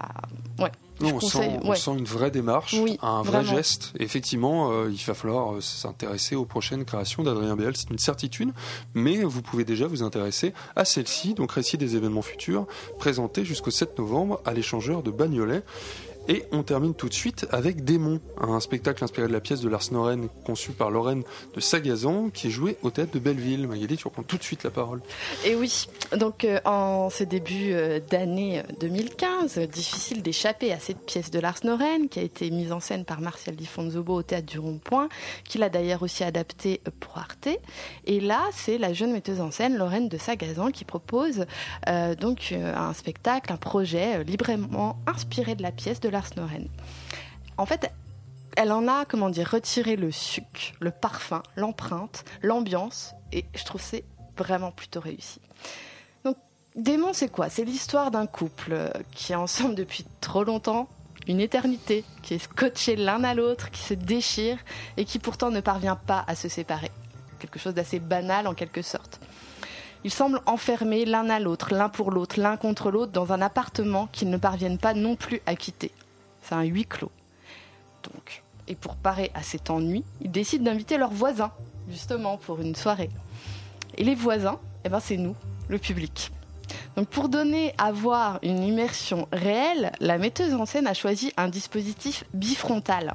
ouais. 0.59 0.71
Non, 1.01 1.09
je 1.09 1.15
on, 1.15 1.21
sent, 1.21 1.59
on 1.63 1.69
ouais. 1.69 1.77
sent 1.77 1.91
une 1.91 2.07
vraie 2.07 2.31
démarche, 2.31 2.75
Oui, 2.81 2.99
un 3.03 3.21
vrai 3.21 3.43
vraiment. 3.43 3.57
geste. 3.57 3.93
Et 3.99 4.05
effectivement, 4.05 4.71
euh, 4.71 4.91
il 4.91 5.05
va 5.05 5.13
falloir 5.13 5.55
euh, 5.55 5.61
s'intéresser 5.61 6.37
aux 6.37 6.47
prochaines 6.47 6.87
créations 6.87 7.23
d'Adrien 7.23 7.55
Béal, 7.55 7.77
c'est 7.77 7.91
une 7.91 7.99
certitude. 7.99 8.53
Mais 8.95 9.23
vous 9.23 9.43
pouvez 9.43 9.65
déjà 9.65 9.87
vous 9.87 10.03
intéresser 10.03 10.55
à 10.75 10.87
celle-ci, 10.87 11.35
donc 11.35 11.53
récit 11.53 11.77
des 11.77 11.97
événements 11.97 12.23
futurs, 12.23 12.67
présenté 12.99 13.45
jusqu'au 13.45 13.71
7 13.71 13.99
novembre 13.99 14.41
à 14.47 14.55
l'échangeur 14.55 15.03
de 15.03 15.11
Bagnolet. 15.11 15.63
Et 16.29 16.45
on 16.51 16.63
termine 16.65 16.95
tout 16.95 17.09
de 17.09 17.15
suite 17.15 17.47
avec 17.51 17.85
Démon, 17.85 18.21
un 18.41 18.59
spectacle 18.59 19.05
inspiré 19.05 19.29
de 19.29 19.33
la 19.33 19.41
pièce 19.41 19.61
de 19.61 19.69
Lars 19.69 19.93
Noren, 19.93 20.29
conçu 20.45 20.73
par 20.73 20.91
Lorraine 20.91 21.23
de 21.55 21.61
Sagazan, 21.61 22.31
qui 22.31 22.49
est 22.49 22.51
joué 22.51 22.77
au 22.83 22.91
théâtre 22.91 23.13
de 23.13 23.21
Belleville. 23.21 23.69
Magali, 23.69 23.97
tu 23.97 24.09
reprends 24.09 24.25
tout 24.25 24.37
de 24.37 24.43
suite 24.43 24.65
la 24.65 24.71
parole. 24.71 25.03
Et 25.45 25.55
oui, 25.55 25.87
donc 26.17 26.45
euh, 26.45 26.59
en 26.65 27.11
ce 27.11 27.23
début 27.23 27.73
euh, 27.73 28.01
d'année 28.11 28.61
euh, 28.61 28.63
2015, 28.81 29.59
euh, 29.59 29.67
difficile 29.67 30.23
d'échapper 30.23 30.73
à 30.73 30.81
cette 30.81 31.05
pièce 31.07 31.31
de 31.31 31.39
Lars 31.39 31.61
Noren 31.65 32.09
qui 32.09 32.19
a 32.19 32.23
été 32.23 32.51
mise 32.51 32.73
en 32.73 32.81
scène 32.81 33.05
par 33.05 33.21
Martial 33.21 33.55
Di 33.55 33.67
Fonzobo 33.67 34.15
au 34.15 34.23
théâtre 34.23 34.47
du 34.47 34.59
Rond-Point, 34.59 35.09
qu'il 35.45 35.63
a 35.63 35.69
d'ailleurs 35.69 36.03
aussi 36.03 36.25
adapté 36.25 36.81
pour 37.01 37.19
Arte. 37.19 37.49
Et 38.07 38.21
là, 38.21 38.41
c'est 38.53 38.79
la 38.79 38.93
jeune 38.93 39.13
metteuse 39.13 39.41
en 39.41 39.51
scène 39.51 39.77
Lorraine 39.77 40.09
de 40.09 40.19
Sagazan 40.19 40.71
qui 40.71 40.85
propose 40.85 41.47
donc 42.21 42.53
un 42.53 42.93
spectacle, 42.93 43.53
un 43.53 43.57
projet 43.57 44.25
librement 44.25 44.99
inspiré 45.07 45.55
de 45.55 45.63
la 45.63 45.73
pièce 45.73 46.01
de 46.01 46.09
En 47.59 47.67
fait, 47.67 47.91
elle 48.57 48.73
en 48.73 48.89
a, 48.89 49.05
comment 49.05 49.29
dire, 49.29 49.49
retiré 49.51 49.97
le 49.97 50.11
suc, 50.11 50.75
le 50.81 50.91
parfum, 50.91 51.43
l'empreinte, 51.57 52.25
l'ambiance, 52.43 53.15
et 53.33 53.45
je 53.55 53.65
trouve 53.65 53.81
c'est 53.81 54.05
vraiment 54.37 54.73
plutôt 54.73 55.01
réussi. 55.01 55.41
Donc, 56.25 56.37
Démon, 56.75 57.13
c'est 57.13 57.29
quoi? 57.29 57.49
C'est 57.49 57.65
l'histoire 57.65 58.11
d'un 58.11 58.27
couple 58.27 58.73
euh, 58.73 58.91
qui 59.13 59.33
est 59.33 59.37
ensemble 59.37 59.75
depuis 59.77 60.07
trop 60.21 60.45
longtemps, 60.45 60.89
une 61.27 61.41
éternité, 61.41 62.05
qui 62.23 62.35
est 62.35 62.39
scotché 62.39 62.97
l'un 62.97 63.25
à 63.25 63.35
l'autre, 63.35 63.71
qui 63.71 63.81
se 63.81 63.95
déchire 63.95 64.59
et 64.97 65.05
qui 65.05 65.19
pourtant 65.19 65.51
ne 65.51 65.61
parvient 65.61 65.97
pas 65.97 66.25
à 66.27 66.35
se 66.35 66.49
séparer. 66.49 66.91
Quelque 67.39 67.59
chose 67.59 67.75
d'assez 67.75 67.99
banal 67.99 68.47
en 68.47 68.55
quelque 68.55 68.83
sorte. 68.83 69.21
Ils 70.05 70.13
semblent 70.13 70.41
enfermés 70.47 71.05
l'un 71.05 71.29
à 71.31 71.41
l'autre, 71.41 71.75
l'un 71.75 71.89
pour 71.89 72.11
l'autre, 72.11 72.39
l'un 72.39 72.57
contre 72.57 72.91
l'autre, 72.91 73.13
dans 73.13 73.33
un 73.33 73.43
appartement 73.43 74.07
qu'ils 74.13 74.31
ne 74.31 74.37
parviennent 74.37 74.79
pas 74.79 74.95
non 74.95 75.17
plus 75.17 75.41
à 75.47 75.57
quitter. 75.57 75.91
C'est 76.47 76.55
un 76.55 76.63
huis 76.63 76.87
clos. 76.87 77.11
Donc, 78.05 78.43
et 78.69 78.77
pour 78.77 78.97
parer 78.97 79.31
à 79.35 79.43
cet 79.43 79.71
ennui, 79.71 80.05
ils 80.21 80.31
décident 80.31 80.65
d'inviter 80.65 80.97
leurs 80.97 81.11
voisins, 81.11 81.51
justement, 81.89 82.37
pour 82.37 82.61
une 82.61 82.77
soirée. 82.77 83.11
Et 83.97 84.05
les 84.05 84.15
voisins, 84.15 84.61
eh 84.85 84.89
ben, 84.89 85.01
c'est 85.01 85.17
nous, 85.17 85.35
le 85.69 85.79
public. 85.79 86.31
Donc 86.97 87.09
pour 87.09 87.29
donner 87.29 87.75
à 87.79 87.93
voir 87.93 88.39
une 88.43 88.63
immersion 88.63 89.29
réelle, 89.33 89.93
la 90.01 90.19
metteuse 90.19 90.55
en 90.55 90.67
scène 90.67 90.87
a 90.87 90.95
choisi 90.95 91.33
un 91.37 91.49
dispositif 91.49 92.25
bifrontal 92.33 93.15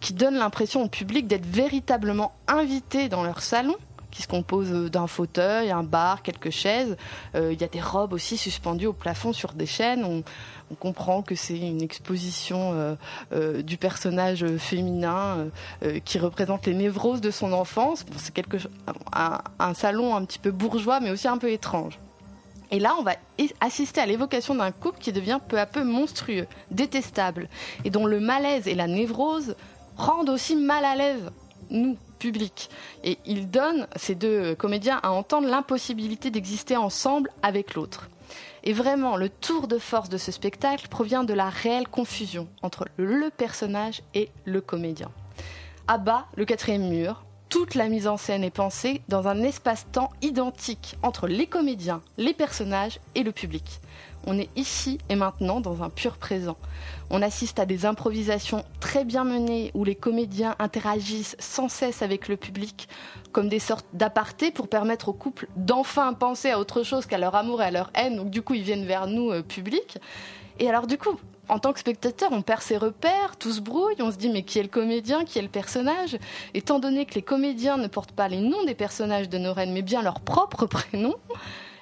qui 0.00 0.14
donne 0.14 0.36
l'impression 0.36 0.82
au 0.82 0.88
public 0.88 1.26
d'être 1.26 1.46
véritablement 1.46 2.32
invité 2.48 3.08
dans 3.08 3.22
leur 3.22 3.42
salon 3.42 3.76
qui 4.10 4.22
se 4.22 4.28
compose 4.28 4.70
d'un 4.90 5.06
fauteuil, 5.06 5.70
un 5.70 5.82
bar, 5.82 6.22
quelques 6.22 6.50
chaises. 6.50 6.96
Euh, 7.34 7.52
Il 7.52 7.60
y 7.60 7.64
a 7.64 7.68
des 7.68 7.80
robes 7.80 8.12
aussi 8.12 8.36
suspendues 8.36 8.86
au 8.86 8.92
plafond 8.92 9.32
sur 9.32 9.52
des 9.52 9.66
chaînes. 9.66 10.04
On, 10.04 10.22
comprend 10.78 11.22
que 11.22 11.34
c'est 11.34 11.58
une 11.58 11.82
exposition 11.82 12.72
euh, 12.74 12.94
euh, 13.32 13.60
du 13.60 13.76
personnage 13.76 14.46
féminin 14.56 15.36
euh, 15.36 15.48
euh, 15.82 15.98
qui 15.98 16.16
représente 16.20 16.64
les 16.66 16.74
névroses 16.74 17.20
de 17.20 17.32
son 17.32 17.52
enfance. 17.52 18.06
C'est 18.18 18.32
quelque 18.32 18.56
un, 19.12 19.38
un 19.58 19.74
salon 19.74 20.14
un 20.14 20.24
petit 20.24 20.38
peu 20.38 20.52
bourgeois, 20.52 21.00
mais 21.00 21.10
aussi 21.10 21.26
un 21.26 21.38
peu 21.38 21.50
étrange. 21.50 21.98
Et 22.70 22.78
là, 22.78 22.94
on 23.00 23.02
va 23.02 23.16
assister 23.60 24.00
à 24.00 24.06
l'évocation 24.06 24.54
d'un 24.54 24.70
couple 24.70 25.00
qui 25.00 25.12
devient 25.12 25.40
peu 25.48 25.58
à 25.58 25.66
peu 25.66 25.82
monstrueux, 25.82 26.46
détestable, 26.70 27.48
et 27.84 27.90
dont 27.90 28.06
le 28.06 28.20
malaise 28.20 28.68
et 28.68 28.76
la 28.76 28.86
névrose 28.86 29.56
rendent 29.96 30.30
aussi 30.30 30.54
mal 30.54 30.84
à 30.84 30.94
l'aise 30.94 31.30
nous, 31.70 31.96
public. 32.20 32.70
Et 33.02 33.18
il 33.26 33.50
donne, 33.50 33.88
ces 33.96 34.14
deux 34.14 34.54
comédiens, 34.54 35.00
à 35.02 35.10
entendre 35.10 35.48
l'impossibilité 35.48 36.30
d'exister 36.30 36.76
ensemble 36.76 37.30
avec 37.42 37.74
l'autre. 37.74 38.08
Et 38.62 38.72
vraiment, 38.72 39.16
le 39.16 39.28
tour 39.28 39.66
de 39.66 39.78
force 39.78 40.08
de 40.08 40.18
ce 40.18 40.30
spectacle 40.30 40.86
provient 40.88 41.24
de 41.24 41.34
la 41.34 41.48
réelle 41.48 41.88
confusion 41.88 42.46
entre 42.62 42.86
le 42.96 43.30
personnage 43.30 44.02
et 44.14 44.28
le 44.44 44.60
comédien. 44.60 45.10
À 45.88 45.98
bas, 45.98 46.26
le 46.36 46.44
quatrième 46.44 46.88
mur, 46.88 47.24
toute 47.50 47.74
la 47.74 47.88
mise 47.88 48.06
en 48.06 48.16
scène 48.16 48.44
est 48.44 48.50
pensée 48.50 49.02
dans 49.08 49.26
un 49.26 49.42
espace-temps 49.42 50.10
identique 50.22 50.96
entre 51.02 51.26
les 51.26 51.48
comédiens, 51.48 52.00
les 52.16 52.32
personnages 52.32 53.00
et 53.16 53.24
le 53.24 53.32
public. 53.32 53.80
On 54.24 54.38
est 54.38 54.48
ici 54.54 54.98
et 55.08 55.16
maintenant 55.16 55.60
dans 55.60 55.82
un 55.82 55.90
pur 55.90 56.16
présent. 56.16 56.56
On 57.10 57.22
assiste 57.22 57.58
à 57.58 57.66
des 57.66 57.86
improvisations 57.86 58.64
très 58.78 59.04
bien 59.04 59.24
menées 59.24 59.72
où 59.74 59.82
les 59.82 59.96
comédiens 59.96 60.54
interagissent 60.60 61.36
sans 61.40 61.68
cesse 61.68 62.02
avec 62.02 62.28
le 62.28 62.36
public 62.36 62.88
comme 63.32 63.48
des 63.48 63.58
sortes 63.58 63.86
d'apartés 63.94 64.52
pour 64.52 64.68
permettre 64.68 65.08
au 65.08 65.12
couple 65.12 65.48
d'enfin 65.56 66.12
penser 66.12 66.50
à 66.50 66.60
autre 66.60 66.84
chose 66.84 67.06
qu'à 67.06 67.18
leur 67.18 67.34
amour 67.34 67.62
et 67.62 67.66
à 67.66 67.70
leur 67.72 67.90
haine. 67.94 68.16
Donc 68.16 68.30
du 68.30 68.42
coup, 68.42 68.54
ils 68.54 68.62
viennent 68.62 68.86
vers 68.86 69.08
nous, 69.08 69.32
euh, 69.32 69.42
public. 69.42 69.98
Et 70.60 70.68
alors 70.68 70.86
du 70.86 70.98
coup, 70.98 71.18
en 71.50 71.58
tant 71.58 71.72
que 71.72 71.80
spectateur, 71.80 72.30
on 72.32 72.42
perd 72.42 72.62
ses 72.62 72.76
repères, 72.76 73.36
tout 73.38 73.52
se 73.52 73.60
brouille, 73.60 73.96
on 74.00 74.10
se 74.10 74.16
dit 74.16 74.30
mais 74.30 74.42
qui 74.42 74.58
est 74.58 74.62
le 74.62 74.68
comédien, 74.68 75.24
qui 75.24 75.38
est 75.38 75.42
le 75.42 75.48
personnage? 75.48 76.16
Étant 76.54 76.78
donné 76.78 77.06
que 77.06 77.14
les 77.14 77.22
comédiens 77.22 77.76
ne 77.76 77.88
portent 77.88 78.12
pas 78.12 78.28
les 78.28 78.40
noms 78.40 78.64
des 78.64 78.74
personnages 78.74 79.28
de 79.28 79.38
nos 79.38 79.54
mais 79.54 79.82
bien 79.82 80.02
leurs 80.02 80.20
propres 80.20 80.66
prénoms, 80.66 81.16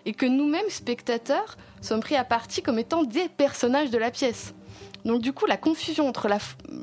et 0.06 0.14
que 0.14 0.26
nous-mêmes, 0.26 0.70
spectateurs, 0.70 1.58
sommes 1.82 2.00
pris 2.00 2.16
à 2.16 2.24
partie 2.24 2.62
comme 2.62 2.78
étant 2.78 3.02
des 3.04 3.28
personnages 3.28 3.90
de 3.90 3.98
la 3.98 4.10
pièce. 4.10 4.54
Donc 5.04 5.20
du 5.20 5.32
coup, 5.32 5.46
la 5.46 5.56
confusion 5.56 6.08
entre 6.08 6.28
la, 6.28 6.38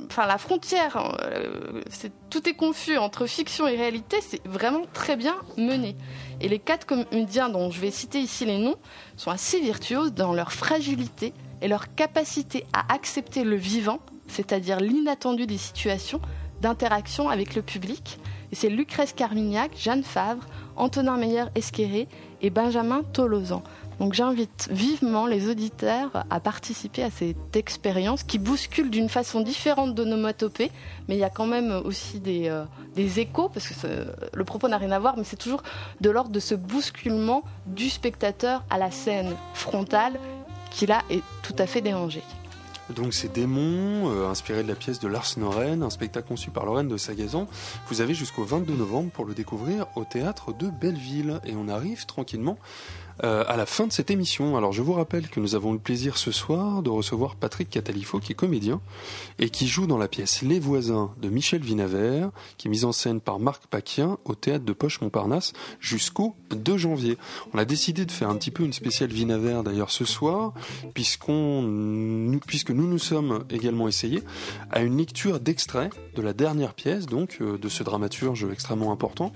enfin 0.06 0.26
la 0.26 0.38
frontière, 0.38 1.16
euh, 1.22 1.82
tout 2.30 2.48
est 2.48 2.54
confus 2.54 2.98
entre 2.98 3.26
fiction 3.26 3.68
et 3.68 3.76
réalité, 3.76 4.18
c'est 4.22 4.46
vraiment 4.48 4.84
très 4.94 5.16
bien 5.16 5.36
mené. 5.58 5.96
Et 6.40 6.48
les 6.48 6.60
quatre 6.60 6.86
comédiens 6.86 7.50
dont 7.50 7.72
je 7.72 7.82
vais 7.82 7.92
citer 7.92 8.20
ici 8.20 8.46
les 8.46 8.58
noms 8.58 8.76
sont 9.18 9.32
assez 9.32 9.60
virtuoses 9.60 10.14
dans 10.14 10.34
leur 10.34 10.54
fragilité 10.54 11.34
et 11.66 11.68
leur 11.68 11.96
capacité 11.96 12.64
à 12.74 12.94
accepter 12.94 13.44
le 13.44 13.56
vivant, 13.56 13.98
c'est-à-dire 14.28 14.80
l'inattendu 14.80 15.48
des 15.48 15.58
situations 15.58 16.22
d'interaction 16.62 17.28
avec 17.28 17.56
le 17.56 17.64
public. 17.64 18.20
Et 18.52 18.56
c'est 18.56 18.70
Lucrèce 18.70 19.14
Carmignac, 19.14 19.72
Jeanne 19.76 20.04
Favre, 20.04 20.46
Antonin 20.76 21.18
Meyer-Esqueré 21.18 22.08
et 22.44 22.50
Benjamin 22.52 23.02
Tolosan. 23.14 23.64
Donc 24.00 24.14
j'invite 24.14 24.68
vivement 24.70 25.26
les 25.26 25.50
auditeurs 25.50 26.24
à 26.30 26.40
participer 26.40 27.02
à 27.02 27.10
cette 27.10 27.56
expérience 27.56 28.22
qui 28.22 28.38
bouscule 28.38 28.92
d'une 28.92 29.10
façon 29.10 29.42
différente 29.42 29.96
d'onomatopée, 29.96 30.70
mais 31.08 31.16
il 31.16 31.20
y 31.20 31.24
a 31.24 31.32
quand 31.32 31.48
même 31.48 31.82
aussi 31.84 32.20
des, 32.20 32.48
euh, 32.48 32.66
des 32.94 33.20
échos, 33.22 33.50
parce 33.50 33.70
que 33.70 33.88
le 34.32 34.44
propos 34.44 34.68
n'a 34.68 34.78
rien 34.78 34.92
à 34.92 35.00
voir, 35.00 35.18
mais 35.18 35.24
c'est 35.24 35.36
toujours 35.36 35.64
de 36.00 36.12
l'ordre 36.12 36.30
de 36.30 36.40
ce 36.40 36.54
bousculement 36.54 37.42
du 37.66 37.90
spectateur 37.90 38.64
à 38.70 38.78
la 38.78 38.92
scène 38.92 39.36
frontale 39.56 40.20
qui 40.76 40.86
là 40.86 41.04
est 41.10 41.24
tout 41.42 41.56
à 41.58 41.66
fait 41.66 41.82
dérangée. 41.82 42.24
Donc 42.96 43.14
c'est 43.14 43.32
Démon, 43.34 44.12
euh, 44.12 44.30
inspiré 44.30 44.62
de 44.62 44.68
la 44.68 44.76
pièce 44.76 45.00
de 45.00 45.08
Lars 45.08 45.32
Noren, 45.38 45.82
un 45.82 45.90
spectacle 45.90 46.28
conçu 46.28 46.52
par 46.52 46.66
Lorraine 46.66 46.88
de 46.88 46.98
Sagazan. 46.98 47.48
Vous 47.88 48.02
avez 48.02 48.14
jusqu'au 48.14 48.44
22 48.44 48.76
novembre 48.76 49.10
pour 49.10 49.26
le 49.26 49.34
découvrir 49.34 49.88
au 49.96 50.04
théâtre 50.04 50.54
de 50.54 50.70
Belleville. 50.70 51.40
Et 51.46 51.56
on 51.56 51.68
arrive 51.68 52.06
tranquillement 52.06 52.60
euh, 53.24 53.44
à 53.48 53.56
la 53.56 53.66
fin 53.66 53.88
de 53.88 53.94
cette 53.94 54.12
émission. 54.12 54.58
Alors 54.58 54.74
je 54.74 54.82
vous 54.82 54.94
rappelle 54.94 55.30
que 55.30 55.40
nous 55.40 55.56
avons 55.56 55.72
le 55.72 55.80
plaisir 55.80 56.18
ce 56.18 56.32
soir 56.32 56.84
de 56.84 56.90
recevoir 56.90 57.36
Patrick 57.36 57.70
Catalifo, 57.70 58.20
qui 58.20 58.34
est 58.34 58.36
comédien 58.36 58.82
et 59.40 59.50
qui 59.50 59.68
joue 59.68 59.88
dans 59.88 59.98
la 59.98 60.08
pièce 60.08 60.42
Les 60.42 60.60
Voisins 60.60 61.12
de 61.22 61.30
Michel 61.30 61.62
Vinavert, 61.62 62.32
qui 62.58 62.68
est 62.68 62.72
mise 62.72 62.86
en 62.86 62.92
scène 62.92 63.22
par 63.22 63.40
Marc 63.40 63.68
Paquin 63.68 64.18
au 64.26 64.36
théâtre 64.36 64.66
de 64.66 64.74
Poche 64.74 65.02
Montparnasse 65.02 65.54
jusqu'au 65.80 66.36
2 66.52 66.78
janvier. 66.78 67.18
On 67.54 67.58
a 67.58 67.66
décidé 67.66 68.06
de 68.06 68.12
faire 68.12 68.30
un 68.30 68.36
petit 68.36 68.52
peu 68.52 68.64
une 68.64 68.74
spéciale 68.74 69.10
Vinavert 69.10 69.64
d'ailleurs 69.64 69.92
ce 69.92 70.06
soir, 70.06 70.54
puisque 70.94 71.30
nous 71.30 72.40
nous 72.70 73.00
sommes 73.00 73.46
également 73.50 73.88
essayés 73.88 74.24
à 74.72 74.82
une 74.82 74.98
lecture 74.98 75.40
d'extrait 75.40 75.90
de 76.16 76.22
la 76.22 76.34
dernière 76.34 76.74
pièce, 76.74 77.06
donc 77.06 77.38
euh, 77.42 77.58
de 77.58 77.70
ce 77.70 77.84
dramaturge 77.84 78.48
extrêmement 78.52 78.92
important, 78.92 79.32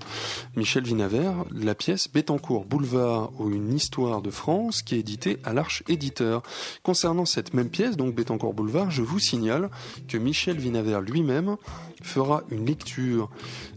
Michel 0.56 0.84
Vinavert, 0.84 1.44
la 1.52 1.74
pièce 1.74 2.08
Bettencourt 2.12 2.64
Boulevard 2.64 3.30
ou 3.38 3.50
une 3.50 3.69
histoire 3.72 4.22
de 4.22 4.30
France, 4.30 4.82
qui 4.82 4.94
est 4.94 5.00
éditée 5.00 5.38
à 5.44 5.52
l'Arche 5.52 5.82
Éditeur. 5.88 6.42
Concernant 6.82 7.24
cette 7.24 7.54
même 7.54 7.70
pièce, 7.70 7.96
donc 7.96 8.14
Bettencourt 8.14 8.54
Boulevard, 8.54 8.90
je 8.90 9.02
vous 9.02 9.18
signale 9.18 9.70
que 10.08 10.18
Michel 10.18 10.58
Vinavert 10.58 11.00
lui-même 11.00 11.56
fera 12.02 12.42
une 12.50 12.66
lecture 12.66 13.30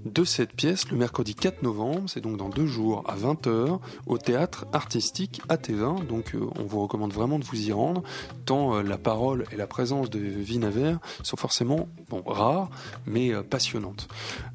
de 0.05 0.23
cette 0.23 0.53
pièce 0.53 0.89
le 0.89 0.97
mercredi 0.97 1.35
4 1.35 1.63
novembre, 1.63 2.03
c'est 2.07 2.21
donc 2.21 2.37
dans 2.37 2.49
deux 2.49 2.65
jours 2.65 3.03
à 3.07 3.15
20h, 3.15 3.79
au 4.05 4.17
théâtre 4.17 4.65
artistique 4.73 5.41
AT20. 5.49 6.05
Donc 6.07 6.35
euh, 6.35 6.39
on 6.59 6.63
vous 6.63 6.81
recommande 6.81 7.13
vraiment 7.13 7.39
de 7.39 7.43
vous 7.43 7.67
y 7.67 7.71
rendre, 7.71 8.03
tant 8.45 8.75
euh, 8.75 8.83
la 8.83 8.97
parole 8.97 9.45
et 9.51 9.55
la 9.55 9.67
présence 9.67 10.09
de 10.09 10.19
Vinavert 10.19 10.99
sont 11.23 11.37
forcément 11.37 11.87
bon, 12.09 12.23
rares, 12.25 12.69
mais 13.05 13.33
euh, 13.33 13.43
passionnantes. 13.43 14.07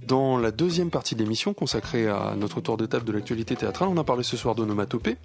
Dans 0.07 0.39
la 0.39 0.51
deuxième 0.51 0.91
partie 0.91 1.14
de 1.14 1.22
l'émission 1.22 1.55
consacrée 1.55 2.09
à 2.09 2.34
notre 2.36 2.61
tour 2.61 2.76
de 2.76 2.86
table 2.86 3.05
de 3.05 3.12
l'actualité 3.12 3.57
théâtrale, 3.57 3.89
on 3.89 3.97
a 3.97 4.05
parlé 4.05 4.22
ce 4.22 4.36
soir 4.36 4.55
d'onomatopée. 4.55 5.16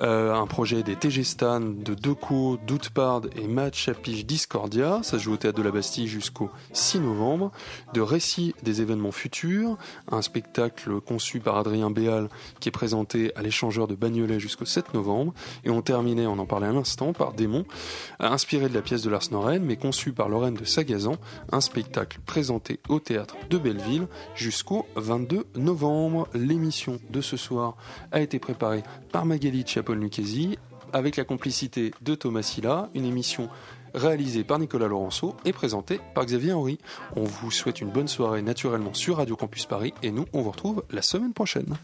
Euh, 0.00 0.34
un 0.34 0.46
projet 0.46 0.82
des 0.82 0.96
TG 0.96 1.22
Stan 1.24 1.60
de 1.60 1.94
Deco, 1.94 2.58
Doutepard 2.66 3.22
et 3.36 3.46
Matt 3.46 3.74
Chapige 3.74 4.24
Discordia. 4.24 5.00
Ça 5.02 5.18
joue 5.18 5.34
au 5.34 5.36
théâtre 5.36 5.58
de 5.58 5.62
la 5.62 5.70
Bastille 5.70 6.08
jusqu'au 6.08 6.50
6 6.72 7.00
novembre. 7.00 7.52
De 7.92 8.00
récits 8.00 8.54
des 8.62 8.80
événements 8.80 9.12
futurs, 9.12 9.76
un 10.10 10.22
spectacle 10.22 11.00
conçu 11.00 11.40
par 11.40 11.56
Adrien 11.56 11.90
Béal 11.90 12.28
qui 12.60 12.68
est 12.68 12.72
présenté 12.72 13.32
à 13.36 13.42
l'échangeur 13.42 13.86
de 13.86 13.94
Bagnolet 13.94 14.40
jusqu'au 14.40 14.64
7 14.64 14.94
novembre. 14.94 15.34
Et 15.64 15.70
on 15.70 15.82
terminait, 15.82 16.26
on 16.26 16.38
en 16.38 16.46
parlait 16.46 16.68
à 16.68 16.72
l'instant, 16.72 17.12
par 17.12 17.32
Démon, 17.32 17.64
inspiré 18.20 18.68
de 18.68 18.74
la 18.74 18.82
pièce 18.82 19.02
de 19.02 19.10
Lars 19.10 19.28
Noren, 19.30 19.62
mais 19.62 19.76
conçu 19.76 20.12
par 20.12 20.28
Lorraine 20.28 20.54
de 20.54 20.64
Sagazan, 20.64 21.16
un 21.50 21.60
spectacle 21.60 22.18
présenté 22.24 22.80
au 22.88 23.00
théâtre 23.00 23.36
de 23.50 23.58
Belleville 23.58 24.06
jusqu'au 24.34 24.86
22 24.96 25.46
novembre. 25.56 26.28
L'émission 26.34 26.98
de 27.10 27.20
ce 27.20 27.36
soir 27.36 27.76
a 28.10 28.20
été 28.20 28.38
préparée 28.38 28.82
par 29.10 29.26
Magali 29.26 29.64
Chapol-Lucchesi 29.82 30.58
avec 30.92 31.16
la 31.16 31.24
complicité 31.24 31.92
de 32.02 32.14
Thomas 32.14 32.42
Silla, 32.42 32.90
une 32.94 33.04
émission 33.04 33.48
réalisée 33.94 34.44
par 34.44 34.58
Nicolas 34.58 34.88
Laurenceau 34.88 35.34
et 35.44 35.52
présentée 35.52 36.00
par 36.14 36.24
Xavier 36.24 36.52
Henry. 36.52 36.78
On 37.16 37.24
vous 37.24 37.50
souhaite 37.50 37.80
une 37.80 37.90
bonne 37.90 38.08
soirée 38.08 38.42
naturellement 38.42 38.94
sur 38.94 39.16
Radio 39.16 39.36
Campus 39.36 39.66
Paris 39.66 39.94
et 40.02 40.10
nous, 40.10 40.26
on 40.32 40.42
vous 40.42 40.50
retrouve 40.50 40.84
la 40.90 41.02
semaine 41.02 41.32
prochaine. 41.32 41.76